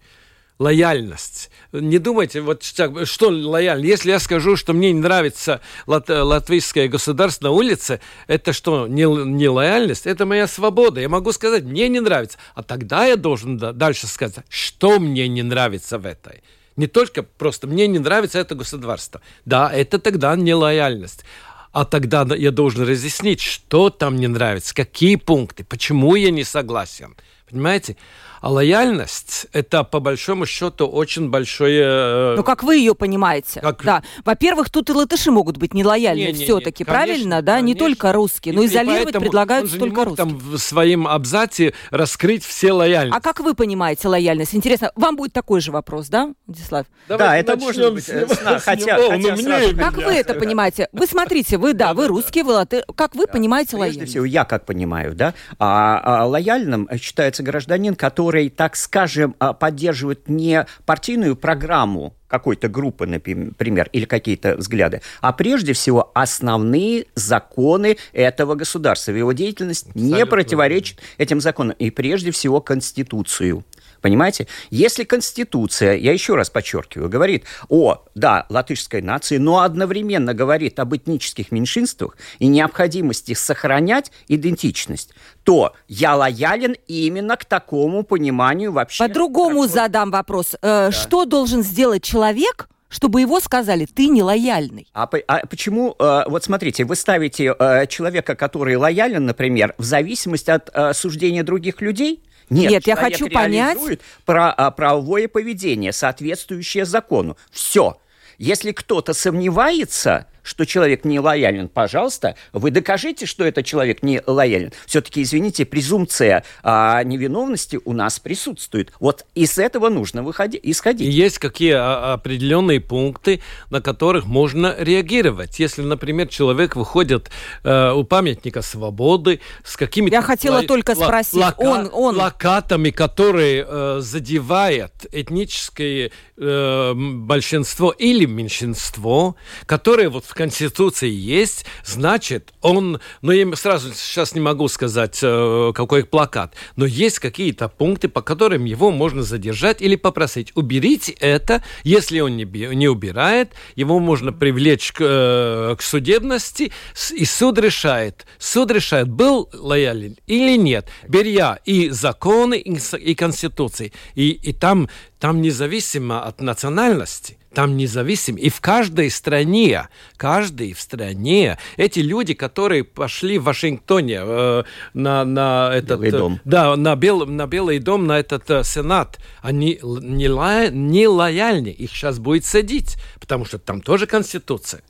лояльность. 0.59 1.49
Не 1.71 1.97
думайте, 1.97 2.41
вот 2.41 2.63
что 2.63 3.29
лояльно. 3.29 3.85
Если 3.85 4.11
я 4.11 4.19
скажу, 4.19 4.57
что 4.57 4.73
мне 4.73 4.91
не 4.91 4.99
нравится 4.99 5.61
лат, 5.87 6.09
латвийское 6.09 6.89
государство 6.89 7.45
на 7.45 7.51
улице, 7.51 8.01
это 8.27 8.51
что, 8.51 8.87
не, 8.87 9.03
не 9.03 9.47
лояльность? 9.47 10.05
Это 10.05 10.25
моя 10.25 10.47
свобода. 10.47 10.99
Я 10.99 11.07
могу 11.09 11.31
сказать, 11.31 11.63
мне 11.63 11.87
не 11.87 12.01
нравится. 12.01 12.37
А 12.55 12.61
тогда 12.61 13.05
я 13.05 13.15
должен 13.15 13.57
дальше 13.57 14.07
сказать, 14.07 14.45
что 14.49 14.99
мне 14.99 15.27
не 15.29 15.43
нравится 15.43 15.97
в 15.97 16.05
этой. 16.05 16.43
Не 16.75 16.87
только 16.87 17.23
просто 17.23 17.67
мне 17.67 17.87
не 17.87 17.99
нравится 17.99 18.39
это 18.39 18.55
государство. 18.55 19.21
Да, 19.45 19.71
это 19.71 19.97
тогда 19.97 20.35
не 20.35 20.53
лояльность. 20.53 21.23
А 21.71 21.85
тогда 21.85 22.25
я 22.35 22.51
должен 22.51 22.87
разъяснить, 22.87 23.41
что 23.41 23.89
там 23.89 24.15
не 24.15 24.27
нравится, 24.27 24.73
какие 24.73 25.15
пункты, 25.15 25.63
почему 25.63 26.15
я 26.15 26.31
не 26.31 26.43
согласен. 26.43 27.15
Понимаете? 27.49 27.95
А 28.41 28.49
лояльность– 28.49 29.47
это, 29.53 29.83
по 29.83 29.99
большому 29.99 30.45
счету, 30.45 30.87
очень 30.87 31.29
большое… 31.29 31.83
Э, 31.83 32.33
ну, 32.37 32.43
как 32.43 32.63
вы 32.63 32.77
ее 32.77 32.95
понимаете? 32.95 33.59
Как... 33.59 33.83
Да. 33.83 34.03
Во-первых, 34.23 34.69
тут 34.69 34.89
и 34.89 34.93
латыши 34.93 35.29
могут 35.29 35.57
быть 35.57 35.73
нелояльны 35.73 36.33
все-таки, 36.33 36.83
правильно? 36.83 37.41
Да, 37.41 37.53
конечно. 37.53 37.67
не 37.67 37.75
только 37.75 38.13
русские. 38.13 38.53
Но 38.53 38.65
изолировать 38.65 39.17
предлагают 39.17 39.77
только 39.77 40.05
русские. 40.05 40.27
там 40.27 40.37
в 40.37 40.57
своем 40.57 41.07
абзаце 41.07 41.73
раскрыть 41.91 42.45
все 42.45 42.71
лояльности. 42.71 43.17
А 43.17 43.21
как 43.21 43.41
вы 43.41 43.53
понимаете 43.55 44.07
лояльность? 44.07 44.55
Интересно, 44.55 44.91
вам 44.95 45.15
будет 45.17 45.33
такой 45.33 45.59
же 45.59 45.71
вопрос, 45.71 46.07
да, 46.07 46.33
Владислав? 46.47 46.85
да, 47.07 47.37
это 47.37 47.57
может 47.57 47.93
быть. 47.93 48.07
Э, 48.07 48.25
хотя, 48.59 48.97
хотя 48.97 49.73
Как 49.73 49.95
вы 49.95 50.13
это 50.13 50.33
понимаете? 50.33 50.87
Вы 50.93 51.07
смотрите, 51.07 51.57
вы, 51.57 51.73
да, 51.73 51.93
вы 51.93 52.07
русские, 52.07 52.43
вы 52.45 52.53
латы... 52.53 52.83
Как 52.95 53.15
вы 53.15 53.27
понимаете 53.27 53.75
лояльность? 53.75 53.99
Прежде 53.99 54.11
всего, 54.13 54.25
я 54.25 54.45
как 54.45 54.65
понимаю, 54.65 55.13
да, 55.13 55.33
а, 55.57 56.21
а 56.21 56.25
лояльным 56.25 56.87
считается 56.99 57.43
гражданин, 57.43 57.95
который 57.95 58.28
который, 58.29 58.49
так 58.49 58.75
скажем, 58.75 59.35
а, 59.39 59.53
поддерживает 59.53 60.29
не 60.29 60.67
партийную 60.85 61.35
программу 61.35 62.13
какой-то 62.27 62.67
группы, 62.67 63.07
например, 63.07 63.89
или 63.91 64.05
какие-то 64.05 64.55
взгляды, 64.55 65.01
а 65.19 65.33
прежде 65.33 65.73
всего 65.73 66.11
основные 66.13 67.05
законы 67.15 67.97
этого 68.13 68.53
государства. 68.53 69.11
Его 69.13 69.31
деятельность 69.31 69.87
Абсолютно. 69.87 70.15
не 70.15 70.25
противоречит 70.27 70.99
этим 71.17 71.41
законам, 71.41 71.75
и 71.79 71.89
прежде 71.89 72.29
всего 72.29 72.61
Конституцию. 72.61 73.65
Понимаете? 74.01 74.47
Если 74.69 75.03
Конституция, 75.03 75.95
я 75.95 76.13
еще 76.13 76.35
раз 76.35 76.49
подчеркиваю, 76.49 77.09
говорит 77.09 77.45
о, 77.67 78.03
да, 78.15 78.45
латышской 78.49 79.01
нации, 79.01 79.37
но 79.37 79.59
одновременно 79.59 80.33
говорит 80.33 80.79
об 80.79 80.95
этнических 80.95 81.51
меньшинствах 81.51 82.17
и 82.39 82.47
необходимости 82.47 83.33
сохранять 83.33 84.11
идентичность, 84.27 85.13
то 85.43 85.73
я 85.87 86.15
лоялен 86.15 86.75
именно 86.87 87.35
к 87.37 87.45
такому 87.45 88.03
пониманию 88.03 88.71
вообще. 88.71 89.07
По-другому 89.07 89.61
какой... 89.61 89.69
задам 89.69 90.11
вопрос. 90.11 90.55
Э, 90.55 90.57
да. 90.61 90.91
Что 90.91 91.25
должен 91.25 91.63
сделать 91.63 92.03
человек, 92.03 92.69
чтобы 92.89 93.21
его 93.21 93.39
сказали, 93.39 93.85
ты 93.85 94.07
не 94.07 94.23
лояльный. 94.23 94.87
А, 94.93 95.07
а 95.27 95.45
почему, 95.45 95.95
э, 95.97 96.23
вот 96.27 96.43
смотрите, 96.43 96.85
вы 96.85 96.95
ставите 96.95 97.55
э, 97.57 97.85
человека, 97.87 98.35
который 98.35 98.75
лоялен, 98.75 99.25
например, 99.25 99.75
в 99.77 99.83
зависимости 99.83 100.49
от 100.49 100.69
э, 100.73 100.93
суждения 100.93 101.43
других 101.43 101.81
людей? 101.81 102.23
Нет, 102.49 102.71
Нет 102.71 102.87
я 102.87 102.95
хочу 102.95 103.29
понять... 103.29 103.77
Про, 104.25 104.51
а, 104.51 104.71
правовое 104.71 105.27
поведение, 105.27 105.93
соответствующее 105.93 106.85
закону. 106.85 107.37
Все. 107.51 107.99
Если 108.37 108.71
кто-то 108.71 109.13
сомневается, 109.13 110.27
что 110.49 110.65
человек 110.65 111.05
не 111.05 111.19
лоялен, 111.19 111.67
пожалуйста, 111.67 112.35
вы 112.53 112.71
докажите, 112.71 113.27
что 113.27 113.43
этот 113.45 113.67
человек 113.67 114.01
не 114.01 114.19
лоялен. 114.25 114.73
Все-таки, 114.87 115.21
извините, 115.21 115.63
презумпция 115.63 116.43
а, 116.63 117.03
невиновности 117.03 117.79
у 117.85 117.93
нас 117.93 118.19
присутствует. 118.19 118.91
Вот 118.99 119.27
из 119.35 119.59
этого 119.59 119.89
нужно 119.89 120.23
выходить, 120.23 120.61
исходить. 120.63 121.07
И 121.07 121.11
есть 121.11 121.37
какие 121.37 121.73
а, 121.73 122.13
определенные 122.13 122.79
пункты, 122.79 123.41
на 123.69 123.79
которых 123.79 124.25
можно 124.25 124.75
реагировать. 124.79 125.59
Если, 125.59 125.83
например, 125.83 126.27
человек 126.29 126.75
выходит 126.75 127.29
э, 127.63 127.91
у 127.91 128.03
памятника 128.03 128.63
свободы 128.63 129.41
с 129.63 129.77
какими-то... 129.77 130.15
Я 130.15 130.23
хотела 130.23 130.63
только 130.63 130.95
спросить, 130.95 131.33
плака, 131.33 131.61
он, 131.61 131.89
он... 131.93 132.15
плакатами, 132.15 132.89
которые 132.89 133.65
э, 133.67 133.99
задевают 134.01 134.93
этническое 135.11 136.09
э, 136.37 136.93
большинство 136.95 137.91
или 137.91 138.25
меньшинство, 138.25 139.35
которое 139.67 140.09
вот 140.09 140.25
в 140.25 140.33
Конституции 140.39 141.09
есть, 141.09 141.65
значит, 141.83 142.53
он, 142.61 143.01
ну 143.21 143.33
я 143.33 143.53
сразу 143.57 143.91
сейчас 143.93 144.33
не 144.33 144.39
могу 144.39 144.69
сказать, 144.69 145.19
э, 145.21 145.73
какой 145.75 146.05
плакат, 146.05 146.55
но 146.77 146.85
есть 146.85 147.19
какие-то 147.19 147.67
пункты, 147.67 148.07
по 148.07 148.21
которым 148.21 148.63
его 148.63 148.89
можно 148.89 149.21
задержать 149.21 149.81
или 149.81 149.97
попросить, 149.97 150.53
уберите 150.55 151.11
это, 151.19 151.61
если 151.83 152.21
он 152.21 152.37
не, 152.37 152.45
не 152.45 152.87
убирает, 152.87 153.51
его 153.75 153.99
можно 153.99 154.31
привлечь 154.31 154.93
к, 154.93 155.01
э, 155.01 155.75
к 155.77 155.81
судебности, 155.81 156.71
и 157.17 157.25
суд 157.25 157.59
решает, 157.59 158.25
суд 158.37 158.71
решает, 158.71 159.09
был 159.09 159.49
лоялен 159.51 160.15
или 160.25 160.55
нет, 160.57 160.87
беря 161.05 161.59
и 161.65 161.89
законы, 161.89 162.57
и, 162.59 163.13
конституции, 163.13 163.91
и, 164.15 164.29
и 164.29 164.53
там 164.53 164.87
там 165.19 165.41
независимо 165.41 166.23
от 166.23 166.39
национальности, 166.39 167.38
там 167.53 167.77
независимо. 167.77 168.39
И 168.39 168.49
в 168.49 168.61
каждой 168.61 169.09
стране, 169.09 169.87
каждой 170.17 170.73
в 170.73 170.79
стране, 170.79 171.57
эти 171.77 171.99
люди, 171.99 172.33
которые 172.33 172.83
пошли 172.83 173.37
в 173.37 173.43
Вашингтоне 173.43 174.19
э, 174.21 174.63
на, 174.93 175.25
на 175.25 175.71
этот... 175.73 175.99
Белый 175.99 176.11
дом. 176.11 176.39
Да, 176.45 176.75
на, 176.75 176.95
Бел, 176.95 177.25
на 177.25 177.47
Белый 177.47 177.79
дом, 177.79 178.07
на 178.07 178.19
этот 178.19 178.49
э, 178.49 178.63
Сенат, 178.63 179.19
они 179.41 179.79
не, 179.83 180.29
лоя, 180.29 180.69
не 180.69 181.07
лояльны. 181.07 181.69
Их 181.69 181.91
сейчас 181.91 182.19
будет 182.19 182.45
садить, 182.45 182.97
потому 183.19 183.45
что 183.45 183.57
там 183.57 183.81
тоже 183.81 184.05
Конституция. 184.05 184.81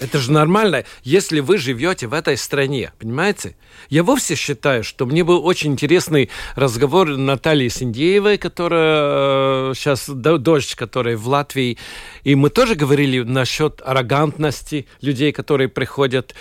Это 0.00 0.18
же 0.18 0.32
нормально, 0.32 0.84
если 1.02 1.40
вы 1.40 1.58
живете 1.58 2.06
в 2.06 2.14
этой 2.14 2.38
стране, 2.38 2.92
понимаете? 2.98 3.54
Я 3.90 4.02
вовсе 4.02 4.34
считаю, 4.34 4.82
что 4.82 5.04
мне 5.04 5.24
был 5.24 5.44
очень 5.44 5.72
интересный 5.72 6.30
разговор 6.56 7.18
Натальи 7.18 7.68
Синдеевой, 7.68 8.38
которая 8.38 9.74
сейчас 9.74 10.08
э, 10.08 10.14
дождь, 10.14 10.74
которая 10.74 11.18
в 11.18 11.28
Латвии, 11.28 11.76
и 12.24 12.34
мы 12.34 12.48
тоже 12.48 12.76
говорили 12.76 13.20
насчет 13.20 13.82
аррогантности 13.84 14.86
людей, 15.02 15.32
которые 15.32 15.68
приходят. 15.68 16.34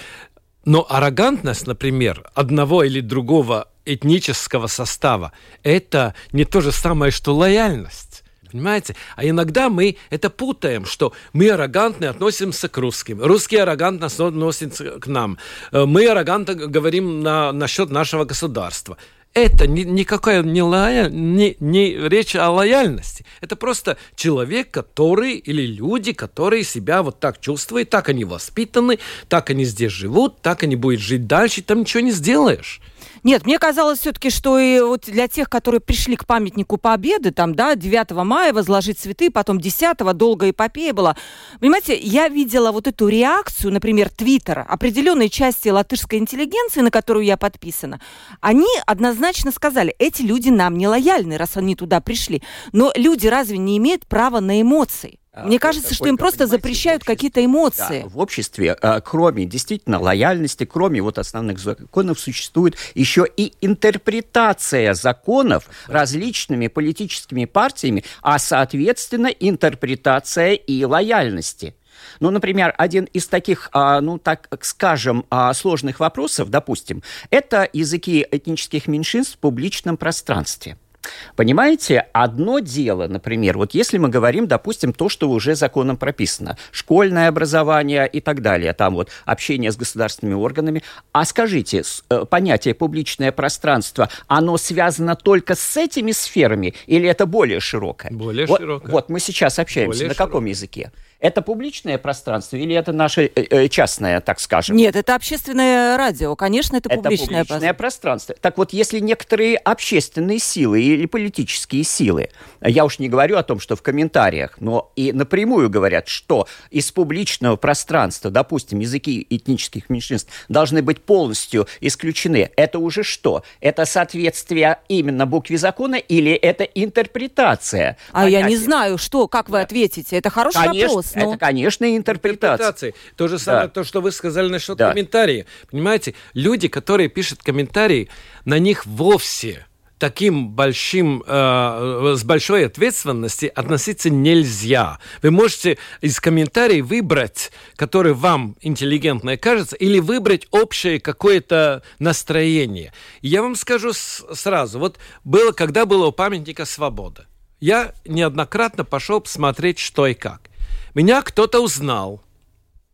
Но 0.63 0.85
аррогантность, 0.89 1.67
например, 1.67 2.29
одного 2.33 2.83
или 2.83 3.01
другого 3.01 3.67
этнического 3.85 4.67
состава, 4.67 5.33
это 5.63 6.15
не 6.31 6.45
то 6.45 6.61
же 6.61 6.71
самое, 6.71 7.11
что 7.11 7.35
лояльность. 7.35 8.08
Понимаете? 8.51 8.95
А 9.15 9.25
иногда 9.25 9.69
мы 9.69 9.97
это 10.09 10.29
путаем, 10.29 10.85
что 10.85 11.13
мы 11.33 11.49
аррогантны 11.49 12.05
относимся 12.05 12.67
к 12.67 12.77
русским, 12.77 13.21
русские 13.21 13.63
аррогантно 13.63 14.07
относятся 14.07 14.99
к 14.99 15.07
нам, 15.07 15.37
э, 15.71 15.85
мы 15.85 16.07
аррогантно 16.07 16.55
говорим 16.55 17.21
на, 17.21 17.51
насчет 17.51 17.89
нашего 17.89 18.25
государства. 18.25 18.97
Это 19.35 19.67
ни, 19.67 19.81
никакая 19.81 20.41
не, 20.41 20.63
лояль, 20.63 21.13
не, 21.13 21.55
не 21.59 21.95
речь 22.09 22.35
о 22.35 22.49
лояльности. 22.49 23.25
Это 23.41 23.55
просто 23.55 23.97
человек, 24.15 24.71
который, 24.71 25.35
или 25.35 25.61
люди, 25.61 26.13
которые 26.13 26.63
себя 26.63 27.03
вот 27.03 27.19
так 27.19 27.39
чувствуют, 27.39 27.91
так 27.91 28.09
они 28.09 28.25
воспитаны, 28.25 28.97
так 29.27 29.51
они 29.51 29.65
здесь 29.65 29.91
живут, 29.91 30.41
так 30.41 30.63
они 30.63 30.75
будут 30.75 30.99
жить 30.99 31.27
дальше, 31.27 31.61
там 31.61 31.81
ничего 31.81 32.01
не 32.01 32.11
сделаешь. 32.11 32.81
Нет, 33.23 33.45
мне 33.45 33.59
казалось 33.59 33.99
все-таки, 33.99 34.29
что 34.29 34.57
и 34.57 34.79
вот 34.79 35.05
для 35.05 35.27
тех, 35.27 35.49
которые 35.49 35.81
пришли 35.81 36.15
к 36.15 36.25
памятнику 36.25 36.77
Победы, 36.77 37.31
там, 37.31 37.53
да, 37.55 37.75
9 37.75 38.11
мая 38.23 38.53
возложить 38.53 38.99
цветы, 38.99 39.29
потом 39.29 39.59
10 39.59 39.97
долгая 40.15 40.51
эпопея 40.51 40.93
была. 40.93 41.15
Понимаете, 41.59 41.97
я 41.97 42.29
видела 42.29 42.71
вот 42.71 42.87
эту 42.87 43.07
реакцию, 43.07 43.73
например, 43.73 44.09
Твиттера, 44.09 44.65
определенной 44.67 45.29
части 45.29 45.69
латышской 45.69 46.19
интеллигенции, 46.19 46.81
на 46.81 46.91
которую 46.91 47.25
я 47.25 47.37
подписана. 47.37 47.99
Они 48.41 48.67
однозначно 48.85 49.51
сказали, 49.51 49.95
эти 49.99 50.21
люди 50.21 50.49
нам 50.49 50.77
не 50.77 50.87
лояльны, 50.87 51.37
раз 51.37 51.57
они 51.57 51.75
туда 51.75 52.01
пришли. 52.01 52.41
Но 52.71 52.91
люди 52.95 53.27
разве 53.27 53.57
не 53.57 53.77
имеют 53.77 54.07
права 54.07 54.39
на 54.39 54.61
эмоции? 54.61 55.18
А, 55.31 55.45
Мне 55.45 55.59
кажется, 55.59 55.93
что 55.93 56.07
им 56.07 56.17
просто 56.17 56.47
запрещают 56.47 57.03
какие-то 57.03 57.43
эмоции. 57.43 58.01
Да, 58.03 58.09
в 58.09 58.17
обществе, 58.17 58.73
а, 58.73 58.99
кроме 58.99 59.45
действительно 59.45 59.99
лояльности, 59.99 60.65
кроме 60.65 61.01
вот 61.01 61.19
основных 61.19 61.59
законов, 61.59 62.19
существует 62.19 62.75
еще 62.95 63.27
и 63.37 63.53
интерпретация 63.61 64.95
законов 64.95 65.69
различными 65.87 66.67
политическими 66.67 67.45
партиями, 67.45 68.03
а 68.21 68.39
соответственно 68.39 69.27
интерпретация 69.27 70.53
и 70.53 70.83
лояльности. 70.83 71.75
Ну, 72.19 72.31
например, 72.31 72.73
один 72.77 73.05
из 73.05 73.27
таких, 73.27 73.69
а, 73.71 74.01
ну, 74.01 74.17
так 74.17 74.47
скажем, 74.61 75.25
сложных 75.53 75.99
вопросов, 75.99 76.49
допустим, 76.49 77.03
это 77.29 77.69
языки 77.71 78.25
этнических 78.31 78.87
меньшинств 78.87 79.35
в 79.35 79.37
публичном 79.37 79.95
пространстве– 79.95 80.77
Понимаете, 81.35 82.07
одно 82.13 82.59
дело, 82.59 83.07
например, 83.07 83.57
вот 83.57 83.73
если 83.73 83.97
мы 83.97 84.09
говорим, 84.09 84.47
допустим, 84.47 84.93
то, 84.93 85.09
что 85.09 85.29
уже 85.29 85.55
законом 85.55 85.97
прописано, 85.97 86.57
школьное 86.71 87.29
образование 87.29 88.07
и 88.07 88.19
так 88.19 88.41
далее, 88.41 88.73
там 88.73 88.95
вот 88.95 89.09
общение 89.25 89.71
с 89.71 89.77
государственными 89.77 90.35
органами, 90.35 90.83
а 91.11 91.25
скажите, 91.25 91.83
э, 92.09 92.25
понятие 92.29 92.73
публичное 92.73 93.31
пространство, 93.31 94.09
оно 94.27 94.57
связано 94.57 95.15
только 95.15 95.55
с 95.55 95.77
этими 95.77 96.11
сферами 96.11 96.73
или 96.87 97.07
это 97.07 97.25
более 97.25 97.59
широкое? 97.59 98.11
Более 98.11 98.45
вот, 98.45 98.59
широкое. 98.59 98.91
Вот 98.91 99.09
мы 99.09 99.19
сейчас 99.19 99.59
общаемся, 99.59 99.99
более 99.99 100.09
на 100.09 100.15
каком 100.15 100.41
широкое. 100.41 100.49
языке? 100.49 100.91
Это 101.19 101.41
публичное 101.41 101.97
пространство 101.97 102.55
или 102.55 102.73
это 102.73 102.93
наше 102.93 103.23
э, 103.35 103.43
э, 103.49 103.67
частное, 103.67 104.21
так 104.21 104.39
скажем? 104.39 104.77
Нет, 104.77 104.95
это 104.95 105.15
общественное 105.15 105.97
радио. 105.97 106.33
Конечно, 106.35 106.77
это, 106.77 106.87
это 106.89 107.01
публичное, 107.01 107.43
публичное 107.43 107.73
пространство. 107.73 108.35
Так 108.39 108.57
вот, 108.57 108.71
если 108.71 108.99
некоторые 108.99 109.57
общественные 109.57 110.39
силы 110.39 110.81
или 110.93 111.05
политические 111.05 111.83
силы, 111.83 112.29
я 112.61 112.85
уж 112.85 112.99
не 112.99 113.09
говорю 113.09 113.37
о 113.37 113.43
том, 113.43 113.59
что 113.59 113.75
в 113.75 113.81
комментариях, 113.81 114.57
но 114.59 114.91
и 114.95 115.11
напрямую 115.11 115.69
говорят, 115.69 116.07
что 116.07 116.47
из 116.69 116.91
публичного 116.91 117.55
пространства, 117.55 118.31
допустим, 118.31 118.79
языки 118.79 119.25
этнических 119.29 119.89
меньшинств 119.89 120.31
должны 120.49 120.81
быть 120.81 121.01
полностью 121.01 121.67
исключены, 121.81 122.51
это 122.55 122.79
уже 122.79 123.03
что? 123.03 123.43
Это 123.61 123.85
соответствие 123.85 124.79
именно 124.87 125.25
букве 125.25 125.57
закона 125.57 125.95
или 125.95 126.31
это 126.31 126.63
интерпретация? 126.63 127.97
А 128.11 128.23
понятия? 128.23 128.39
я 128.39 128.47
не 128.47 128.57
знаю, 128.57 128.97
что, 128.97 129.27
как 129.27 129.49
вы 129.49 129.61
ответите. 129.61 130.17
Это 130.17 130.29
хороший 130.29 130.63
Конечно, 130.63 130.87
вопрос. 130.87 131.15
Но... 131.15 131.29
Это, 131.29 131.37
конечно, 131.37 131.85
интерпретация. 131.95 132.69
интерпретации. 132.69 132.95
То 133.15 133.27
же 133.27 133.39
самое, 133.39 133.67
да. 133.67 133.73
то, 133.73 133.83
что 133.83 134.01
вы 134.01 134.11
сказали 134.11 134.49
насчет 134.49 134.77
да. 134.77 134.89
комментариев. 134.89 135.45
Понимаете, 135.69 136.15
люди, 136.33 136.67
которые 136.67 137.09
пишут 137.09 137.43
комментарии, 137.43 138.09
на 138.45 138.59
них 138.59 138.85
вовсе 138.85 139.65
таким 139.99 140.49
большим, 140.49 141.23
э, 141.27 142.13
с 142.15 142.23
большой 142.23 142.65
ответственностью 142.65 143.51
относиться 143.53 144.09
нельзя. 144.09 144.99
Вы 145.21 145.31
можете 145.31 145.77
из 146.01 146.19
комментариев 146.19 146.87
выбрать, 146.87 147.51
который 147.75 148.13
вам 148.13 148.55
интеллигентное 148.61 149.37
кажется, 149.37 149.75
или 149.75 149.99
выбрать 149.99 150.47
общее 150.51 150.99
какое-то 150.99 151.83
настроение. 151.99 152.93
я 153.21 153.41
вам 153.41 153.55
скажу 153.55 153.91
сразу, 153.93 154.79
вот 154.79 154.97
было, 155.23 155.51
когда 155.51 155.85
было 155.85 156.07
у 156.07 156.11
памятника 156.11 156.65
свобода, 156.65 157.27
я 157.59 157.93
неоднократно 158.05 158.85
пошел 158.85 159.19
посмотреть, 159.19 159.79
что 159.79 160.07
и 160.07 160.13
как. 160.13 160.49
Меня 160.95 161.21
кто-то 161.21 161.59
узнал, 161.59 162.23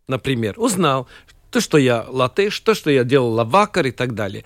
например, 0.08 0.56
узнал, 0.58 1.08
то, 1.52 1.62
что 1.62 1.78
я 1.78 2.06
латыш, 2.08 2.60
то, 2.60 2.74
что 2.74 2.89
я 2.89 3.04
делал 3.04 3.32
лавакар 3.32 3.86
и 3.88 3.91
так 3.91 4.13
далее. 4.15 4.44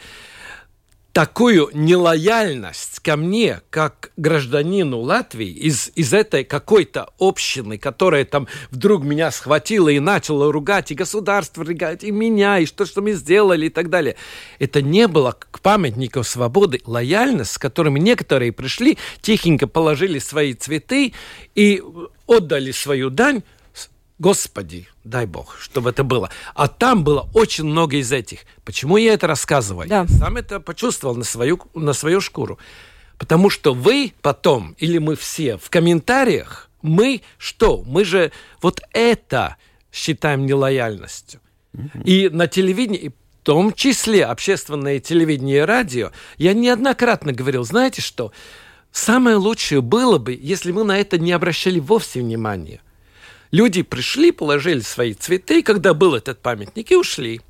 Такую 1.14 1.72
нелояльность 1.74 3.00
ко 3.00 3.18
мне, 3.18 3.62
как 3.72 4.12
гражданину 4.16 5.00
Латвии, 5.00 5.50
из, 5.50 5.92
из 5.96 6.14
этой 6.14 6.44
какой-то 6.44 7.10
общины, 7.20 7.80
которая 7.80 8.26
там 8.26 8.48
вдруг 8.70 9.04
меня 9.04 9.32
схватила 9.32 9.90
и 9.90 10.00
начала 10.00 10.52
ругать, 10.52 10.92
и 10.92 10.96
государство 10.96 11.66
ругать, 11.66 12.04
и 12.04 12.12
меня, 12.12 12.60
и 12.60 12.68
что, 12.68 12.86
что 12.86 13.02
мы 13.02 13.14
сделали, 13.14 13.66
и 13.66 13.70
так 13.70 13.90
далее. 13.90 14.18
Это 14.60 14.84
не 14.84 15.08
было 15.08 15.32
к 15.32 15.62
памятнику 15.62 16.24
свободы 16.24 16.80
лояльность, 16.86 17.54
с 17.54 17.58
которыми 17.58 18.00
некоторые 18.00 18.52
пришли, 18.52 19.00
тихенько 19.22 19.66
положили 19.66 20.20
свои 20.20 20.54
цветы 20.54 21.14
и 21.56 21.82
отдали 22.28 22.70
свою 22.70 23.10
дань, 23.10 23.42
Господи, 24.20 24.88
дай 25.06 25.26
Бог, 25.26 25.58
чтобы 25.60 25.92
это 25.92 26.04
было. 26.04 26.30
А 26.54 26.68
там 26.68 27.06
было 27.06 27.30
очень 27.34 27.64
много 27.64 27.96
из 27.96 28.12
этих. 28.12 28.42
Почему 28.66 28.98
я 28.98 29.14
это 29.14 29.28
рассказываю? 29.28 29.88
Да. 29.88 30.06
Я 30.10 30.18
сам 30.18 30.36
это 30.36 30.60
почувствовал 30.60 31.16
на 31.16 31.24
свою, 31.24 31.62
на 31.74 31.94
свою 31.94 32.20
шкуру. 32.20 32.60
Потому 33.18 33.50
что 33.50 33.74
вы 33.74 34.14
потом, 34.22 34.76
или 34.78 34.98
мы 34.98 35.16
все 35.16 35.58
в 35.58 35.70
комментариях, 35.70 36.70
мы 36.82 37.22
что? 37.38 37.82
Мы 37.86 38.04
же 38.04 38.34
вот 38.62 38.82
это 38.92 39.56
считаем 39.92 40.46
нелояльностью. 40.46 41.40
И 42.04 42.30
на 42.30 42.48
телевидении, 42.48 43.10
в 43.10 43.46
том 43.46 43.74
числе 43.74 44.26
общественное 44.26 45.00
телевидение 45.00 45.60
и 45.60 45.66
радио, 45.66 46.12
я 46.38 46.54
неоднократно 46.54 47.32
говорил, 47.32 47.64
знаете 47.64 48.02
что, 48.02 48.34
самое 48.92 49.38
лучшее 49.38 49.82
было 49.82 50.18
бы, 50.18 50.38
если 50.40 50.74
мы 50.74 50.84
на 50.84 50.98
это 50.98 51.18
не 51.18 51.32
обращали 51.32 51.80
вовсе 51.80 52.20
внимания. 52.20 52.82
Люди 53.52 53.82
пришли, 53.82 54.32
положили 54.32 54.82
свои 54.82 55.14
цветы, 55.14 55.64
когда 55.64 55.94
был 55.94 56.16
этот 56.16 56.42
памятник, 56.42 56.92
и 56.92 56.96
ушли. 56.96 57.42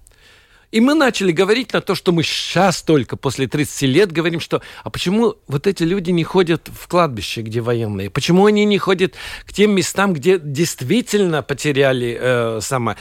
И 0.72 0.82
мы 0.82 0.94
начали 0.94 1.32
говорить 1.32 1.74
на 1.74 1.82
то, 1.82 1.96
что 1.96 2.12
мы 2.12 2.22
сейчас 2.24 2.84
только 2.84 3.18
после 3.18 3.48
30 3.48 3.82
лет 3.84 4.12
говорим, 4.12 4.40
что 4.40 4.62
а 4.84 4.92
почему 4.92 5.36
вот 5.48 5.66
эти 5.66 5.82
люди 5.82 6.12
не 6.12 6.24
ходят 6.24 6.70
в 6.70 6.88
кладбище, 6.88 7.42
где 7.42 7.60
военные? 7.60 8.12
Почему 8.12 8.46
они 8.46 8.66
не 8.66 8.78
ходят 8.78 9.16
к 9.46 9.54
тем 9.54 9.72
местам, 9.72 10.14
где 10.14 10.38
действительно 10.38 11.42
потеряли 11.42 12.18
э, 12.20 12.60
самое? 12.62 12.98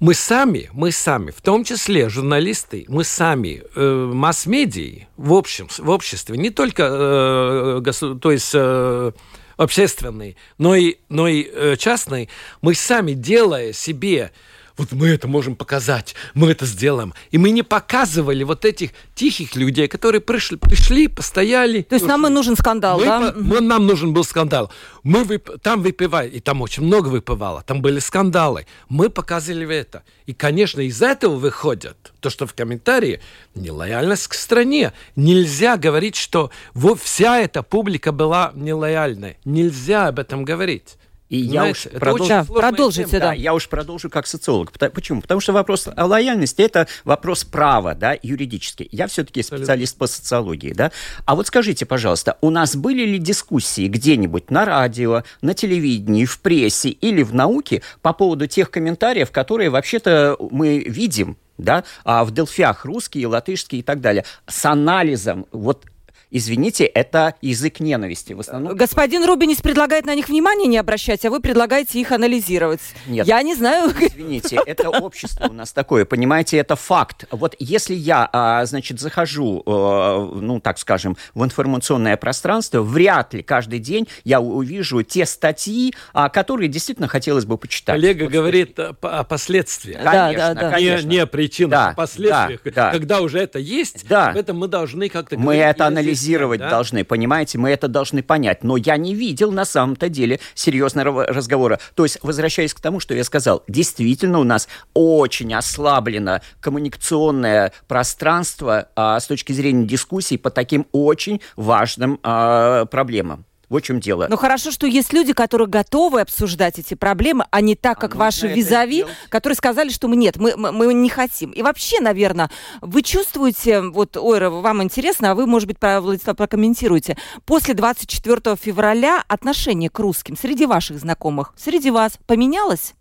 Мы 0.00 0.12
сами, 0.14 0.68
мы 0.72 0.90
сами, 0.90 1.30
в 1.30 1.40
том 1.40 1.64
числе 1.64 2.10
журналисты, 2.10 2.84
мы 2.88 3.02
сами, 3.02 3.62
э, 3.74 4.10
масс-медии 4.12 5.08
в, 5.16 5.32
общем, 5.32 5.68
в 5.78 5.88
обществе, 5.88 6.36
не 6.36 6.50
только 6.50 6.82
э, 6.82 7.80
госу, 7.80 8.16
то 8.16 8.30
есть, 8.30 8.50
э, 8.52 9.12
общественные, 9.56 10.36
но 10.58 10.74
и, 10.74 10.96
но 11.08 11.28
и 11.28 11.48
э, 11.50 11.76
частные, 11.76 12.28
мы 12.62 12.74
сами, 12.74 13.12
делая 13.12 13.72
себе 13.72 14.32
вот 14.76 14.92
мы 14.92 15.08
это 15.08 15.26
можем 15.28 15.56
показать, 15.56 16.14
мы 16.34 16.50
это 16.50 16.66
сделаем. 16.66 17.14
И 17.30 17.38
мы 17.38 17.50
не 17.50 17.62
показывали 17.62 18.44
вот 18.44 18.64
этих 18.64 18.90
тихих 19.14 19.56
людей, 19.56 19.88
которые 19.88 20.20
пришли, 20.20 20.56
пришли 20.56 21.08
постояли. 21.08 21.82
То 21.82 21.94
есть 21.94 22.06
нам 22.06 22.26
и 22.26 22.30
нужен 22.30 22.56
скандал, 22.56 22.98
мы, 22.98 23.04
да? 23.04 23.34
Мы, 23.36 23.60
нам 23.60 23.86
нужен 23.86 24.12
был 24.12 24.24
скандал. 24.24 24.70
Мы 25.02 25.24
вып, 25.24 25.60
там 25.62 25.82
выпивали, 25.82 26.28
и 26.28 26.40
там 26.40 26.60
очень 26.62 26.82
много 26.82 27.08
выпивало, 27.08 27.62
там 27.62 27.80
были 27.80 28.00
скандалы. 28.00 28.66
Мы 28.88 29.08
показывали 29.08 29.74
это. 29.74 30.02
И, 30.26 30.34
конечно, 30.34 30.80
из 30.80 31.00
этого 31.02 31.36
выходят 31.36 32.12
то, 32.20 32.30
что 32.30 32.46
в 32.46 32.54
комментарии 32.54 33.20
нелояльность 33.54 34.28
к 34.28 34.34
стране. 34.34 34.92
Нельзя 35.14 35.76
говорить, 35.76 36.16
что 36.16 36.50
вот 36.74 37.00
вся 37.00 37.38
эта 37.38 37.62
публика 37.62 38.12
была 38.12 38.52
нелояльной. 38.54 39.38
Нельзя 39.44 40.08
об 40.08 40.18
этом 40.18 40.44
говорить. 40.44 40.96
И 41.28 41.38
я 41.38 41.64
уж 41.64 41.88
продолжу, 41.88 42.28
да, 42.28 42.44
продолжите, 42.44 43.18
да. 43.18 43.28
да. 43.28 43.32
Я 43.32 43.52
уж 43.54 43.68
продолжу 43.68 44.08
как 44.08 44.26
социолог. 44.26 44.72
Почему? 44.72 45.20
Потому 45.20 45.40
что 45.40 45.52
вопрос 45.52 45.88
о 45.94 46.06
лояльности 46.06 46.62
это 46.62 46.86
вопрос 47.04 47.44
права, 47.44 47.94
да, 47.94 48.16
юридический. 48.22 48.88
Я 48.92 49.08
все-таки 49.08 49.42
специалист 49.42 49.96
по 49.96 50.06
социологии, 50.06 50.72
да. 50.72 50.92
А 51.24 51.34
вот 51.34 51.48
скажите, 51.48 51.84
пожалуйста, 51.84 52.38
у 52.40 52.50
нас 52.50 52.76
были 52.76 53.04
ли 53.04 53.18
дискуссии 53.18 53.88
где-нибудь 53.88 54.50
на 54.50 54.64
радио, 54.64 55.24
на 55.42 55.54
телевидении, 55.54 56.24
в 56.24 56.40
прессе 56.40 56.90
или 56.90 57.22
в 57.22 57.34
науке 57.34 57.82
по 58.02 58.12
поводу 58.12 58.46
тех 58.46 58.70
комментариев, 58.70 59.32
которые 59.32 59.70
вообще-то 59.70 60.36
мы 60.50 60.78
видим, 60.78 61.36
да, 61.58 61.84
а 62.04 62.24
в 62.24 62.32
Делфиах 62.32 62.84
русские, 62.84 63.26
латышские 63.26 63.80
и 63.80 63.82
так 63.82 64.00
далее, 64.00 64.24
с 64.46 64.64
анализом 64.64 65.46
вот 65.50 65.84
извините, 66.30 66.84
это 66.84 67.34
язык 67.40 67.80
ненависти. 67.80 68.32
В 68.32 68.40
основном... 68.40 68.76
Господин 68.76 69.24
Рубинис 69.24 69.60
предлагает 69.60 70.06
на 70.06 70.14
них 70.14 70.28
внимание 70.28 70.66
не 70.66 70.78
обращать, 70.78 71.24
а 71.24 71.30
вы 71.30 71.40
предлагаете 71.40 72.00
их 72.00 72.12
анализировать. 72.12 72.80
Нет. 73.06 73.26
Я 73.26 73.42
не 73.42 73.54
знаю. 73.54 73.90
Извините, 74.00 74.60
это 74.64 74.90
общество 74.90 75.48
у 75.48 75.52
нас 75.52 75.72
такое, 75.72 76.04
понимаете, 76.04 76.58
это 76.58 76.76
факт. 76.76 77.26
Вот 77.30 77.54
если 77.58 77.94
я, 77.94 78.28
а, 78.32 78.64
значит, 78.66 79.00
захожу, 79.00 79.62
э, 79.66 80.30
ну, 80.40 80.60
так 80.60 80.78
скажем, 80.78 81.16
в 81.34 81.44
информационное 81.44 82.16
пространство, 82.16 82.82
вряд 82.82 83.34
ли 83.34 83.42
каждый 83.42 83.78
день 83.78 84.08
я 84.24 84.40
увижу 84.40 85.02
те 85.02 85.26
статьи, 85.26 85.94
а, 86.12 86.28
которые 86.28 86.68
действительно 86.68 87.08
хотелось 87.08 87.44
бы 87.44 87.58
почитать. 87.58 87.94
Коллега 87.94 88.24
вот, 88.24 88.32
говорит 88.32 88.78
о, 88.78 88.96
о 89.00 89.24
последствиях. 89.24 90.02
Конечно, 90.02 90.54
да, 90.54 90.54
да, 90.54 90.60
да. 90.60 90.70
конечно. 90.70 91.06
Не, 91.06 91.16
не 91.16 91.18
о 91.20 91.26
причинах, 91.26 91.70
да, 91.70 91.88
а 91.90 91.94
последствиях. 91.94 92.60
Да, 92.64 92.70
да. 92.70 92.90
Когда 92.90 93.20
уже 93.20 93.38
это 93.38 93.58
есть, 93.58 94.06
да. 94.08 94.30
об 94.30 94.36
этом 94.36 94.58
мы 94.58 94.68
должны 94.68 95.08
как-то 95.08 95.38
Мы 95.38 95.56
это 95.56 95.86
анализировать 95.86 96.16
анализировать 96.26 96.60
да? 96.60 96.70
должны, 96.70 97.04
понимаете, 97.04 97.58
мы 97.58 97.70
это 97.70 97.88
должны 97.88 98.22
понять. 98.22 98.64
Но 98.64 98.76
я 98.76 98.96
не 98.96 99.14
видел 99.14 99.52
на 99.52 99.64
самом-то 99.64 100.08
деле 100.08 100.40
серьезного 100.54 101.26
разговора. 101.26 101.78
То 101.94 102.04
есть, 102.04 102.18
возвращаясь 102.22 102.74
к 102.74 102.80
тому, 102.80 103.00
что 103.00 103.14
я 103.14 103.24
сказал, 103.24 103.62
действительно 103.68 104.38
у 104.38 104.44
нас 104.44 104.68
очень 104.94 105.54
ослаблено 105.54 106.40
коммуникационное 106.60 107.72
пространство 107.88 108.88
а, 108.96 109.18
с 109.20 109.26
точки 109.26 109.52
зрения 109.52 109.86
дискуссий 109.86 110.36
по 110.36 110.50
таким 110.50 110.86
очень 110.92 111.40
важным 111.56 112.18
а, 112.22 112.84
проблемам. 112.86 113.45
Вот 113.68 113.82
в 113.82 113.86
чем 113.86 113.98
дело. 113.98 114.26
Ну 114.30 114.36
хорошо, 114.36 114.70
что 114.70 114.86
есть 114.86 115.12
люди, 115.12 115.32
которые 115.32 115.66
готовы 115.66 116.20
обсуждать 116.20 116.78
эти 116.78 116.94
проблемы, 116.94 117.46
а 117.50 117.60
не 117.60 117.74
так, 117.74 117.98
как 117.98 118.14
а 118.14 118.18
ваши 118.18 118.46
визави, 118.46 119.04
которые 119.28 119.56
сказали, 119.56 119.88
что 119.90 120.06
мы 120.06 120.16
нет, 120.16 120.36
мы, 120.36 120.56
мы, 120.56 120.72
мы 120.72 120.94
не 120.94 121.08
хотим. 121.08 121.50
И 121.50 121.62
вообще, 121.62 122.00
наверное, 122.00 122.50
вы 122.80 123.02
чувствуете, 123.02 123.80
вот, 123.80 124.16
Ойра, 124.16 124.50
вам 124.50 124.82
интересно, 124.82 125.32
а 125.32 125.34
вы, 125.34 125.46
может 125.46 125.66
быть, 125.66 125.78
про, 125.78 126.00
Владислав, 126.00 126.36
прокомментируете, 126.36 127.16
после 127.44 127.74
24 127.74 128.56
февраля 128.56 129.24
отношение 129.26 129.90
к 129.90 129.98
русским 129.98 130.36
среди 130.36 130.66
ваших 130.66 130.98
знакомых, 130.98 131.52
среди 131.56 131.90
вас 131.90 132.18
поменялось? 132.26 132.94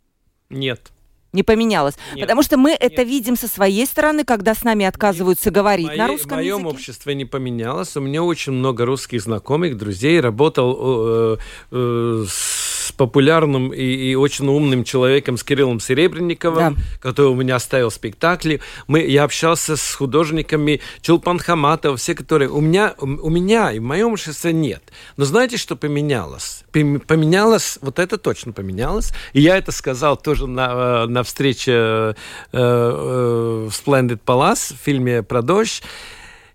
Нет 0.50 0.92
не 1.36 1.44
поменялось. 1.44 1.96
Нет. 2.16 2.22
Потому 2.22 2.42
что 2.42 2.58
мы 2.58 2.72
Нет. 2.72 2.80
это 2.82 3.04
видим 3.04 3.36
со 3.36 3.48
своей 3.48 3.86
стороны, 3.86 4.24
когда 4.24 4.56
с 4.56 4.64
нами 4.64 4.86
отказываются 4.86 5.50
Нет. 5.50 5.56
говорить 5.56 5.88
Моей, 5.88 6.00
на 6.00 6.08
русском 6.08 6.40
языке. 6.40 6.54
В 6.54 6.58
моем 6.58 6.68
обществе 6.68 7.16
не 7.16 7.26
поменялось. 7.26 7.96
У 7.96 8.02
меня 8.02 8.24
очень 8.24 8.54
много 8.54 8.86
русских 8.86 9.22
знакомых, 9.22 9.78
друзей. 9.78 10.20
Работал 10.20 10.78
э, 10.80 11.38
э, 11.72 12.26
с 12.28 12.65
с 12.86 12.92
популярным 12.92 13.74
и, 13.74 13.84
и 13.84 14.16
очень 14.16 14.48
умным 14.48 14.84
человеком, 14.84 15.38
с 15.38 15.44
Кириллом 15.44 15.80
Серебренниковым, 15.80 16.76
да. 16.76 16.82
который 17.02 17.32
у 17.32 17.36
меня 17.36 17.58
ставил 17.60 17.90
спектакли. 17.90 18.62
Мы, 18.88 19.02
я 19.02 19.24
общался 19.24 19.76
с 19.76 19.94
художниками 19.96 20.82
Чулпан 21.02 21.40
Хаматов, 21.40 22.00
все, 22.00 22.14
которые... 22.14 22.50
У 22.50 22.62
меня, 22.62 22.94
у 23.00 23.30
меня 23.30 23.72
и 23.72 23.80
в 23.80 23.84
моем 23.84 24.14
обществе 24.14 24.54
нет. 24.54 24.84
Но 25.18 25.26
знаете, 25.26 25.58
что 25.58 25.76
поменялось? 25.76 26.64
Поменялось, 26.72 27.80
вот 27.82 28.00
это 28.00 28.18
точно 28.18 28.52
поменялось. 28.52 29.12
И 29.34 29.42
я 29.42 29.58
это 29.58 29.72
сказал 29.72 30.18
тоже 30.18 30.48
на, 30.48 31.04
э, 31.04 31.08
на 31.08 31.24
встрече 31.24 31.72
э, 31.72 32.14
э, 32.52 33.70
в 33.70 33.74
Splendid 33.74 34.20
Palace, 34.26 34.74
в 34.74 34.78
фильме 34.78 35.24
про 35.24 35.42
дождь. 35.42 35.84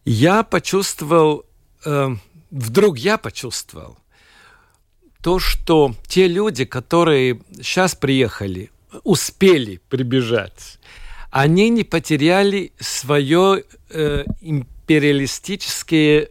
Я 0.05 0.43
почувствовал... 0.43 1.45
Э, 1.85 2.11
вдруг 2.51 2.99
я 2.99 3.17
почувствовал, 3.19 3.99
то, 5.23 5.39
что 5.39 5.95
те 6.07 6.27
люди, 6.27 6.65
которые 6.65 7.41
сейчас 7.57 7.95
приехали, 7.95 8.71
успели 9.05 9.81
прибежать, 9.89 10.79
они 11.31 11.69
не 11.69 11.85
потеряли 11.85 12.73
свое 12.81 13.65
э, 13.91 14.25
империалистическое 14.41 16.29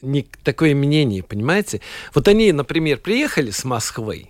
не, 0.00 0.22
такое 0.44 0.74
мнение, 0.74 1.22
понимаете? 1.22 1.80
Вот 2.14 2.28
они, 2.28 2.52
например, 2.52 2.98
приехали 2.98 3.50
с 3.50 3.64
Москвы, 3.64 4.28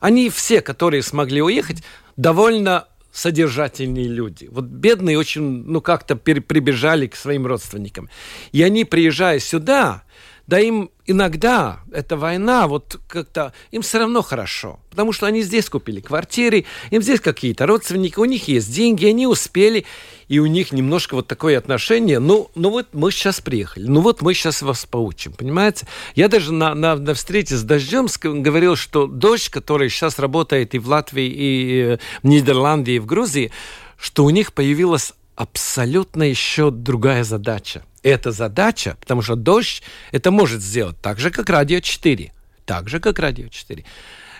они 0.00 0.30
все, 0.30 0.62
которые 0.62 1.02
смогли 1.02 1.42
уехать, 1.42 1.82
довольно 2.16 2.88
содержательные 3.12 4.08
люди. 4.08 4.48
Вот 4.50 4.64
бедные 4.64 5.18
очень, 5.18 5.42
ну, 5.42 5.80
как-то 5.80 6.16
прибежали 6.16 7.06
к 7.06 7.16
своим 7.16 7.46
родственникам. 7.46 8.08
И 8.52 8.62
они, 8.62 8.84
приезжая 8.84 9.40
сюда, 9.40 10.04
да 10.50 10.58
им 10.58 10.90
иногда 11.06 11.78
эта 11.92 12.16
война, 12.16 12.66
вот 12.66 12.98
как-то, 13.06 13.52
им 13.70 13.82
все 13.82 14.00
равно 14.00 14.20
хорошо, 14.20 14.80
потому 14.90 15.12
что 15.12 15.26
они 15.26 15.42
здесь 15.42 15.70
купили 15.70 16.00
квартиры, 16.00 16.64
им 16.90 17.02
здесь 17.02 17.20
какие-то 17.20 17.66
родственники, 17.66 18.18
у 18.18 18.24
них 18.24 18.48
есть 18.48 18.74
деньги, 18.74 19.06
они 19.06 19.28
успели, 19.28 19.86
и 20.26 20.40
у 20.40 20.46
них 20.46 20.72
немножко 20.72 21.14
вот 21.14 21.28
такое 21.28 21.56
отношение, 21.56 22.18
ну, 22.18 22.50
ну 22.56 22.70
вот 22.70 22.88
мы 22.92 23.12
сейчас 23.12 23.40
приехали, 23.40 23.86
ну 23.86 24.00
вот 24.00 24.22
мы 24.22 24.34
сейчас 24.34 24.60
вас 24.62 24.86
поучим, 24.86 25.34
понимаете? 25.34 25.86
Я 26.16 26.26
даже 26.26 26.52
на, 26.52 26.74
на, 26.74 26.96
на 26.96 27.14
встрече 27.14 27.56
с 27.56 27.62
Дождем 27.62 28.08
говорил, 28.20 28.74
что 28.74 29.06
дождь, 29.06 29.50
который 29.50 29.88
сейчас 29.88 30.18
работает 30.18 30.74
и 30.74 30.80
в 30.80 30.88
Латвии, 30.88 31.28
и 31.28 31.80
э, 31.80 31.98
в 32.24 32.26
Нидерланде, 32.26 32.96
и 32.96 32.98
в 32.98 33.06
Грузии, 33.06 33.52
что 33.96 34.24
у 34.24 34.30
них 34.30 34.52
появилась 34.52 35.12
абсолютно 35.36 36.24
еще 36.24 36.72
другая 36.72 37.22
задача 37.22 37.84
эта 38.02 38.32
задача, 38.32 38.96
потому 39.00 39.22
что 39.22 39.36
дождь 39.36 39.82
это 40.12 40.30
может 40.30 40.60
сделать 40.62 41.00
так 41.00 41.18
же, 41.18 41.30
как 41.30 41.50
радио 41.50 41.80
4. 41.80 42.32
Так 42.64 42.88
же, 42.88 43.00
как 43.00 43.18
радио 43.18 43.48
4. 43.48 43.84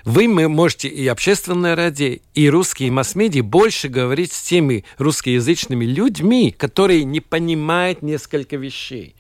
Вы 0.05 0.29
можете 0.29 0.89
и 0.89 1.07
общественное 1.09 1.77
радио, 1.77 2.17
и 2.35 2.49
русские 2.49 2.91
масс-медиа 2.91 3.43
больше 3.43 3.89
говорить 3.89 4.33
с 4.33 4.41
теми 4.41 4.85
русскоязычными 4.97 5.85
людьми, 5.85 6.55
которые 6.57 7.05
не 7.05 7.21
понимают 7.21 8.01
несколько 8.01 8.57
вещей. 8.57 9.15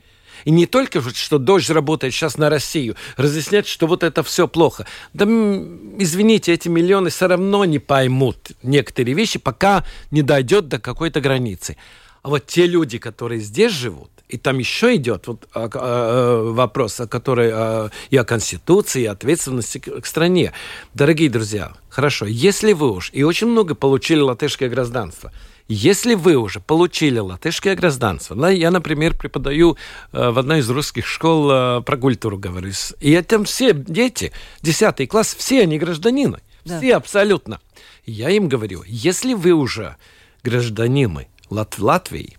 И 0.46 0.50
не 0.50 0.64
только, 0.64 1.02
что 1.02 1.38
дождь 1.38 1.68
работает 1.68 2.14
сейчас 2.14 2.38
на 2.38 2.48
Россию, 2.48 2.96
разъяснять, 3.18 3.66
что 3.66 3.86
вот 3.86 4.02
это 4.02 4.22
все 4.22 4.48
плохо. 4.48 4.86
Да, 5.12 5.26
извините, 5.26 6.54
эти 6.54 6.68
миллионы 6.68 7.10
все 7.10 7.26
равно 7.26 7.66
не 7.66 7.78
поймут 7.78 8.52
некоторые 8.62 9.14
вещи, 9.14 9.38
пока 9.38 9.84
не 10.10 10.22
дойдет 10.22 10.68
до 10.68 10.78
какой-то 10.78 11.20
границы. 11.20 11.76
А 12.22 12.30
вот 12.30 12.46
те 12.46 12.66
люди, 12.66 12.96
которые 12.96 13.42
здесь 13.42 13.72
живут, 13.72 14.10
И 14.30 14.36
там 14.36 14.58
еще 14.58 14.94
идет 14.94 15.26
вот, 15.26 15.48
а, 15.52 15.68
а, 15.74 16.52
вопрос, 16.52 17.00
о 17.00 17.08
которой 17.08 17.50
а, 17.52 17.90
и 18.10 18.16
о 18.16 18.24
Конституции, 18.24 19.02
и 19.02 19.06
ответственности 19.06 19.78
к, 19.78 20.00
к 20.00 20.06
стране. 20.06 20.52
Дорогие 20.94 21.28
друзья, 21.28 21.72
хорошо, 21.88 22.26
если 22.26 22.72
вы 22.72 22.92
уж, 22.92 23.10
и 23.12 23.24
очень 23.24 23.48
много 23.48 23.74
получили 23.74 24.20
латышское 24.20 24.68
гражданство, 24.68 25.32
если 25.66 26.14
вы 26.14 26.36
уже 26.36 26.60
получили 26.60 27.18
латышское 27.18 27.74
гражданство, 27.74 28.46
я, 28.46 28.70
например, 28.70 29.16
преподаю 29.16 29.76
в 30.10 30.38
одной 30.38 30.60
из 30.60 30.70
русских 30.70 31.06
школ 31.06 31.82
про 31.82 31.96
культуру, 31.96 32.38
говорю, 32.38 32.72
и 32.98 33.22
там 33.22 33.44
все 33.44 33.72
дети, 33.72 34.32
10 34.62 35.08
класс, 35.08 35.34
все 35.38 35.62
они 35.62 35.78
гражданины, 35.78 36.40
да. 36.64 36.78
все 36.78 36.96
абсолютно. 36.96 37.60
Я 38.04 38.30
им 38.30 38.48
говорю, 38.48 38.82
если 38.86 39.34
вы 39.34 39.52
уже 39.52 39.96
гражданины 40.42 41.28
Лат 41.50 41.78
Латвии, 41.78 42.36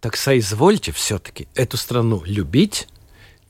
так 0.00 0.16
соизвольте 0.16 0.92
все-таки 0.92 1.48
эту 1.54 1.76
страну 1.76 2.22
любить, 2.24 2.88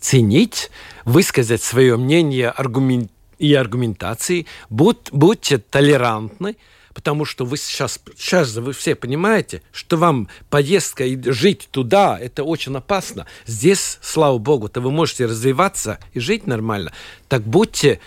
ценить, 0.00 0.70
высказать 1.04 1.62
свое 1.62 1.96
мнение 1.96 2.50
аргумент, 2.50 3.10
и 3.38 3.54
аргументации, 3.54 4.46
будь, 4.68 5.12
будьте 5.12 5.58
толерантны, 5.58 6.56
потому 6.92 7.24
что 7.24 7.44
вы 7.44 7.56
сейчас, 7.56 8.00
сейчас 8.16 8.56
вы 8.56 8.72
все 8.72 8.96
понимаете, 8.96 9.62
что 9.70 9.96
вам 9.96 10.28
поездка 10.50 11.04
и 11.04 11.30
жить 11.30 11.68
туда, 11.70 12.18
это 12.20 12.42
очень 12.42 12.74
опасно. 12.76 13.26
Здесь, 13.46 13.98
слава 14.02 14.38
богу-то, 14.38 14.80
вы 14.80 14.90
можете 14.90 15.26
развиваться 15.26 16.00
и 16.14 16.20
жить 16.20 16.46
нормально. 16.46 16.92
Так 17.28 17.42
будьте 17.42 18.00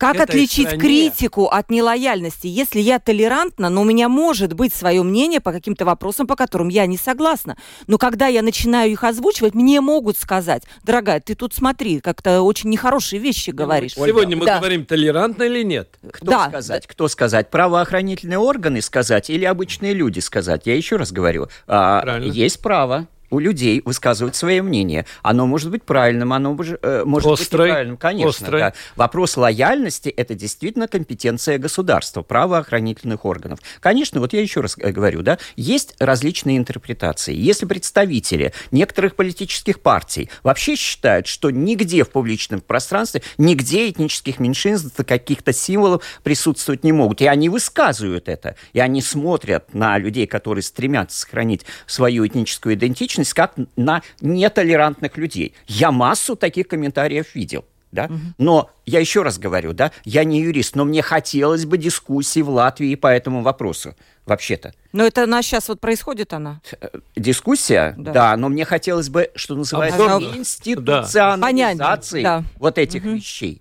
как 0.00 0.18
отличить 0.18 0.66
стране... 0.66 0.80
критику 0.80 1.46
от 1.46 1.70
нелояльности? 1.70 2.46
Если 2.46 2.80
я 2.80 2.98
толерантна, 2.98 3.68
но 3.68 3.82
у 3.82 3.84
меня 3.84 4.08
может 4.08 4.54
быть 4.54 4.72
свое 4.72 5.02
мнение 5.02 5.40
по 5.40 5.52
каким-то 5.52 5.84
вопросам, 5.84 6.26
по 6.26 6.36
которым 6.36 6.68
я 6.68 6.86
не 6.86 6.96
согласна. 6.96 7.56
Но 7.86 7.98
когда 7.98 8.26
я 8.26 8.42
начинаю 8.42 8.90
их 8.90 9.04
озвучивать, 9.04 9.54
мне 9.54 9.80
могут 9.80 10.16
сказать, 10.16 10.62
дорогая, 10.84 11.20
ты 11.20 11.34
тут 11.34 11.52
смотри, 11.52 12.00
как-то 12.00 12.40
очень 12.40 12.70
нехорошие 12.70 13.20
вещи 13.20 13.50
говоришь. 13.50 13.94
Сегодня 13.94 14.36
мы 14.36 14.46
да. 14.46 14.58
говорим, 14.58 14.86
толерантно 14.86 15.42
или 15.42 15.62
нет? 15.62 15.90
Кто 16.10 16.26
да. 16.26 16.48
сказать? 16.48 16.86
Кто 16.86 17.06
сказать? 17.06 17.50
Правоохранительные 17.50 18.38
органы 18.38 18.80
сказать 18.80 19.28
или 19.28 19.44
обычные 19.44 19.92
люди 19.92 20.20
сказать? 20.20 20.62
Я 20.64 20.76
еще 20.76 20.96
раз 20.96 21.12
говорю, 21.12 21.48
а, 21.66 22.20
есть 22.20 22.60
право 22.62 23.06
у 23.30 23.38
людей 23.38 23.82
высказывать 23.84 24.36
свое 24.36 24.62
мнение. 24.62 25.06
Оно 25.22 25.46
может 25.46 25.70
быть 25.70 25.84
правильным, 25.84 26.32
оно 26.32 26.54
может, 26.54 26.78
э, 26.82 27.04
может 27.04 27.30
быть 27.30 27.52
неправильным. 27.52 27.96
Конечно, 27.96 28.50
да. 28.50 28.72
Вопрос 28.96 29.36
лояльности– 29.36 30.08
это 30.16 30.34
действительно 30.34 30.88
компетенция 30.88 31.58
государства, 31.58 32.22
правоохранительных 32.22 33.24
органов. 33.24 33.60
Конечно, 33.80 34.20
вот 34.20 34.32
я 34.32 34.40
еще 34.40 34.60
раз 34.60 34.76
э, 34.78 34.90
говорю, 34.90 35.22
да, 35.22 35.38
есть 35.56 35.94
различные 35.98 36.58
интерпретации. 36.58 37.34
Если 37.34 37.66
представители 37.66 38.52
некоторых 38.70 39.14
политических 39.14 39.80
партий 39.80 40.30
вообще 40.42 40.76
считают, 40.76 41.26
что 41.26 41.50
нигде 41.50 42.04
в 42.04 42.10
публичном 42.10 42.60
пространстве, 42.60 43.22
нигде 43.38 43.88
этнических 43.90 44.38
меньшинств, 44.40 44.90
каких-то 45.06 45.52
символов 45.52 46.02
присутствовать 46.22 46.84
не 46.84 46.92
могут, 46.92 47.20
и 47.20 47.26
они 47.26 47.48
высказывают 47.48 48.28
это, 48.28 48.56
и 48.72 48.80
они 48.80 49.02
смотрят 49.02 49.72
на 49.74 49.98
людей, 49.98 50.26
которые 50.26 50.62
стремятся 50.62 51.20
сохранить 51.20 51.64
свою 51.86 52.26
этническую 52.26 52.74
идентичность, 52.74 53.19
личность 53.20 53.34
как 53.34 53.54
на 53.76 54.02
нетолерантных 54.20 55.16
людей. 55.16 55.54
Я 55.66 55.90
массу 55.90 56.36
таких 56.36 56.68
комментариев 56.68 57.34
видел. 57.34 57.64
Да? 57.92 58.04
Угу. 58.04 58.18
Но 58.38 58.70
я 58.86 59.00
еще 59.00 59.22
раз 59.22 59.38
говорю, 59.38 59.72
да, 59.72 59.90
я 60.04 60.22
не 60.22 60.40
юрист, 60.40 60.76
но 60.76 60.84
мне 60.84 61.02
хотелось 61.02 61.64
бы 61.64 61.76
дискуссии 61.76 62.40
в 62.40 62.48
Латвии 62.48 62.94
по 62.94 63.08
этому 63.08 63.42
вопросу, 63.42 63.96
вообще-то. 64.26 64.72
Но 64.92 65.04
это 65.04 65.24
она 65.24 65.42
сейчас 65.42 65.68
вот 65.68 65.80
происходит, 65.80 66.32
она? 66.32 66.60
Э, 66.80 66.86
дискуссия, 67.16 67.96
да, 67.98 68.12
да 68.12 68.36
но 68.36 68.48
мне 68.48 68.64
хотелось 68.64 69.08
бы, 69.08 69.32
что 69.34 69.56
называется, 69.56 70.14
Обзор. 70.14 70.36
институционализации 70.36 72.22
да. 72.22 72.44
вот 72.58 72.78
этих 72.78 73.02
угу. 73.02 73.14
вещей 73.14 73.60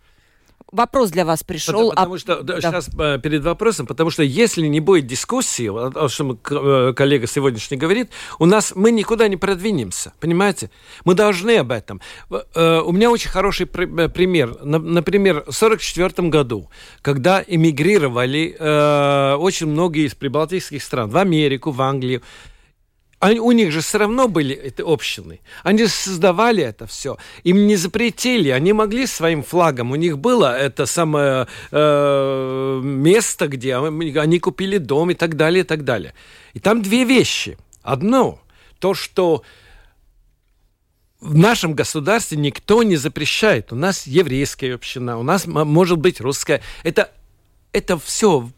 вопрос 0.71 1.11
для 1.11 1.25
вас 1.25 1.43
пришел. 1.43 1.89
Потому, 1.89 1.89
потому 1.89 2.13
а... 2.15 2.19
что 2.19 2.43
да. 2.43 2.61
сейчас 2.61 2.89
э, 2.97 3.19
перед 3.21 3.43
вопросом, 3.43 3.85
потому 3.85 4.09
что 4.09 4.23
если 4.23 4.65
не 4.67 4.79
будет 4.79 5.07
дискуссии, 5.07 5.69
о 5.69 6.09
чем 6.09 6.39
э, 6.49 6.93
коллега 6.93 7.27
сегодняшний 7.27 7.77
говорит, 7.77 8.09
у 8.39 8.45
нас 8.45 8.73
мы 8.75 8.91
никуда 8.91 9.27
не 9.27 9.37
продвинемся, 9.37 10.13
понимаете? 10.19 10.69
Мы 11.05 11.13
должны 11.13 11.57
об 11.57 11.71
этом. 11.71 12.01
Э, 12.29 12.81
у 12.81 12.91
меня 12.91 13.11
очень 13.11 13.29
хороший 13.29 13.65
пример. 13.65 14.57
Например, 14.63 15.43
в 15.47 15.55
1944 15.55 16.29
году, 16.29 16.69
когда 17.01 17.43
эмигрировали 17.45 18.55
очень 19.39 19.67
многие 19.67 20.05
из 20.07 20.15
прибалтийских 20.15 20.83
стран 20.83 21.09
в 21.09 21.17
Америку, 21.17 21.71
в 21.71 21.81
Англию, 21.81 22.21
они, 23.19 23.39
у 23.39 23.51
них 23.51 23.71
же 23.71 23.81
все 23.81 23.97
равно 23.97 24.29
были 24.29 24.55
это 24.55 24.83
общины. 24.85 25.41
Они 25.63 25.85
создавали 25.87 26.63
это 26.63 26.87
все. 26.87 27.17
Им 27.43 27.67
не 27.67 27.75
запретили. 27.75 28.49
Они 28.49 28.71
могли 28.71 29.05
своим 29.05 29.43
флагом. 29.43 29.91
У 29.91 29.95
них 29.95 30.17
было 30.17 30.57
это 30.57 30.85
самое 30.85 31.47
э, 31.71 32.81
место, 32.81 33.47
где 33.49 33.75
они 33.75 34.39
купили 34.39 34.77
дом 34.77 35.11
и 35.11 35.15
так 35.15 35.35
далее, 35.35 35.61
и 35.61 35.67
так 35.67 35.83
далее. 35.83 36.13
И 36.53 36.59
там 36.59 36.81
две 36.81 37.03
вещи. 37.03 37.57
Одно, 37.81 38.41
то, 38.79 38.93
что 38.93 39.43
в 41.19 41.35
нашем 41.35 41.73
государстве 41.73 42.37
никто 42.37 42.83
не 42.83 42.95
запрещает. 42.95 43.73
У 43.73 43.75
нас 43.75 44.07
еврейская 44.07 44.75
община, 44.75 45.17
у 45.17 45.23
нас 45.23 45.45
может 45.45 45.97
быть 45.97 46.21
русская. 46.21 46.61
Это, 46.83 47.11
это 47.73 47.99
все 47.99 48.49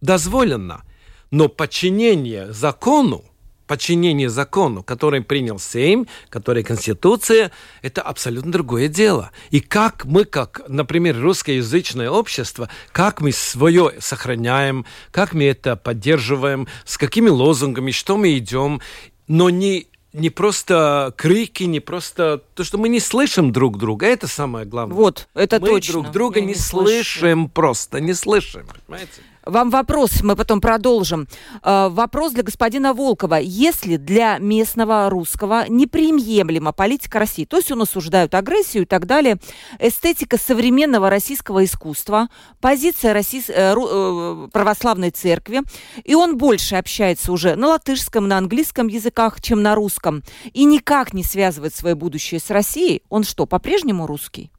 дозволено. 0.00 0.82
Но 1.30 1.48
подчинение 1.48 2.50
закону 2.54 3.27
подчинение 3.68 4.28
закону, 4.28 4.82
который 4.82 5.20
принял 5.20 5.60
Сейм, 5.60 6.08
который 6.30 6.64
Конституция, 6.64 7.52
это 7.82 8.02
абсолютно 8.02 8.50
другое 8.50 8.88
дело. 8.88 9.30
И 9.50 9.60
как 9.60 10.04
мы, 10.04 10.24
как, 10.24 10.62
например, 10.66 11.20
русскоязычное 11.20 12.10
общество, 12.10 12.68
как 12.90 13.20
мы 13.20 13.30
свое 13.30 13.92
сохраняем, 14.00 14.86
как 15.12 15.34
мы 15.34 15.44
это 15.44 15.76
поддерживаем, 15.76 16.66
с 16.84 16.98
какими 16.98 17.28
лозунгами, 17.28 17.92
что 17.92 18.16
мы 18.16 18.36
идем, 18.36 18.80
но 19.28 19.50
не 19.50 19.86
не 20.14 20.30
просто 20.30 21.12
крики, 21.16 21.64
не 21.64 21.80
просто 21.80 22.42
то, 22.54 22.64
что 22.64 22.78
мы 22.78 22.88
не 22.88 22.98
слышим 22.98 23.52
друг 23.52 23.78
друга, 23.78 24.06
это 24.06 24.26
самое 24.26 24.64
главное. 24.64 24.96
Вот, 24.96 25.28
это 25.34 25.60
мы 25.60 25.68
точно. 25.68 25.92
друг 25.92 26.10
друга 26.10 26.40
не, 26.40 26.48
не 26.48 26.54
слышим 26.54 27.48
просто, 27.48 28.00
не 28.00 28.14
слышим, 28.14 28.66
понимаете? 28.86 29.22
Вам 29.48 29.70
вопрос, 29.70 30.20
мы 30.22 30.36
потом 30.36 30.60
продолжим. 30.60 31.26
Э, 31.62 31.88
вопрос 31.88 32.32
для 32.32 32.42
господина 32.42 32.92
Волкова. 32.92 33.36
Если 33.36 33.96
для 33.96 34.36
местного 34.36 35.08
русского 35.08 35.64
неприемлема 35.70 36.72
политика 36.72 37.18
России, 37.18 37.46
то 37.46 37.56
есть 37.56 37.72
он 37.72 37.80
осуждают 37.80 38.34
агрессию 38.34 38.82
и 38.82 38.86
так 38.86 39.06
далее, 39.06 39.38
эстетика 39.78 40.36
современного 40.36 41.08
российского 41.08 41.64
искусства, 41.64 42.28
позиция 42.60 43.14
России, 43.14 43.42
э, 43.48 43.74
э, 43.74 44.48
православной 44.52 45.12
церкви, 45.12 45.62
и 46.04 46.14
он 46.14 46.36
больше 46.36 46.76
общается 46.76 47.32
уже 47.32 47.56
на 47.56 47.68
латышском, 47.68 48.28
на 48.28 48.36
английском 48.36 48.88
языках, 48.88 49.40
чем 49.40 49.62
на 49.62 49.74
русском, 49.74 50.22
и 50.52 50.66
никак 50.66 51.14
не 51.14 51.24
связывает 51.24 51.74
свое 51.74 51.94
будущее 51.94 52.38
с 52.38 52.50
Россией, 52.50 53.02
он 53.08 53.24
что, 53.24 53.46
по-прежнему 53.46 54.06
русский? 54.06 54.50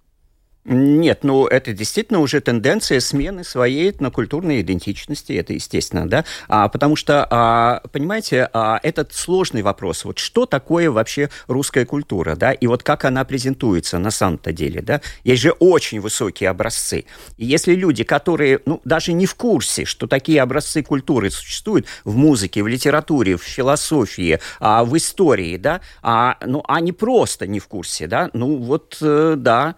Нет, 0.71 1.23
ну 1.23 1.47
это 1.47 1.73
действительно 1.73 2.19
уже 2.19 2.41
тенденция 2.41 2.99
смены 2.99 3.43
своей 3.43 3.89
этнокультурной 3.89 4.61
идентичности, 4.61 5.33
это 5.33 5.53
естественно, 5.53 6.07
да, 6.07 6.25
а, 6.47 6.69
потому 6.69 6.95
что, 6.95 7.27
а, 7.27 7.81
понимаете, 7.91 8.47
а, 8.53 8.79
этот 8.83 9.11
сложный 9.15 9.63
вопрос, 9.63 10.05
вот 10.05 10.19
что 10.19 10.45
такое 10.45 10.91
вообще 10.91 11.31
русская 11.47 11.85
культура, 11.85 12.35
да, 12.35 12.51
и 12.51 12.67
вот 12.67 12.83
как 12.83 13.05
она 13.05 13.25
презентуется 13.25 13.97
на 13.97 14.11
самом-то 14.11 14.51
деле, 14.51 14.83
да, 14.83 15.01
есть 15.23 15.41
же 15.41 15.53
очень 15.53 16.01
высокие 16.01 16.51
образцы, 16.51 17.05
и 17.37 17.45
если 17.47 17.73
люди, 17.73 18.03
которые, 18.03 18.59
ну, 18.67 18.79
даже 18.85 19.13
не 19.13 19.25
в 19.25 19.33
курсе, 19.33 19.85
что 19.85 20.05
такие 20.05 20.39
образцы 20.39 20.83
культуры 20.83 21.31
существуют 21.31 21.87
в 22.03 22.15
музыке, 22.15 22.61
в 22.61 22.67
литературе, 22.67 23.37
в 23.37 23.43
философии, 23.43 24.39
а, 24.59 24.85
в 24.85 24.95
истории, 24.95 25.57
да, 25.57 25.81
а, 26.03 26.37
ну, 26.45 26.63
они 26.67 26.91
просто 26.91 27.47
не 27.47 27.59
в 27.59 27.67
курсе, 27.67 28.05
да, 28.05 28.29
ну, 28.33 28.57
вот, 28.57 28.99
э, 29.01 29.33
да, 29.35 29.75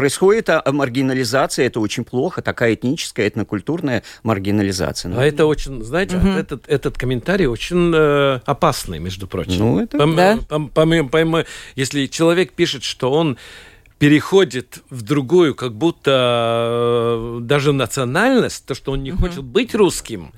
Происходит 0.00 0.48
а, 0.48 0.62
маргинализация, 0.72 1.66
это 1.66 1.78
очень 1.78 2.04
плохо, 2.04 2.40
такая 2.40 2.72
этническая, 2.72 3.28
этнокультурная 3.28 4.02
маргинализация. 4.22 5.10
Ну, 5.10 5.20
а 5.20 5.26
это 5.26 5.44
очень, 5.44 5.84
знаете, 5.84 6.16
угу. 6.16 6.28
этот, 6.28 6.66
этот 6.68 6.96
комментарий 6.96 7.44
очень 7.44 7.92
э, 7.94 8.40
опасный, 8.46 8.98
между 8.98 9.26
прочим. 9.26 9.58
Ну, 9.58 9.80
это... 9.82 9.98
Пом, 9.98 10.16
да. 10.16 10.38
пом, 10.48 10.70
пом, 10.70 11.08
пом, 11.10 11.44
если 11.76 12.06
человек 12.06 12.52
пишет, 12.52 12.82
что 12.82 13.12
он 13.12 13.36
переходит 13.98 14.78
в 14.88 15.02
другую, 15.02 15.54
как 15.54 15.74
будто 15.74 16.10
э, 16.14 17.38
даже 17.42 17.74
национальность, 17.74 18.64
то, 18.64 18.74
что 18.74 18.92
он 18.92 19.02
не 19.02 19.12
угу. 19.12 19.20
хочет 19.20 19.44
быть 19.44 19.74
русским, 19.74 20.32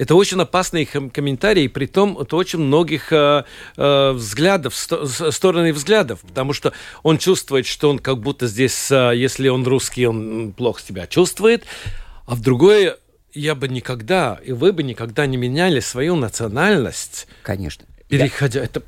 это 0.00 0.14
очень 0.14 0.40
опасные 0.40 0.86
комментарии, 0.86 1.68
при 1.68 1.84
том 1.84 2.18
это 2.18 2.34
очень 2.36 2.58
многих 2.58 3.12
э, 3.12 3.44
э, 3.76 4.12
взглядов, 4.12 4.74
сто, 4.74 5.04
стороны 5.06 5.74
взглядов, 5.74 6.20
потому 6.20 6.54
что 6.54 6.72
он 7.02 7.18
чувствует, 7.18 7.66
что 7.66 7.90
он 7.90 7.98
как 7.98 8.18
будто 8.18 8.46
здесь, 8.46 8.90
э, 8.90 9.12
если 9.14 9.48
он 9.48 9.66
русский, 9.66 10.06
он 10.06 10.54
плохо 10.54 10.80
себя 10.80 11.06
чувствует, 11.06 11.66
а 12.24 12.34
в 12.34 12.40
другое 12.40 12.96
я 13.34 13.54
бы 13.54 13.68
никогда, 13.68 14.40
и 14.42 14.52
вы 14.52 14.72
бы 14.72 14.82
никогда 14.82 15.26
не 15.26 15.36
меняли 15.36 15.80
свою 15.80 16.16
национальность. 16.16 17.28
Конечно. 17.42 17.84
Переходя, 18.08 18.60
я... 18.60 18.64
это 18.64 18.82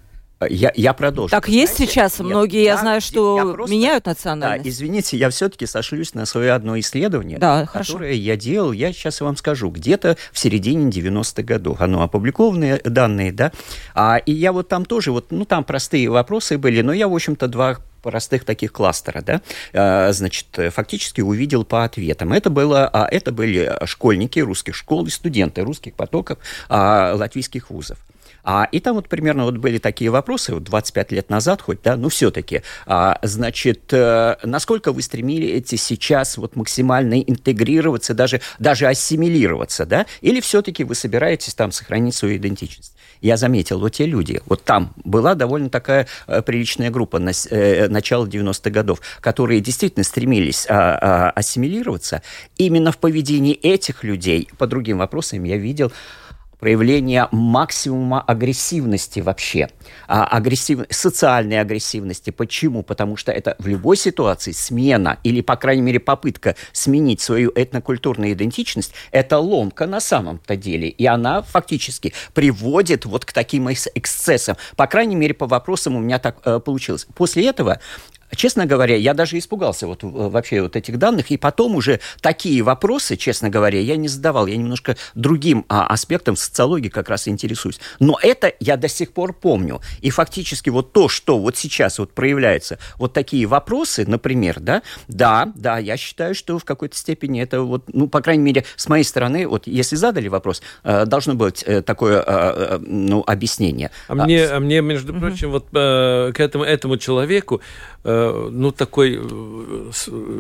Я, 0.48 0.72
я 0.74 0.92
продолжу. 0.92 1.30
Так 1.30 1.48
есть 1.48 1.76
сейчас? 1.76 2.18
Нет, 2.18 2.28
Многие, 2.28 2.62
я, 2.62 2.72
я 2.72 2.76
знаю, 2.78 3.00
что 3.00 3.36
я 3.36 3.46
просто, 3.46 3.74
меняют 3.74 4.06
национальность. 4.06 4.64
Да, 4.64 4.70
извините, 4.70 5.16
я 5.16 5.30
все-таки 5.30 5.66
сошлюсь 5.66 6.14
на 6.14 6.26
свое 6.26 6.52
одно 6.52 6.78
исследование, 6.78 7.38
да, 7.38 7.66
которое 7.66 7.82
хорошо. 7.82 8.04
я 8.04 8.36
делал, 8.36 8.72
я 8.72 8.92
сейчас 8.92 9.20
вам 9.20 9.36
скажу, 9.36 9.70
где-то 9.70 10.16
в 10.32 10.38
середине 10.38 10.90
90-х 10.90 11.42
годов. 11.42 11.80
Оно 11.80 12.02
опубликованные 12.02 12.80
данные, 12.84 13.32
да. 13.32 13.52
А, 13.94 14.16
и 14.16 14.32
я 14.32 14.52
вот 14.52 14.68
там 14.68 14.84
тоже, 14.84 15.12
вот, 15.12 15.30
ну, 15.30 15.44
там 15.44 15.64
простые 15.64 16.08
вопросы 16.08 16.58
были, 16.58 16.82
но 16.82 16.92
я, 16.92 17.08
в 17.08 17.14
общем-то, 17.14 17.48
два 17.48 17.78
простых 18.02 18.44
таких 18.44 18.72
кластера, 18.72 19.22
да, 19.22 19.40
а, 19.72 20.12
значит, 20.12 20.46
фактически 20.70 21.20
увидел 21.20 21.64
по 21.64 21.84
ответам. 21.84 22.32
Это, 22.32 22.50
было, 22.50 22.88
а, 22.92 23.06
это 23.10 23.32
были 23.32 23.78
школьники 23.84 24.40
русских 24.40 24.74
школ 24.74 25.06
и 25.06 25.10
студенты 25.10 25.62
русских 25.62 25.94
потоков 25.94 26.38
а, 26.68 27.14
латвийских 27.14 27.70
вузов. 27.70 27.98
А, 28.44 28.68
и 28.70 28.80
там 28.80 28.96
вот 28.96 29.08
примерно 29.08 29.44
вот 29.44 29.58
были 29.58 29.78
такие 29.78 30.10
вопросы, 30.10 30.54
вот 30.54 30.64
25 30.64 31.12
лет 31.12 31.30
назад 31.30 31.62
хоть, 31.62 31.82
да, 31.82 31.96
ну 31.96 32.08
все-таки, 32.08 32.62
а, 32.86 33.18
значит, 33.22 33.92
а, 33.92 34.38
насколько 34.42 34.92
вы 34.92 35.02
стремились 35.02 35.68
сейчас 35.80 36.36
вот 36.36 36.56
максимально 36.56 37.20
интегрироваться, 37.20 38.14
даже, 38.14 38.40
даже 38.58 38.86
ассимилироваться, 38.86 39.86
да, 39.86 40.06
или 40.20 40.40
все-таки 40.40 40.84
вы 40.84 40.94
собираетесь 40.94 41.54
там 41.54 41.72
сохранить 41.72 42.14
свою 42.14 42.36
идентичность? 42.36 42.94
Я 43.20 43.36
заметил, 43.36 43.78
вот 43.78 43.90
те 43.90 44.04
люди, 44.04 44.40
вот 44.46 44.64
там 44.64 44.92
была 45.04 45.36
довольно 45.36 45.70
такая 45.70 46.08
э, 46.26 46.42
приличная 46.42 46.90
группа 46.90 47.20
на, 47.20 47.30
э, 47.50 47.88
начала 47.88 48.26
90-х 48.26 48.70
годов, 48.70 49.00
которые 49.20 49.60
действительно 49.60 50.02
стремились 50.02 50.66
а, 50.68 50.98
а, 51.00 51.30
ассимилироваться. 51.30 52.22
Именно 52.58 52.90
в 52.90 52.98
поведении 52.98 53.54
этих 53.54 54.02
людей, 54.02 54.48
по 54.58 54.66
другим 54.66 54.98
вопросам 54.98 55.44
я 55.44 55.56
видел 55.56 55.92
проявление 56.62 57.26
максимума 57.32 58.20
агрессивности 58.20 59.18
вообще, 59.18 59.68
а, 60.06 60.24
агрессив... 60.24 60.86
социальной 60.90 61.60
агрессивности. 61.60 62.30
Почему? 62.30 62.84
Потому 62.84 63.16
что 63.16 63.32
это 63.32 63.56
в 63.58 63.66
любой 63.66 63.96
ситуации 63.96 64.52
смена 64.52 65.18
или, 65.24 65.40
по 65.40 65.56
крайней 65.56 65.82
мере, 65.82 65.98
попытка 65.98 66.54
сменить 66.70 67.20
свою 67.20 67.50
этнокультурную 67.56 68.34
идентичность, 68.34 68.92
это 69.10 69.40
ломка 69.40 69.86
на 69.86 69.98
самом-то 69.98 70.54
деле. 70.54 70.88
И 70.88 71.04
она 71.04 71.42
фактически 71.42 72.14
приводит 72.32 73.06
вот 73.06 73.24
к 73.24 73.32
таким 73.32 73.68
эксцессам. 73.68 74.56
По 74.76 74.86
крайней 74.86 75.16
мере, 75.16 75.34
по 75.34 75.48
вопросам 75.48 75.96
у 75.96 76.00
меня 76.00 76.20
так 76.20 76.36
э, 76.44 76.60
получилось. 76.60 77.08
После 77.16 77.48
этого 77.48 77.80
Честно 78.34 78.66
говоря, 78.66 78.96
я 78.96 79.14
даже 79.14 79.38
испугался 79.38 79.86
вот 79.86 80.02
вообще 80.02 80.62
вот 80.62 80.76
этих 80.76 80.98
данных, 80.98 81.30
и 81.30 81.36
потом 81.36 81.76
уже 81.76 82.00
такие 82.20 82.62
вопросы, 82.62 83.16
честно 83.16 83.50
говоря, 83.50 83.80
я 83.80 83.96
не 83.96 84.08
задавал, 84.08 84.46
я 84.46 84.56
немножко 84.56 84.96
другим 85.14 85.64
а, 85.68 85.86
аспектом 85.86 86.36
социологии 86.36 86.88
как 86.88 87.08
раз 87.08 87.28
интересуюсь. 87.28 87.80
Но 88.00 88.18
это 88.22 88.52
я 88.60 88.76
до 88.76 88.88
сих 88.88 89.12
пор 89.12 89.32
помню. 89.32 89.80
И 90.00 90.10
фактически 90.10 90.70
вот 90.70 90.92
то, 90.92 91.08
что 91.08 91.38
вот 91.38 91.56
сейчас 91.56 91.98
вот 91.98 92.12
проявляется, 92.12 92.78
вот 92.98 93.12
такие 93.12 93.46
вопросы, 93.46 94.04
например, 94.06 94.60
да, 94.60 94.82
да, 95.08 95.52
да, 95.54 95.78
я 95.78 95.96
считаю, 95.96 96.34
что 96.34 96.58
в 96.58 96.64
какой-то 96.64 96.96
степени 96.96 97.42
это 97.42 97.62
вот, 97.62 97.84
ну, 97.92 98.08
по 98.08 98.20
крайней 98.20 98.42
мере, 98.44 98.64
с 98.76 98.88
моей 98.88 99.04
стороны, 99.04 99.46
вот 99.46 99.66
если 99.66 99.96
задали 99.96 100.28
вопрос, 100.28 100.62
э, 100.84 101.04
должно 101.04 101.34
быть 101.34 101.62
э, 101.64 101.82
такое, 101.82 102.22
э, 102.26 102.78
ну, 102.80 103.22
объяснение. 103.26 103.90
А 104.08 104.14
мне, 104.14 104.46
а 104.46 104.58
мне 104.60 104.80
между 104.80 105.12
прочим, 105.12 105.48
угу. 105.48 105.58
вот 105.58 105.66
к 105.70 106.34
этому, 106.38 106.64
этому 106.64 106.96
человеку 106.96 107.60
ну, 108.04 108.72
такой 108.72 109.18
э, 109.20 109.90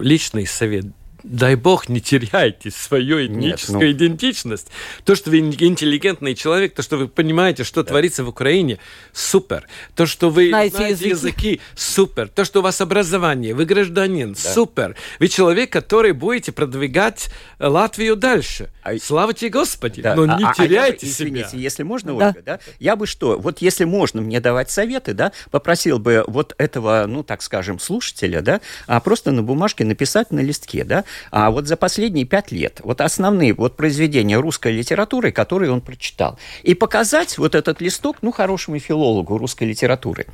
личный 0.00 0.46
совет 0.46 0.86
дай 1.22 1.54
бог, 1.54 1.88
не 1.88 2.00
теряйте 2.00 2.70
свою 2.70 3.24
этническую 3.24 3.78
Нет, 3.78 3.86
ну... 3.86 3.92
идентичность. 3.92 4.68
То, 5.04 5.14
что 5.14 5.30
вы 5.30 5.38
интеллигентный 5.38 6.34
человек, 6.34 6.74
то, 6.74 6.82
что 6.82 6.96
вы 6.96 7.08
понимаете, 7.08 7.64
что 7.64 7.82
да. 7.82 7.90
творится 7.90 8.24
в 8.24 8.28
Украине, 8.28 8.78
супер. 9.12 9.66
То, 9.94 10.06
что 10.06 10.30
вы 10.30 10.48
знаете, 10.48 10.76
знаете 10.76 11.08
языки. 11.08 11.48
языки, 11.48 11.60
супер. 11.74 12.28
То, 12.28 12.44
что 12.44 12.60
у 12.60 12.62
вас 12.62 12.80
образование, 12.80 13.54
вы 13.54 13.64
гражданин, 13.64 14.32
да. 14.32 14.52
супер. 14.52 14.96
Вы 15.18 15.28
человек, 15.28 15.72
который 15.72 16.12
будете 16.12 16.52
продвигать 16.52 17.30
Латвию 17.58 18.16
дальше. 18.16 18.70
А... 18.82 18.96
Слава 18.98 19.32
тебе, 19.32 19.50
Господи. 19.50 20.02
Да. 20.02 20.14
Но 20.14 20.22
а, 20.22 20.38
не 20.38 20.44
а, 20.44 20.54
теряйте 20.54 21.06
а 21.06 21.06
я, 21.06 21.12
себя. 21.12 21.28
Извините, 21.28 21.58
если 21.58 21.82
можно, 21.82 22.16
да. 22.18 22.28
Ольга, 22.28 22.42
да, 22.44 22.60
я 22.78 22.96
бы 22.96 23.06
что, 23.06 23.38
вот 23.38 23.60
если 23.60 23.84
можно 23.84 24.20
мне 24.20 24.40
давать 24.40 24.70
советы, 24.70 25.14
да, 25.14 25.32
попросил 25.50 25.98
бы 25.98 26.24
вот 26.26 26.54
этого, 26.58 27.04
ну, 27.06 27.22
так 27.22 27.42
скажем, 27.42 27.78
слушателя, 27.78 28.40
да, 28.40 28.60
а 28.86 29.00
просто 29.00 29.30
на 29.30 29.42
бумажке 29.42 29.84
написать 29.84 30.30
на 30.30 30.40
листке, 30.40 30.84
да, 30.84 31.04
а 31.30 31.50
вот 31.50 31.66
за 31.66 31.76
последние 31.76 32.24
пять 32.24 32.52
лет 32.52 32.80
вот 32.82 33.00
основные 33.00 33.54
вот 33.54 33.76
произведения 33.76 34.38
русской 34.38 34.72
литературы, 34.72 35.32
которые 35.32 35.70
он 35.70 35.80
прочитал, 35.80 36.38
и 36.62 36.74
показать 36.74 37.38
вот 37.38 37.54
этот 37.54 37.80
листок, 37.80 38.18
ну, 38.22 38.32
хорошему 38.32 38.78
филологу 38.78 39.38
русской 39.38 39.64
литературы. 39.64 40.26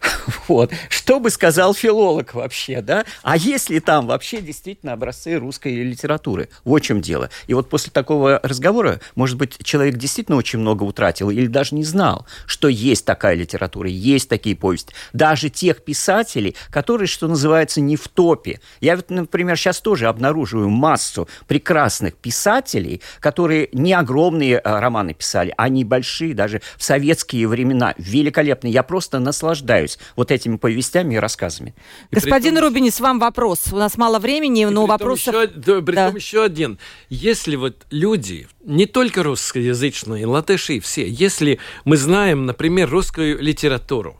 Вот. 0.48 0.72
Что 0.88 1.18
бы 1.18 1.30
сказал 1.30 1.74
филолог 1.74 2.34
вообще, 2.34 2.80
да? 2.80 3.04
А 3.22 3.36
если 3.36 3.78
там 3.78 4.06
вообще 4.06 4.40
действительно 4.40 4.92
образцы 4.92 5.36
русской 5.36 5.74
литературы? 5.82 6.48
Вот 6.64 6.82
в 6.82 6.84
чем 6.84 7.00
дело. 7.00 7.30
И 7.46 7.54
вот 7.54 7.68
после 7.68 7.90
такого 7.90 8.40
разговора, 8.42 9.00
может 9.14 9.36
быть, 9.36 9.56
человек 9.64 9.96
действительно 9.96 10.36
очень 10.36 10.58
много 10.58 10.84
утратил 10.84 11.30
или 11.30 11.46
даже 11.46 11.74
не 11.74 11.84
знал, 11.84 12.26
что 12.46 12.68
есть 12.68 13.04
такая 13.04 13.34
литература, 13.34 13.88
есть 13.88 14.28
такие 14.28 14.54
повести. 14.54 14.94
Даже 15.12 15.50
тех 15.50 15.82
писателей, 15.82 16.54
которые, 16.70 17.08
что 17.08 17.28
называется, 17.28 17.80
не 17.80 17.96
в 17.96 18.08
топе. 18.08 18.60
Я 18.80 18.96
вот, 18.96 19.10
например, 19.10 19.56
сейчас 19.56 19.80
тоже 19.80 20.06
обнаруживаю 20.16 20.70
массу 20.70 21.28
прекрасных 21.46 22.14
писателей, 22.14 23.02
которые 23.20 23.68
не 23.72 23.92
огромные 23.92 24.58
а, 24.58 24.80
романы 24.80 25.12
писали, 25.12 25.52
а 25.56 25.68
небольшие, 25.68 26.34
даже 26.34 26.62
в 26.76 26.82
советские 26.82 27.46
времена, 27.46 27.94
великолепные. 27.98 28.72
Я 28.72 28.82
просто 28.82 29.18
наслаждаюсь 29.18 29.98
вот 30.16 30.30
этими 30.30 30.56
повестями 30.56 31.14
и 31.14 31.18
рассказами. 31.18 31.74
Господин 32.10 32.54
том, 32.54 32.64
Рубинис, 32.64 32.98
вам 33.00 33.18
вопрос. 33.18 33.72
У 33.72 33.76
нас 33.76 33.98
мало 33.98 34.18
времени, 34.18 34.64
но 34.64 34.86
вопросов... 34.86 35.34
Еще, 35.34 35.46
да, 35.48 35.80
да. 35.80 36.06
еще 36.08 36.44
один. 36.44 36.78
Если 37.10 37.56
вот 37.56 37.86
люди, 37.90 38.48
не 38.64 38.86
только 38.86 39.22
русскоязычные, 39.22 40.26
латыши 40.26 40.80
все, 40.80 41.06
если 41.06 41.58
мы 41.84 41.96
знаем, 41.96 42.46
например, 42.46 42.88
русскую 42.88 43.40
литературу, 43.40 44.18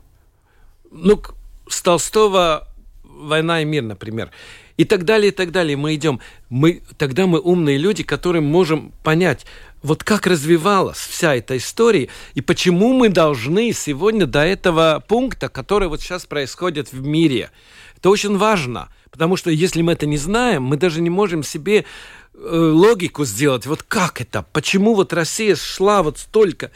ну, 0.91 1.21
с 1.67 1.81
Толстого 1.81 2.67
«Война 3.03 3.61
и 3.61 3.65
мир», 3.65 3.83
например, 3.83 4.31
и 4.77 4.85
так 4.85 5.03
далее, 5.03 5.31
и 5.31 5.35
так 5.35 5.51
далее. 5.51 5.75
Мы 5.75 5.95
идем. 5.95 6.21
Мы, 6.49 6.81
тогда 6.97 7.27
мы 7.27 7.39
умные 7.39 7.77
люди, 7.77 8.03
которые 8.03 8.41
можем 8.41 8.93
понять, 9.03 9.45
вот 9.83 10.03
как 10.03 10.27
развивалась 10.27 10.97
вся 10.97 11.35
эта 11.35 11.57
история, 11.57 12.09
и 12.33 12.41
почему 12.41 12.93
мы 12.93 13.09
должны 13.09 13.73
сегодня 13.73 14.25
до 14.25 14.43
этого 14.43 15.03
пункта, 15.07 15.49
который 15.49 15.87
вот 15.87 16.01
сейчас 16.01 16.25
происходит 16.25 16.91
в 16.91 17.05
мире. 17.05 17.51
Это 17.97 18.09
очень 18.09 18.37
важно, 18.37 18.89
потому 19.11 19.37
что 19.37 19.49
если 19.49 19.81
мы 19.81 19.93
это 19.93 20.05
не 20.05 20.17
знаем, 20.17 20.63
мы 20.63 20.77
даже 20.77 21.01
не 21.01 21.09
можем 21.09 21.43
себе 21.43 21.85
э, 22.33 22.37
логику 22.37 23.25
сделать. 23.25 23.65
Вот 23.65 23.83
как 23.83 24.21
это? 24.21 24.45
Почему 24.53 24.93
вот 24.93 25.13
Россия 25.13 25.55
шла 25.55 26.03
вот 26.03 26.19
столько, 26.19 26.71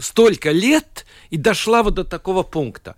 столько 0.00 0.50
лет 0.50 1.06
и 1.30 1.36
дошла 1.36 1.82
вот 1.82 1.94
до 1.94 2.04
такого 2.04 2.42
пункта? 2.42 2.96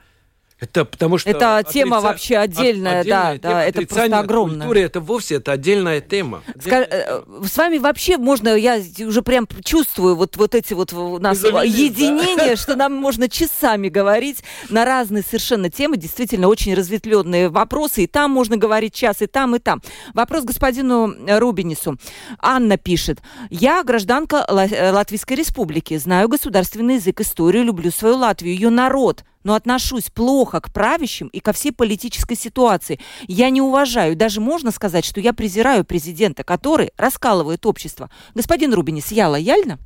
Это 0.60 0.84
потому 0.84 1.16
что... 1.16 1.30
Это 1.30 1.64
тема 1.70 1.96
отрица... 1.96 2.12
вообще 2.12 2.36
отдельная, 2.36 3.00
отдельная 3.00 3.38
да, 3.38 3.38
тема, 3.38 3.54
да, 3.54 3.64
это 3.64 3.86
просто 3.86 4.18
огромная. 4.18 4.66
Культура, 4.66 4.78
это 4.78 5.00
вовсе 5.00 5.34
это 5.36 5.52
отдельная 5.52 6.00
тема. 6.02 6.42
Скаж... 6.60 6.86
Э, 6.90 7.22
с 7.44 7.56
вами 7.56 7.78
вообще 7.78 8.18
можно, 8.18 8.54
я 8.54 8.78
уже 9.06 9.22
прям 9.22 9.48
чувствую 9.64 10.16
вот, 10.16 10.36
вот 10.36 10.54
эти 10.54 10.74
вот 10.74 10.92
у 10.92 11.18
нас 11.18 11.38
Завелись, 11.38 11.74
единения, 11.74 12.50
да? 12.50 12.56
что 12.56 12.76
нам 12.76 12.92
можно 12.92 13.28
часами 13.28 13.88
говорить 13.88 14.44
на 14.68 14.84
разные 14.84 15.22
совершенно 15.22 15.70
темы, 15.70 15.96
действительно 15.96 16.48
очень 16.48 16.74
разветвленные 16.74 17.48
вопросы, 17.48 18.04
и 18.04 18.06
там 18.06 18.30
можно 18.30 18.58
говорить 18.58 18.92
час, 18.94 19.22
и 19.22 19.26
там, 19.26 19.56
и 19.56 19.58
там. 19.58 19.80
Вопрос 20.12 20.44
господину 20.44 21.14
Рубинису. 21.26 21.96
Анна 22.38 22.76
пишет. 22.76 23.20
Я 23.48 23.82
гражданка 23.82 24.46
Латвийской 24.48 25.34
Республики, 25.34 25.96
знаю 25.96 26.28
государственный 26.28 26.96
язык, 26.96 27.20
историю, 27.22 27.64
люблю 27.64 27.90
свою 27.90 28.16
Латвию, 28.16 28.54
ее 28.54 28.68
народ 28.68 29.24
но 29.44 29.54
отношусь 29.54 30.10
плохо 30.10 30.60
к 30.60 30.72
правящим 30.72 31.28
и 31.28 31.40
ко 31.40 31.52
всей 31.52 31.72
политической 31.72 32.36
ситуации. 32.36 33.00
Я 33.26 33.50
не 33.50 33.60
уважаю, 33.60 34.16
даже 34.16 34.40
можно 34.40 34.70
сказать, 34.70 35.04
что 35.04 35.20
я 35.20 35.32
презираю 35.32 35.84
президента, 35.84 36.44
который 36.44 36.92
раскалывает 36.96 37.66
общество. 37.66 38.10
Господин 38.34 38.74
Рубинис, 38.74 39.10
я 39.12 39.28
лояльна? 39.28 39.78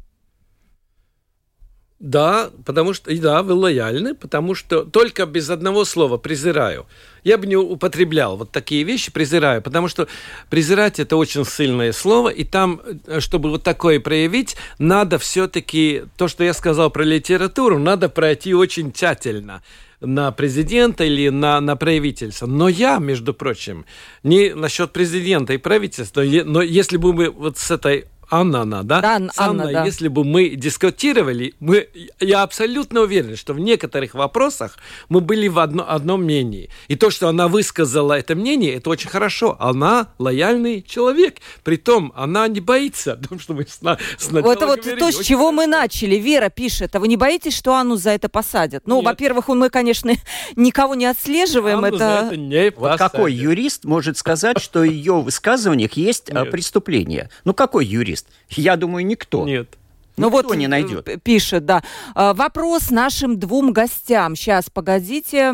Да, 2.01 2.51
потому 2.66 2.92
что, 2.92 3.16
да, 3.16 3.42
вы 3.42 3.55
лояльны, 3.55 4.14
потому 4.14 4.55
что 4.55 4.84
только 4.84 5.26
без 5.26 5.49
одного 5.49 5.84
слова 5.84 6.16
презираю. 6.16 6.86
Я 7.22 7.38
бы 7.38 7.47
не 7.47 7.57
употреблял 7.57 8.36
вот 8.36 8.51
такие 8.51 8.82
вещи, 8.82 9.12
презираю, 9.12 9.62
потому 9.62 9.88
что 9.88 10.09
презирать 10.51 10.99
это 10.99 11.16
очень 11.16 11.45
сильное 11.45 11.92
слово, 11.92 12.28
и 12.28 12.45
там, 12.45 12.82
э, 13.07 13.20
чтобы 13.20 13.49
вот 13.49 13.62
такое 13.62 14.01
проявить, 14.01 14.57
надо 14.78 15.18
все-таки 15.18 16.03
то, 16.16 16.26
что 16.28 16.42
я 16.45 16.53
сказал 16.53 16.90
про 16.90 17.05
литературу, 17.05 17.78
надо 17.78 18.09
пройти 18.09 18.55
очень 18.55 18.92
тщательно 18.92 19.62
на 20.01 20.32
президента 20.32 21.05
или 21.05 21.28
на, 21.28 21.61
на 21.61 21.76
правительство. 21.76 22.47
Но 22.47 22.68
я, 22.68 22.99
между 22.99 23.32
прочим, 23.34 23.86
не 24.22 24.55
насчет 24.55 24.92
президента 24.92 25.55
и 25.55 25.59
правительства, 25.59 26.22
но 26.22 26.61
если 26.61 26.97
бы 26.97 27.12
мы 27.12 27.30
вот 27.30 27.57
с 27.57 27.70
этой 27.70 28.07
Анна, 28.31 28.62
она, 28.62 28.83
да? 28.83 29.01
Да, 29.01 29.16
С 29.33 29.39
Анна, 29.39 29.62
Анной, 29.64 29.72
да. 29.72 29.85
если 29.85 30.09
бы 30.09 30.25
мы 30.25 30.51
дискутировали, 30.51 31.55
мы, 31.61 31.89
я 32.20 32.43
абсолютно 32.43 33.01
уверен, 33.01 33.37
что 33.37 33.53
в 33.55 33.59
некоторых 33.61 34.14
вопросах 34.14 34.77
мы 35.09 35.20
были 35.20 35.49
в 35.49 35.59
одно, 35.59 35.85
одном 35.89 36.22
мнении. 36.25 36.70
И 36.89 36.97
то, 36.97 37.11
что 37.11 37.29
она 37.29 37.49
высказала 37.49 38.14
это 38.14 38.35
мнение, 38.35 38.75
это 38.75 38.91
очень 38.91 39.09
хорошо. 39.11 39.57
Она 39.59 40.09
лояльный 40.18 40.83
человек. 40.83 41.37
Притом, 41.62 42.12
она 42.16 42.49
не 42.49 42.61
боится 42.61 43.12
о 43.14 43.16
том, 43.16 43.39
что 43.39 43.55
мы 43.55 43.66
сна- 43.68 43.99
сначала 44.18 44.43
Вот 44.43 44.57
это 44.59 44.66
вот 44.66 44.81
говорили. 44.81 45.01
то, 45.01 45.11
с 45.12 45.16
Очень 45.16 45.25
чего 45.29 45.53
мы 45.53 45.64
хорошо. 45.64 45.81
начали. 45.83 46.16
Вера 46.16 46.49
пишет, 46.49 46.95
а 46.97 47.01
вы 47.01 47.09
не 47.09 47.16
боитесь, 47.16 47.57
что 47.57 47.75
Анну 47.75 47.97
за 47.97 48.11
это 48.11 48.29
посадят? 48.29 48.87
Ну, 48.87 48.97
Нет. 48.97 49.05
во-первых, 49.07 49.49
мы, 49.49 49.70
конечно, 49.70 50.12
никого 50.57 50.95
не 50.95 51.07
отслеживаем. 51.07 51.85
Анну 51.85 51.97
за 51.97 52.05
это... 52.05 52.27
это 52.27 52.37
не 52.37 52.70
Вот 52.77 52.99
какой 52.99 53.33
юрист 53.33 53.85
может 53.85 54.16
сказать, 54.18 54.61
что 54.61 54.81
в 54.81 54.85
ее 54.85 55.20
высказываниях 55.20 55.93
есть 55.95 56.31
а, 56.31 56.43
Нет. 56.43 56.51
преступление? 56.51 57.29
Ну, 57.45 57.55
какой 57.55 57.85
юрист? 57.87 58.14
Я 58.51 58.77
думаю, 58.77 59.07
никто. 59.07 59.45
Нет. 59.45 59.77
Ну 60.17 60.29
Никто 60.29 60.49
вот 60.49 60.57
не 60.57 60.69
найдет. 60.69 61.09
Пишет, 61.25 61.65
да. 61.67 61.83
А, 62.15 62.35
Вопрос 62.35 62.91
нашим 62.91 63.39
двум 63.39 63.73
гостям. 63.73 64.37
Сейчас, 64.37 64.71
погодите. 64.71 65.53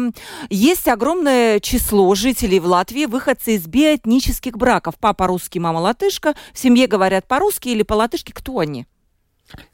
Есть 0.51 0.87
огромное 0.87 1.61
число 1.61 2.15
жителей 2.15 2.61
в 2.61 2.67
Латвии, 2.67 3.07
выходцы 3.07 3.55
из 3.55 3.67
биэтнических 3.67 4.59
браков. 4.59 4.97
Папа 5.01 5.27
русский, 5.27 5.61
мама 5.61 5.79
латышка. 5.79 6.35
В 6.53 6.59
семье 6.59 6.87
говорят 6.87 7.27
по-русски 7.27 7.69
или 7.69 7.83
по-латышски. 7.83 8.33
Кто 8.33 8.59
они? 8.59 8.87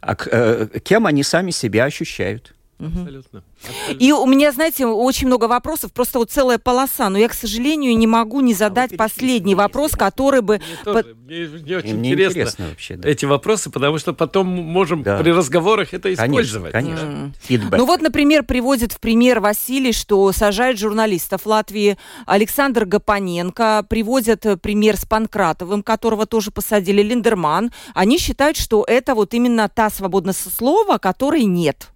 А 0.01 0.17
э, 0.31 0.69
кем 0.85 1.07
они 1.07 1.23
сами 1.23 1.51
себя 1.51 1.85
ощущают? 1.85 2.56
Абсолютно. 2.79 3.43
Абсолютно. 3.63 4.05
И 4.05 4.13
у 4.13 4.27
меня, 4.27 4.53
знаете, 4.53 4.87
очень 4.87 5.27
много 5.29 5.47
вопросов, 5.47 5.93
просто 5.93 6.19
вот 6.19 6.31
целая 6.31 6.59
полоса. 6.59 7.09
Но 7.09 7.19
я, 7.19 7.29
к 7.29 7.35
сожалению, 7.35 7.97
не 7.97 8.07
могу 8.07 8.41
не 8.41 8.53
задать 8.53 8.91
перечислите, 8.91 9.15
последний 9.15 9.55
вопрос, 9.55 9.93
который 9.93 10.43
бы... 10.43 10.59
Мне, 10.59 10.77
под- 10.85 11.05
тоже, 11.07 11.15
мне, 11.15 11.47
мне 11.63 11.77
очень 11.79 11.97
мне 11.97 12.11
интересно, 12.13 12.31
интересно 12.41 12.67
вообще, 12.69 12.97
да. 12.97 13.09
эти 13.09 13.25
вопросы, 13.25 13.71
потому 13.71 13.99
что 13.99 14.13
потом 14.13 14.47
можем 14.49 15.03
Да. 15.03 15.17
при 15.19 15.31
разговорах 15.31 15.95
это 15.95 16.15
Конечно, 16.15 16.25
использовать. 16.27 16.73
конечно. 16.73 17.05
М. 17.07 17.35
Фидбэк. 17.41 17.79
Ну 17.79 17.87
вот, 17.87 18.03
например, 18.03 18.43
приводит 18.45 18.93
в 18.93 19.01
пример 19.01 19.41
Василий, 19.41 19.93
что 19.93 20.31
сажает 20.33 20.79
журналистов 20.79 21.47
Латвии. 21.47 21.97
Александр 22.27 22.85
Гапоненко 22.85 23.87
приводят 23.89 24.45
пример 24.61 24.97
с 24.99 25.05
Панкратовым, 25.07 25.83
которого 25.83 26.27
тоже 26.27 26.51
посадили, 26.51 27.01
Линдерман. 27.03 27.71
Они 27.95 28.19
считают, 28.19 28.57
что 28.59 28.85
это 28.87 29.15
вот 29.15 29.33
именно 29.33 29.69
та 29.69 29.89
свободность 29.89 30.55
слова, 30.55 30.99
которой 30.99 31.45
нет. 31.45 31.89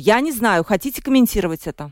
Я 0.00 0.20
не 0.20 0.30
знаю, 0.30 0.62
хотите 0.62 1.02
комментировать 1.02 1.66
это? 1.66 1.90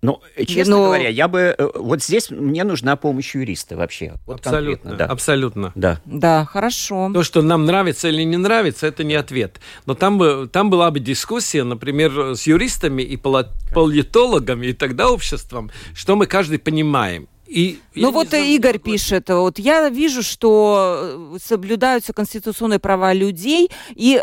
Ну, 0.00 0.20
э, 0.36 0.44
честно 0.44 0.76
Но- 0.76 0.84
говоря, 0.84 1.08
я 1.08 1.26
бы... 1.26 1.56
э, 1.58 1.68
Вот 1.74 2.04
здесь 2.04 2.30
мне 2.30 2.62
нужна 2.62 2.94
помощь 2.94 3.34
юриста 3.34 3.76
вообще. 3.76 4.14
Вот 4.26 4.46
абсолютно, 4.46 4.94
да. 4.94 5.06
абсолютно. 5.06 5.72
Да. 5.74 6.00
Да, 6.04 6.44
хорошо. 6.44 7.10
То, 7.12 7.24
что 7.24 7.42
нам 7.42 7.64
нравится 7.64 8.08
или 8.08 8.22
не 8.22 8.36
нравится, 8.36 8.86
это 8.86 9.02
не 9.02 9.14
ответ. 9.14 9.60
Но 9.86 9.94
там, 9.94 10.18
бы, 10.18 10.48
там 10.52 10.70
была 10.70 10.92
бы 10.92 11.00
дискуссия, 11.00 11.64
например, 11.64 12.36
с 12.36 12.46
юристами 12.46 13.02
и 13.02 13.16
пола- 13.16 13.50
политологами, 13.74 14.66
и 14.68 14.72
тогда 14.72 15.10
обществом, 15.10 15.70
что 15.94 16.14
мы 16.14 16.26
каждый 16.26 16.58
понимаем. 16.60 17.26
И 17.46 17.78
Ну 17.94 18.10
вот 18.10 18.28
знаю, 18.28 18.44
Игорь 18.46 18.78
какой- 18.78 18.92
пишет, 18.92 19.28
вот 19.28 19.58
я 19.58 19.88
вижу, 19.90 20.22
что 20.22 21.34
э, 21.34 21.38
соблюдаются 21.44 22.12
конституционные 22.12 22.78
права 22.78 23.12
людей, 23.12 23.70
и 23.90 24.20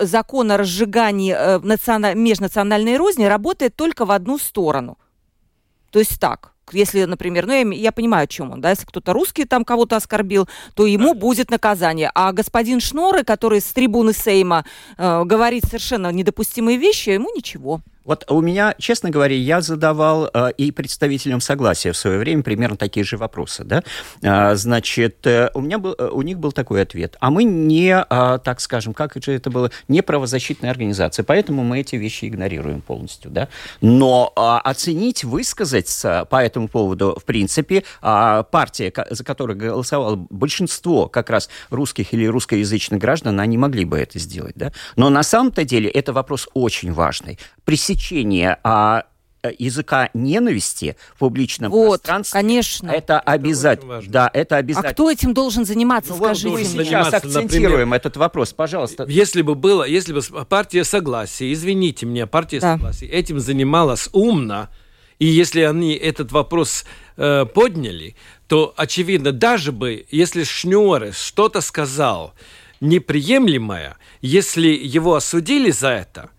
закон 0.00 0.52
о 0.52 0.56
разжигании 0.56 1.34
э, 1.36 1.58
национа- 1.58 2.14
межнациональной 2.14 2.96
розни 2.96 3.24
работает 3.24 3.74
только 3.74 4.04
в 4.04 4.10
одну 4.12 4.38
сторону. 4.38 4.98
То 5.90 5.98
есть 5.98 6.20
так, 6.20 6.52
если, 6.72 7.04
например, 7.04 7.46
ну 7.46 7.52
я, 7.52 7.62
я 7.74 7.90
понимаю, 7.92 8.24
о 8.24 8.28
чем 8.28 8.52
он, 8.52 8.60
да, 8.60 8.70
если 8.70 8.86
кто-то 8.86 9.12
русский 9.12 9.44
там 9.44 9.64
кого-то 9.64 9.96
оскорбил, 9.96 10.48
то 10.74 10.86
ему 10.86 11.14
будет 11.14 11.50
наказание. 11.50 12.10
А 12.14 12.30
господин 12.32 12.78
Шноры, 12.80 13.24
который 13.24 13.60
с 13.60 13.72
трибуны 13.72 14.12
Сейма 14.12 14.64
э, 14.96 15.24
говорит 15.24 15.64
совершенно 15.64 16.12
недопустимые 16.12 16.78
вещи, 16.78 17.10
ему 17.10 17.28
ничего. 17.34 17.80
Вот 18.04 18.24
у 18.30 18.40
меня, 18.40 18.74
честно 18.78 19.10
говоря, 19.10 19.36
я 19.36 19.60
задавал 19.60 20.30
э, 20.32 20.52
и 20.56 20.72
представителям 20.72 21.40
согласия 21.40 21.92
в 21.92 21.96
свое 21.96 22.18
время 22.18 22.42
примерно 22.42 22.76
такие 22.76 23.04
же 23.04 23.16
вопросы, 23.16 23.62
да. 23.64 23.82
А, 24.22 24.54
значит, 24.54 25.26
э, 25.26 25.50
у 25.54 25.60
меня 25.60 25.78
был, 25.78 25.94
э, 25.98 26.08
у 26.08 26.22
них 26.22 26.38
был 26.38 26.52
такой 26.52 26.82
ответ: 26.82 27.16
а 27.20 27.30
мы 27.30 27.44
не, 27.44 27.94
а, 27.94 28.38
так 28.38 28.60
скажем, 28.60 28.94
как 28.94 29.16
же 29.22 29.32
это 29.32 29.50
было, 29.50 29.70
не 29.88 30.02
правозащитная 30.02 30.70
организация, 30.70 31.24
поэтому 31.24 31.62
мы 31.62 31.80
эти 31.80 31.96
вещи 31.96 32.24
игнорируем 32.26 32.80
полностью, 32.80 33.30
да. 33.30 33.48
Но 33.82 34.32
а, 34.34 34.60
оценить, 34.60 35.22
высказаться 35.24 36.26
по 36.30 36.42
этому 36.42 36.68
поводу, 36.68 37.18
в 37.20 37.24
принципе, 37.24 37.84
а, 38.00 38.44
партия, 38.44 38.92
за 39.10 39.24
которую 39.24 39.58
голосовало 39.58 40.26
большинство 40.30 41.06
как 41.08 41.28
раз 41.28 41.50
русских 41.68 42.14
или 42.14 42.24
русскоязычных 42.24 42.98
граждан, 42.98 43.38
они 43.40 43.58
могли 43.58 43.84
бы 43.84 43.98
это 43.98 44.18
сделать, 44.18 44.54
да. 44.56 44.72
Но 44.96 45.10
на 45.10 45.22
самом-то 45.22 45.64
деле 45.64 45.90
это 45.90 46.14
вопрос 46.14 46.48
очень 46.54 46.92
важный. 46.92 47.38
Пресечение 47.94 48.58
а, 48.62 49.04
э, 49.42 49.50
языка 49.58 50.10
ненависти 50.14 50.96
в 51.16 51.18
публичном 51.18 51.72
Вот, 51.72 52.02
пространстве. 52.02 52.40
конечно. 52.40 52.88
Это 52.90 53.18
обязательно. 53.18 54.00
Да, 54.06 54.30
это 54.32 54.56
А 54.56 54.58
обязательно. 54.58 54.92
кто 54.92 55.10
этим 55.10 55.34
должен 55.34 55.64
заниматься, 55.64 56.12
Ну, 56.12 56.18
скажите 56.18 56.48
мы 56.50 56.54
мне? 56.60 56.84
сейчас 56.84 57.12
акцентируем 57.12 57.92
этот 57.92 58.16
вопрос, 58.16 58.52
пожалуйста. 58.52 59.06
Если 59.08 59.42
бы 59.42 59.56
было, 59.56 59.82
если 59.82 60.12
бы 60.12 60.20
партия 60.44 60.84
согласия, 60.84 61.52
извините 61.52 62.06
меня, 62.06 62.28
партия 62.28 62.60
Да. 62.60 62.74
согласия 62.76 63.06
этим 63.06 63.40
занималась 63.40 64.08
умно, 64.12 64.68
и 65.18 65.26
если 65.26 65.62
они 65.62 65.94
этот 65.94 66.30
вопрос 66.30 66.84
э, 67.16 67.44
подняли, 67.44 68.14
то 68.46 68.72
очевидно, 68.76 69.32
даже 69.32 69.72
бы, 69.72 70.06
если 70.12 70.44
Шнюрес 70.44 71.18
что-то 71.20 71.60
сказал 71.60 72.34
неприемлемое, 72.80 73.96
если 74.22 74.68
его 74.68 75.16
осудили 75.16 75.70
за 75.72 75.88
это, 75.88 76.30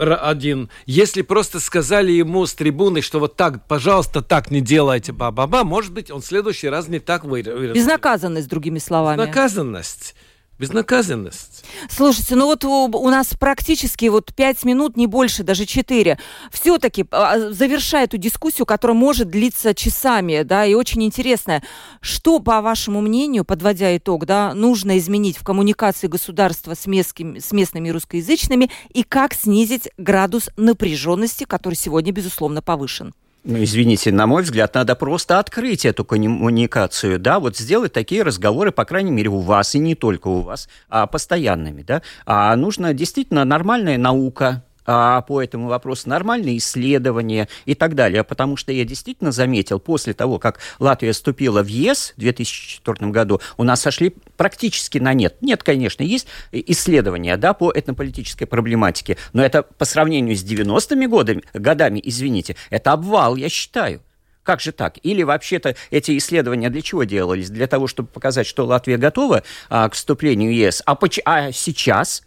один, 0.00 0.70
если 0.86 1.22
просто 1.22 1.60
сказали 1.60 2.10
ему 2.10 2.46
с 2.46 2.54
трибуны, 2.54 3.02
что 3.02 3.20
вот 3.20 3.36
так, 3.36 3.66
пожалуйста, 3.66 4.22
так 4.22 4.50
не 4.50 4.60
делайте, 4.60 5.12
ба-ба-ба, 5.12 5.64
может 5.64 5.92
быть, 5.92 6.10
он 6.10 6.22
в 6.22 6.26
следующий 6.26 6.68
раз 6.68 6.88
не 6.88 6.98
так 6.98 7.24
выразит. 7.24 7.74
Безнаказанность, 7.74 8.48
другими 8.48 8.78
словами. 8.78 9.20
Безнаказанность. 9.20 10.14
Безнаказанность. 10.60 11.64
Слушайте, 11.88 12.36
ну 12.36 12.44
вот 12.44 12.66
у, 12.66 13.08
нас 13.08 13.28
практически 13.28 14.06
вот 14.06 14.34
пять 14.34 14.62
минут, 14.62 14.94
не 14.94 15.06
больше, 15.06 15.42
даже 15.42 15.64
четыре. 15.64 16.18
Все-таки, 16.52 17.06
завершая 17.10 18.04
эту 18.04 18.18
дискуссию, 18.18 18.66
которая 18.66 18.94
может 18.94 19.28
длиться 19.28 19.74
часами, 19.74 20.42
да, 20.42 20.66
и 20.66 20.74
очень 20.74 21.02
интересная, 21.02 21.62
что, 22.02 22.40
по 22.40 22.60
вашему 22.60 23.00
мнению, 23.00 23.46
подводя 23.46 23.96
итог, 23.96 24.26
да, 24.26 24.52
нужно 24.52 24.98
изменить 24.98 25.38
в 25.38 25.44
коммуникации 25.44 26.08
государства 26.08 26.74
с, 26.74 26.86
местским, 26.86 27.38
с 27.38 27.52
местными 27.52 27.88
русскоязычными 27.88 28.70
и 28.92 29.02
как 29.02 29.32
снизить 29.32 29.88
градус 29.96 30.50
напряженности, 30.58 31.44
который 31.44 31.74
сегодня, 31.74 32.12
безусловно, 32.12 32.60
повышен? 32.60 33.14
Ну, 33.42 33.62
извините, 33.62 34.12
на 34.12 34.26
мой 34.26 34.42
взгляд, 34.42 34.74
надо 34.74 34.94
просто 34.94 35.38
открыть 35.38 35.86
эту 35.86 36.04
коммуникацию, 36.04 37.18
да, 37.18 37.40
вот 37.40 37.56
сделать 37.56 37.92
такие 37.92 38.22
разговоры, 38.22 38.70
по 38.70 38.84
крайней 38.84 39.10
мере, 39.10 39.30
у 39.30 39.38
вас, 39.38 39.74
и 39.74 39.78
не 39.78 39.94
только 39.94 40.28
у 40.28 40.42
вас, 40.42 40.68
а 40.90 41.06
постоянными, 41.06 41.82
да. 41.82 42.02
А 42.26 42.54
нужно 42.56 42.92
действительно 42.92 43.46
нормальная 43.46 43.96
наука, 43.96 44.62
а, 44.86 45.22
по 45.22 45.42
этому 45.42 45.68
вопросу, 45.68 46.08
нормальные 46.08 46.58
исследования 46.58 47.48
и 47.64 47.74
так 47.74 47.94
далее. 47.94 48.24
Потому 48.24 48.56
что 48.56 48.72
я 48.72 48.84
действительно 48.84 49.32
заметил, 49.32 49.80
после 49.80 50.14
того, 50.14 50.38
как 50.38 50.60
Латвия 50.78 51.12
вступила 51.12 51.62
в 51.62 51.66
ЕС 51.66 52.14
в 52.16 52.20
2004 52.20 53.10
году, 53.10 53.40
у 53.56 53.64
нас 53.64 53.80
сошли 53.80 54.14
практически 54.36 54.98
на 54.98 55.14
нет. 55.14 55.36
Нет, 55.40 55.62
конечно, 55.62 56.02
есть 56.02 56.26
исследования 56.52 57.36
да, 57.36 57.54
по 57.54 57.72
этнополитической 57.72 58.46
проблематике, 58.46 59.16
но 59.32 59.44
это 59.44 59.62
по 59.62 59.84
сравнению 59.84 60.36
с 60.36 60.44
90-ми 60.44 61.06
годами, 61.06 61.42
годами, 61.52 62.00
извините, 62.04 62.56
это 62.70 62.92
обвал, 62.92 63.36
я 63.36 63.48
считаю. 63.48 64.02
Как 64.42 64.60
же 64.60 64.72
так? 64.72 64.98
Или 65.02 65.22
вообще-то 65.22 65.76
эти 65.90 66.16
исследования 66.16 66.70
для 66.70 66.82
чего 66.82 67.04
делались? 67.04 67.50
Для 67.50 67.66
того, 67.66 67.86
чтобы 67.86 68.08
показать, 68.08 68.46
что 68.46 68.64
Латвия 68.64 68.96
готова 68.96 69.42
а, 69.68 69.88
к 69.88 69.94
вступлению 69.94 70.50
в 70.50 70.54
ЕС. 70.54 70.82
А, 70.86 70.94
поч- 70.94 71.20
а 71.24 71.52
сейчас 71.52 72.22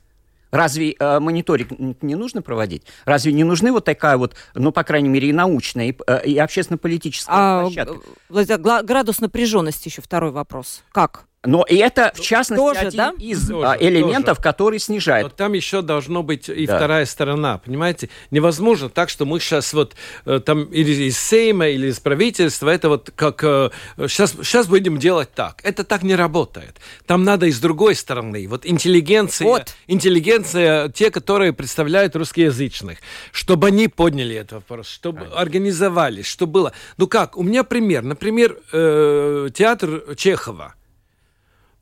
Разве 0.53 0.95
э, 0.99 1.19
мониторинг 1.19 2.03
не 2.03 2.13
нужно 2.13 2.43
проводить? 2.43 2.83
Разве 3.05 3.33
не 3.33 3.43
нужны 3.43 3.71
вот 3.71 3.85
такая 3.85 4.17
вот, 4.17 4.35
ну, 4.53 4.71
по 4.71 4.83
крайней 4.83 5.09
мере, 5.09 5.29
и 5.29 5.33
научная, 5.33 5.87
и, 5.87 5.97
э, 6.05 6.25
и 6.25 6.37
общественно-политическая 6.37 7.33
А, 7.35 7.61
площадка? 7.63 8.83
Градус 8.83 9.19
напряженности 9.19 9.87
еще 9.87 10.03
второй 10.03 10.29
вопрос. 10.29 10.83
Как? 10.91 11.25
Но 11.45 11.63
и 11.63 11.75
это, 11.75 12.13
в 12.15 12.21
частности, 12.21 12.61
тоже, 12.61 12.79
один 12.79 12.97
да? 12.97 13.13
из 13.19 13.49
Тоже, 13.49 13.67
а, 13.67 13.77
элементов, 13.77 14.37
тоже. 14.37 14.41
который 14.41 14.79
снижает. 14.79 15.23
Но 15.25 15.29
там 15.29 15.51
еще 15.53 15.81
должно 15.81 16.23
быть 16.23 16.47
и 16.47 16.65
Да. 16.65 16.77
вторая 16.77 17.05
сторона, 17.05 17.57
понимаете? 17.57 18.09
Невозможно 18.31 18.89
так, 18.89 19.09
что 19.09 19.25
мы 19.25 19.41
сейчас 19.41 19.73
вот 19.73 19.93
э, 20.25 20.39
там 20.39 20.63
или 20.65 21.03
из 21.09 21.19
Сейма, 21.19 21.67
или 21.67 21.87
из 21.87 21.99
правительства, 21.99 22.69
это 22.69 22.87
вот 22.87 23.11
как 23.15 23.43
э, 23.43 23.71
сейчас, 24.07 24.31
сейчас 24.31 24.67
будем 24.67 24.97
делать 24.97 25.33
так. 25.35 25.59
Это 25.63 25.83
так 25.83 26.03
не 26.03 26.15
работает. 26.15 26.77
Там 27.05 27.25
надо 27.25 27.47
и 27.47 27.51
с 27.51 27.59
другой 27.59 27.95
стороны. 27.95 28.47
Вот 28.47 28.65
интеллигенция, 28.65 29.45
Вот. 29.45 29.75
интеллигенция, 29.87 30.87
те, 30.89 31.11
которые 31.11 31.51
представляют 31.51 32.15
русскоязычных, 32.15 32.99
чтобы 33.33 33.67
они 33.67 33.89
подняли 33.89 34.35
этот 34.35 34.53
вопрос, 34.53 34.87
чтобы 34.87 35.25
организовались, 35.35 36.25
что 36.25 36.47
было. 36.47 36.71
Ну 36.97 37.07
как, 37.07 37.35
у 37.35 37.43
меня 37.43 37.65
пример. 37.65 38.03
Например, 38.03 38.57
э, 38.71 39.49
театр 39.53 40.15
Чехова. 40.15 40.75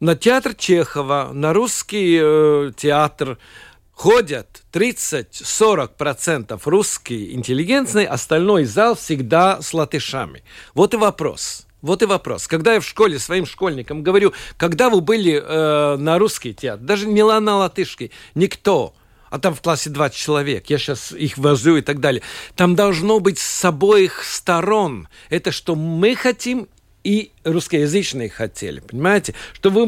На 0.02 0.16
театр 0.16 0.54
Чехова, 0.56 1.30
на 1.32 1.54
русский 1.54 2.20
э, 2.22 2.72
театр 2.76 3.38
ходят 3.94 4.64
30-40% 4.74 6.60
русские 6.66 7.34
интеллигентные, 7.36 8.08
остальной 8.08 8.66
зал 8.66 8.96
всегда 8.96 9.62
с 9.62 9.76
латышами. 9.76 10.44
Вот 10.74 10.96
и 10.96 10.98
вопрос. 10.98 11.68
Вот 11.84 12.02
и 12.02 12.06
вопрос. 12.06 12.48
Когда 12.48 12.74
я 12.74 12.80
в 12.80 12.86
школе 12.86 13.20
своим 13.20 13.46
школьникам 13.46 14.02
говорю, 14.02 14.34
когда 14.58 14.90
вы 14.90 15.02
были 15.02 15.34
э, 15.34 15.98
на 15.98 16.18
русский 16.18 16.56
театр, 16.56 16.84
даже 16.84 17.06
не 17.06 17.24
на 17.24 17.58
латышский, 17.58 18.12
никто, 18.34 18.96
а 19.30 19.38
там 19.38 19.54
в 19.54 19.62
классе 19.62 19.92
20 19.92 20.18
человек, 20.18 20.68
я 20.72 20.80
сейчас 20.80 21.12
их 21.12 21.38
вожу 21.38 21.78
и 21.78 21.82
так 21.82 22.00
далее. 22.00 22.24
Там 22.56 22.76
должно 22.76 23.20
быть 23.20 23.38
с 23.38 23.66
обоих 23.66 24.24
сторон. 24.24 25.08
Это 25.30 25.52
что 25.52 25.76
мы 25.76 26.16
хотим 26.16 26.68
и 27.04 27.32
русскоязычные 27.44 28.30
хотели, 28.30 28.80
понимаете? 28.80 29.34
Что 29.54 29.70
вы 29.70 29.86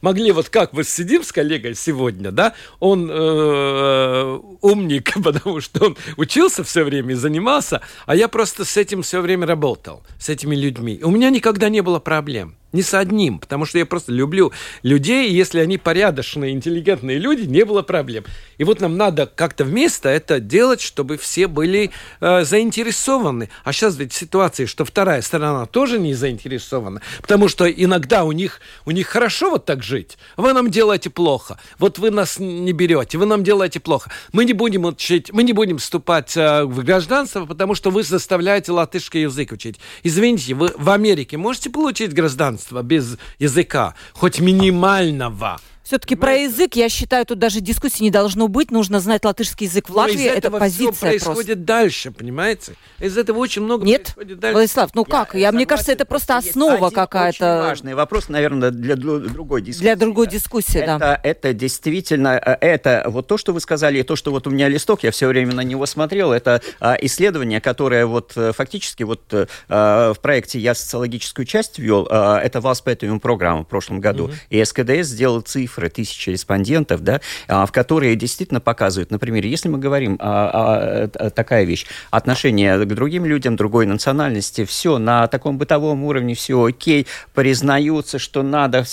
могли, 0.00 0.32
вот 0.32 0.48
как 0.48 0.72
мы 0.72 0.84
сидим 0.84 1.22
с 1.22 1.32
коллегой 1.32 1.74
сегодня, 1.74 2.30
да, 2.30 2.54
он 2.80 3.10
э, 3.10 4.40
умник, 4.62 5.14
потому 5.22 5.60
что 5.60 5.86
он 5.86 5.96
учился 6.16 6.64
все 6.64 6.84
время 6.84 7.12
и 7.12 7.14
занимался, 7.16 7.82
а 8.06 8.16
я 8.16 8.28
просто 8.28 8.64
с 8.64 8.76
этим 8.76 9.02
все 9.02 9.20
время 9.20 9.46
работал, 9.46 10.02
с 10.18 10.28
этими 10.28 10.56
людьми. 10.56 11.00
У 11.02 11.10
меня 11.10 11.30
никогда 11.30 11.68
не 11.68 11.82
было 11.82 11.98
проблем. 11.98 12.56
Ни 12.76 12.82
с 12.82 12.92
одним, 12.92 13.38
потому 13.38 13.64
что 13.64 13.78
я 13.78 13.86
просто 13.86 14.12
люблю 14.12 14.52
людей, 14.82 15.30
и 15.30 15.34
если 15.34 15.60
они 15.60 15.78
порядочные, 15.78 16.52
интеллигентные 16.52 17.16
люди, 17.16 17.46
не 17.46 17.64
было 17.64 17.80
проблем. 17.80 18.24
И 18.58 18.64
вот 18.64 18.82
нам 18.82 18.98
надо 18.98 19.24
как-то 19.24 19.64
вместо 19.64 20.10
это 20.10 20.40
делать, 20.40 20.82
чтобы 20.82 21.16
все 21.16 21.46
были 21.46 21.90
э, 22.20 22.44
заинтересованы. 22.44 23.48
А 23.64 23.72
сейчас 23.72 23.96
ведь 23.96 24.12
ситуация, 24.12 24.66
что 24.66 24.84
вторая 24.84 25.22
сторона 25.22 25.64
тоже 25.64 25.98
не 25.98 26.12
заинтересована, 26.12 27.00
потому 27.22 27.48
что 27.48 27.64
иногда 27.64 28.24
у 28.24 28.32
них, 28.32 28.60
у 28.84 28.90
них 28.90 29.06
хорошо 29.06 29.52
вот 29.52 29.64
так 29.64 29.82
жить. 29.82 30.18
Вы 30.36 30.52
нам 30.52 30.70
делаете 30.70 31.08
плохо. 31.08 31.58
Вот 31.78 31.98
вы 31.98 32.10
нас 32.10 32.38
не 32.38 32.72
берете, 32.72 33.16
вы 33.16 33.24
нам 33.24 33.42
делаете 33.42 33.80
плохо. 33.80 34.10
Мы 34.32 34.44
не 34.44 34.52
будем 34.52 34.84
учить, 34.84 35.32
мы 35.32 35.44
не 35.44 35.54
будем 35.54 35.78
вступать 35.78 36.36
э, 36.36 36.64
в 36.64 36.84
гражданство, 36.84 37.46
потому 37.46 37.74
что 37.74 37.90
вы 37.90 38.02
заставляете 38.02 38.72
латышский 38.72 39.22
язык 39.22 39.52
учить. 39.52 39.80
Извините, 40.02 40.52
вы 40.52 40.74
в 40.76 40.90
Америке 40.90 41.38
можете 41.38 41.70
получить 41.70 42.12
гражданство? 42.12 42.65
Гражданства 42.66 42.82
без 42.82 43.18
языка, 43.38 43.94
хоть 44.12 44.40
минимального. 44.40 45.58
Все-таки 45.86 46.16
про 46.16 46.34
язык, 46.34 46.74
я 46.74 46.88
считаю, 46.88 47.24
тут 47.24 47.38
даже 47.38 47.60
дискуссии 47.60 48.02
не 48.02 48.10
должно 48.10 48.48
быть. 48.48 48.72
Нужно 48.72 48.98
знать 48.98 49.24
латышский 49.24 49.68
язык 49.68 49.88
в 49.88 49.94
Латвии. 49.94 50.24
Это 50.24 50.50
позиция 50.50 50.90
все 50.90 51.00
происходит 51.00 51.46
просто. 51.46 51.64
дальше, 51.64 52.10
понимаете? 52.10 52.72
Из 52.98 53.16
этого 53.16 53.38
очень 53.38 53.62
много 53.62 53.86
Нет? 53.86 54.02
происходит 54.02 54.40
дальше. 54.40 54.54
Владислав, 54.54 54.90
ну 54.96 55.04
как? 55.04 55.34
Я, 55.34 55.40
я 55.40 55.52
мне 55.52 55.64
кажется, 55.64 55.92
это 55.92 56.04
просто 56.04 56.38
основа 56.38 56.90
какая-то. 56.90 57.62
важный 57.68 57.94
вопрос, 57.94 58.28
наверное, 58.28 58.72
для 58.72 58.96
другой 58.96 59.62
дискуссии. 59.62 59.82
Для 59.82 59.94
другой 59.94 60.26
дискуссии, 60.26 60.80
это, 60.80 60.98
да. 60.98 61.20
Это 61.22 61.52
действительно, 61.52 62.30
э, 62.44 62.56
это 62.60 63.04
вот 63.06 63.28
то, 63.28 63.38
что 63.38 63.52
вы 63.52 63.60
сказали, 63.60 64.00
и 64.00 64.02
то, 64.02 64.16
что 64.16 64.32
вот 64.32 64.48
у 64.48 64.50
меня 64.50 64.66
листок, 64.66 65.04
я 65.04 65.12
все 65.12 65.28
время 65.28 65.54
на 65.54 65.60
него 65.60 65.86
смотрел, 65.86 66.32
это 66.32 66.62
а, 66.80 66.96
исследование, 67.00 67.60
которое 67.60 68.06
вот 68.06 68.32
э, 68.34 68.52
фактически 68.52 69.04
вот 69.04 69.22
а, 69.68 70.12
в 70.14 70.18
проекте 70.18 70.58
я 70.58 70.74
социологическую 70.74 71.46
часть 71.46 71.78
вел, 71.78 72.08
а, 72.10 72.40
это 72.40 72.60
Валспетиум 72.60 73.20
программа 73.20 73.62
в 73.62 73.68
прошлом 73.68 74.00
году, 74.00 74.24
угу. 74.24 74.32
и 74.50 74.64
СКДС 74.64 75.06
сделал 75.06 75.42
цифры, 75.42 75.75
тысячи 75.76 76.30
респондентов 76.30 77.02
да, 77.02 77.20
а, 77.48 77.66
в 77.66 77.72
которые 77.72 78.16
действительно 78.16 78.60
показывают, 78.60 79.10
например, 79.10 79.44
если 79.44 79.68
мы 79.68 79.78
говорим 79.78 80.16
о, 80.20 81.08
о 81.14 81.30
такая 81.30 81.64
вещь, 81.64 81.86
отношение 82.10 82.84
к 82.84 82.88
другим 82.88 83.24
людям, 83.24 83.56
другой 83.56 83.86
национальности, 83.86 84.64
все 84.64 84.98
на 84.98 85.26
таком 85.28 85.58
бытовом 85.58 86.04
уровне, 86.04 86.34
все 86.34 86.62
окей, 86.64 87.06
признаются, 87.34 88.18
что 88.18 88.42
надо 88.42 88.84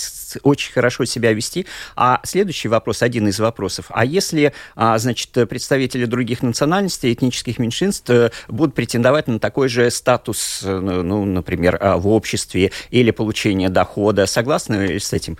очень 0.42 0.72
хорошо 0.72 1.04
себя 1.04 1.32
вести. 1.32 1.66
А 1.96 2.20
следующий 2.24 2.68
вопрос, 2.68 3.02
один 3.02 3.28
из 3.28 3.38
вопросов, 3.40 3.86
а 3.88 4.04
если, 4.04 4.52
а, 4.76 4.98
значит, 4.98 5.30
представители 5.48 6.04
других 6.04 6.42
национальностей, 6.42 7.12
этнических 7.12 7.58
меньшинств 7.58 8.10
э, 8.10 8.30
будут 8.48 8.74
претендовать 8.74 9.26
на 9.28 9.38
такой 9.38 9.68
же 9.68 9.90
статус, 9.90 10.60
э, 10.62 10.78
ну, 10.78 11.24
например, 11.24 11.78
а, 11.80 11.96
в 11.96 12.08
обществе 12.08 12.72
или 12.90 13.10
получение 13.10 13.68
дохода, 13.68 14.26
согласны 14.26 14.98
с 14.98 15.12
этим? 15.12 15.38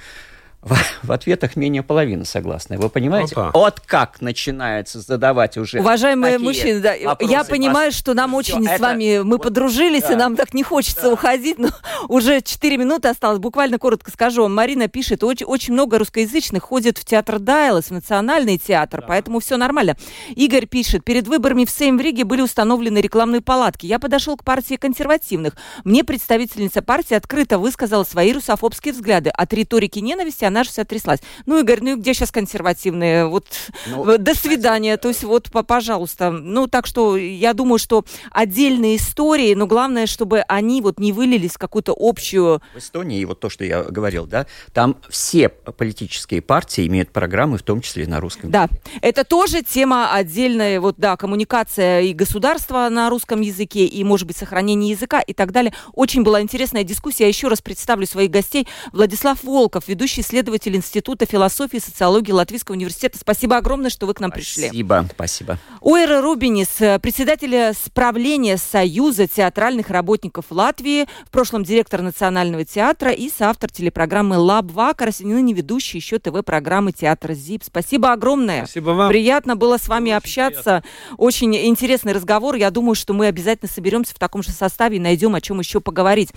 В, 0.65 0.77
в 1.03 1.13
ответах 1.13 1.57
менее 1.57 1.83
половины 1.83 2.25
согласны. 2.25 2.79
Вы 2.79 2.89
понимаете? 2.89 3.35
Опа. 3.35 3.51
Вот 3.53 3.81
как 3.81 4.21
начинается 4.23 5.01
задавать 5.01 5.59
уже 5.59 5.81
Уважаемые 5.81 6.39
мужчины, 6.39 6.81
да, 6.81 6.95
я 6.95 7.45
понимаю, 7.45 7.93
что 7.93 8.15
нам 8.15 8.35
очень 8.35 8.65
Все, 8.65 8.77
с 8.77 8.81
вами, 8.81 9.19
мы 9.19 9.37
вот, 9.37 9.43
подружились, 9.43 10.03
да. 10.03 10.13
и 10.15 10.17
нам 10.17 10.37
так 10.37 10.55
не 10.55 10.63
хочется 10.63 11.03
да. 11.03 11.13
уходить, 11.13 11.59
но 11.59 11.69
уже 12.09 12.41
4 12.41 12.77
минуты 12.79 13.09
осталось. 13.09 13.39
Буквально 13.39 13.79
коротко 13.79 14.11
скажу. 14.11 14.49
Марина 14.49 14.89
пишет, 14.89 15.23
очень, 15.23 15.47
очень 15.47 15.75
много 15.75 15.99
русскоязычных 15.99 16.63
ходит 16.63 16.97
в 16.97 17.05
театр 17.05 17.39
Дайлас, 17.39 17.87
в 17.87 17.91
Национальный 17.91 18.57
театр, 18.57 19.01
да. 19.01 19.07
поэтому 19.09 19.41
все 19.41 19.59
нормально. 19.59 19.97
Игорь 20.31 20.67
пишет, 20.67 21.05
перед 21.05 21.29
выборами 21.29 21.67
в 21.67 21.71
Сейм 21.71 21.99
в 21.99 22.01
Риге 22.01 22.25
были 22.25 22.41
установлены 22.41 22.99
рекламные 22.99 23.43
палатки. 23.43 23.85
Я 23.85 23.99
подошел 23.99 24.37
к 24.37 24.45
партии 24.45 24.77
консервативных. 24.77 25.57
Мне 25.85 26.05
представительница 26.05 26.81
партии 26.81 27.15
открыто 27.15 27.59
высказала 27.59 28.05
свои 28.05 28.33
русофобские 28.33 28.95
взгляды. 28.95 29.29
От 29.31 29.53
риторики 29.53 29.99
ненависти 29.99 30.45
она 30.45 30.54
же 30.63 30.71
вся 30.71 30.85
тряслась. 30.85 31.21
Ну, 31.47 31.59
Игорь, 31.59 31.81
ну 31.81 31.95
и 31.95 31.97
где 31.97 32.15
сейчас 32.15 32.31
консервативные? 32.31 33.27
Вот 33.27 33.47
ну, 33.87 34.19
до 34.19 34.35
свидания. 34.35 34.97
То 34.97 35.09
есть 35.09 35.25
вот, 35.25 35.51
пожалуйста. 35.51 36.31
Ну, 36.31 36.69
так 36.69 36.87
что 36.87 37.17
я 37.17 37.53
думаю, 37.55 37.79
что 37.79 38.05
отдельные 38.31 38.97
истории, 38.97 39.55
но 39.55 39.67
главное, 39.67 40.07
чтобы 40.07 40.41
они 40.41 40.81
вот 40.83 40.99
не 40.99 41.13
вылились 41.13 41.53
в 41.53 41.59
какую-то 41.59 41.95
общую... 41.99 42.63
В 42.75 42.79
Эстонии, 42.79 43.25
вот 43.25 43.41
то, 43.41 43.51
что 43.51 43.65
я 43.65 43.83
говорил, 43.83 44.27
да, 44.27 44.47
там 44.73 44.97
все 45.09 45.49
политические 45.49 46.43
партии 46.43 46.87
имеют 46.87 47.11
программы, 47.11 47.59
в 47.59 47.63
том 47.63 47.81
числе 47.81 48.05
и 48.05 48.07
на 48.07 48.21
русском 48.21 48.51
Да, 48.51 48.69
это 49.03 49.25
тоже 49.25 49.63
тема 49.63 50.13
отдельная, 50.13 50.81
вот, 50.81 50.97
да, 50.99 51.17
коммуникация 51.17 52.03
и 52.03 52.13
государства 52.13 52.89
на 52.91 53.11
русском 53.11 53.41
языке, 53.41 53.87
и, 53.87 54.05
может 54.05 54.27
быть, 54.27 54.37
сохранение 54.37 54.91
языка 54.91 55.21
и 55.21 55.33
так 55.33 55.53
далее. 55.53 55.75
Очень 55.93 56.23
была 56.23 56.41
интересная 56.41 56.85
дискуссия. 56.85 57.25
Я 57.25 57.29
еще 57.29 57.49
раз 57.49 57.61
представлю 57.61 58.07
своих 58.07 58.31
гостей. 58.31 58.69
Владислав 58.93 59.43
Волков, 59.43 59.89
ведущий 59.89 60.21
исследователь 60.21 60.44
исследователь 60.45 60.77
Института 60.77 61.25
философии 61.25 61.77
и 61.77 61.81
социологии 61.81 62.31
Латвийского 62.31 62.75
университета. 62.75 63.19
Спасибо 63.19 63.57
огромное, 63.57 63.89
что 63.89 64.07
вы 64.07 64.13
к 64.13 64.21
нам 64.21 64.31
пришли. 64.31 64.67
Спасибо, 64.67 65.09
спасибо. 65.15 65.59
Уэра 65.81 66.21
Рубинис, 66.21 66.69
председатель 67.01 67.75
справления 67.75 68.59
Союза 68.59 69.27
театральных 69.27 69.89
работников 69.89 70.47
Латвии, 70.51 71.07
в 71.25 71.31
прошлом 71.31 71.65
директор 71.65 72.03
Национального 72.03 72.65
театра 72.65 73.11
и 73.11 73.31
соавтор 73.31 73.71
телепрограммы 73.71 74.37
«Лаб 74.37 74.71
Вакарс», 74.71 75.23
и 75.23 75.25
ныне 75.25 75.55
ведущий 75.55 75.97
еще 75.99 76.19
ТВ-программы 76.19 76.93
«Театр 76.93 77.33
ЗИП». 77.33 77.65
Спасибо 77.65 78.13
огромное. 78.13 78.65
Спасибо 78.67 78.91
вам. 78.91 79.09
Приятно 79.09 79.57
было 79.57 79.79
с 79.79 79.89
вами 79.89 80.11
Очень 80.11 80.17
общаться. 80.17 80.83
Приятно. 80.83 80.85
Очень 81.17 81.57
интересный 81.57 82.13
разговор. 82.13 82.57
Я 82.57 82.71
думаю, 82.71 82.95
что 82.95 83.15
мы 83.15 83.27
обязательно 83.27 83.71
соберемся 83.71 84.15
в 84.15 84.19
таком 84.19 84.43
же 84.43 84.51
составе 84.51 84.99
и 84.99 85.01
найдем, 85.01 85.35
о 85.35 85.41
чем 85.41 85.59
еще 85.59 85.81
поговорить. 85.81 86.31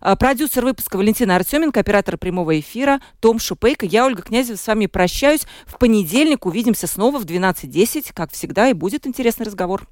А, 0.00 0.16
продюсер 0.16 0.64
выпуска 0.64 0.96
Валентина 0.96 1.36
Артеменко, 1.36 1.80
оператор 1.80 2.18
прямого 2.18 2.58
эфира 2.60 3.00
Том 3.20 3.38
Шу 3.38 3.53
Шупейко. 3.54 3.86
Я, 3.86 4.04
Ольга 4.04 4.20
Князева, 4.20 4.56
с 4.56 4.66
вами 4.66 4.86
прощаюсь. 4.86 5.46
В 5.64 5.78
понедельник 5.78 6.44
увидимся 6.44 6.88
снова 6.88 7.20
в 7.20 7.24
12.10, 7.24 8.10
как 8.12 8.32
всегда, 8.32 8.68
и 8.68 8.72
будет 8.72 9.06
интересный 9.06 9.46
разговор. 9.46 9.86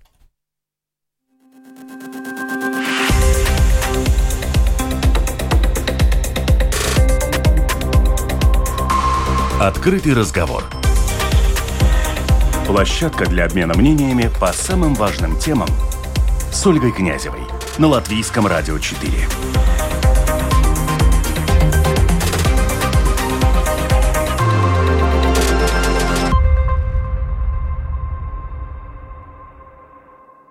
Открытый 9.61 10.15
разговор. 10.15 10.65
Площадка 12.67 13.27
для 13.27 13.45
обмена 13.45 13.75
мнениями 13.75 14.29
по 14.41 14.53
самым 14.53 14.95
важным 14.95 15.39
темам 15.39 15.69
с 16.53 16.67
Ольгой 16.67 16.91
Князевой 16.91 17.43
на 17.79 17.87
Латвийском 17.87 18.49
радио 18.49 18.77
4. 18.81 19.13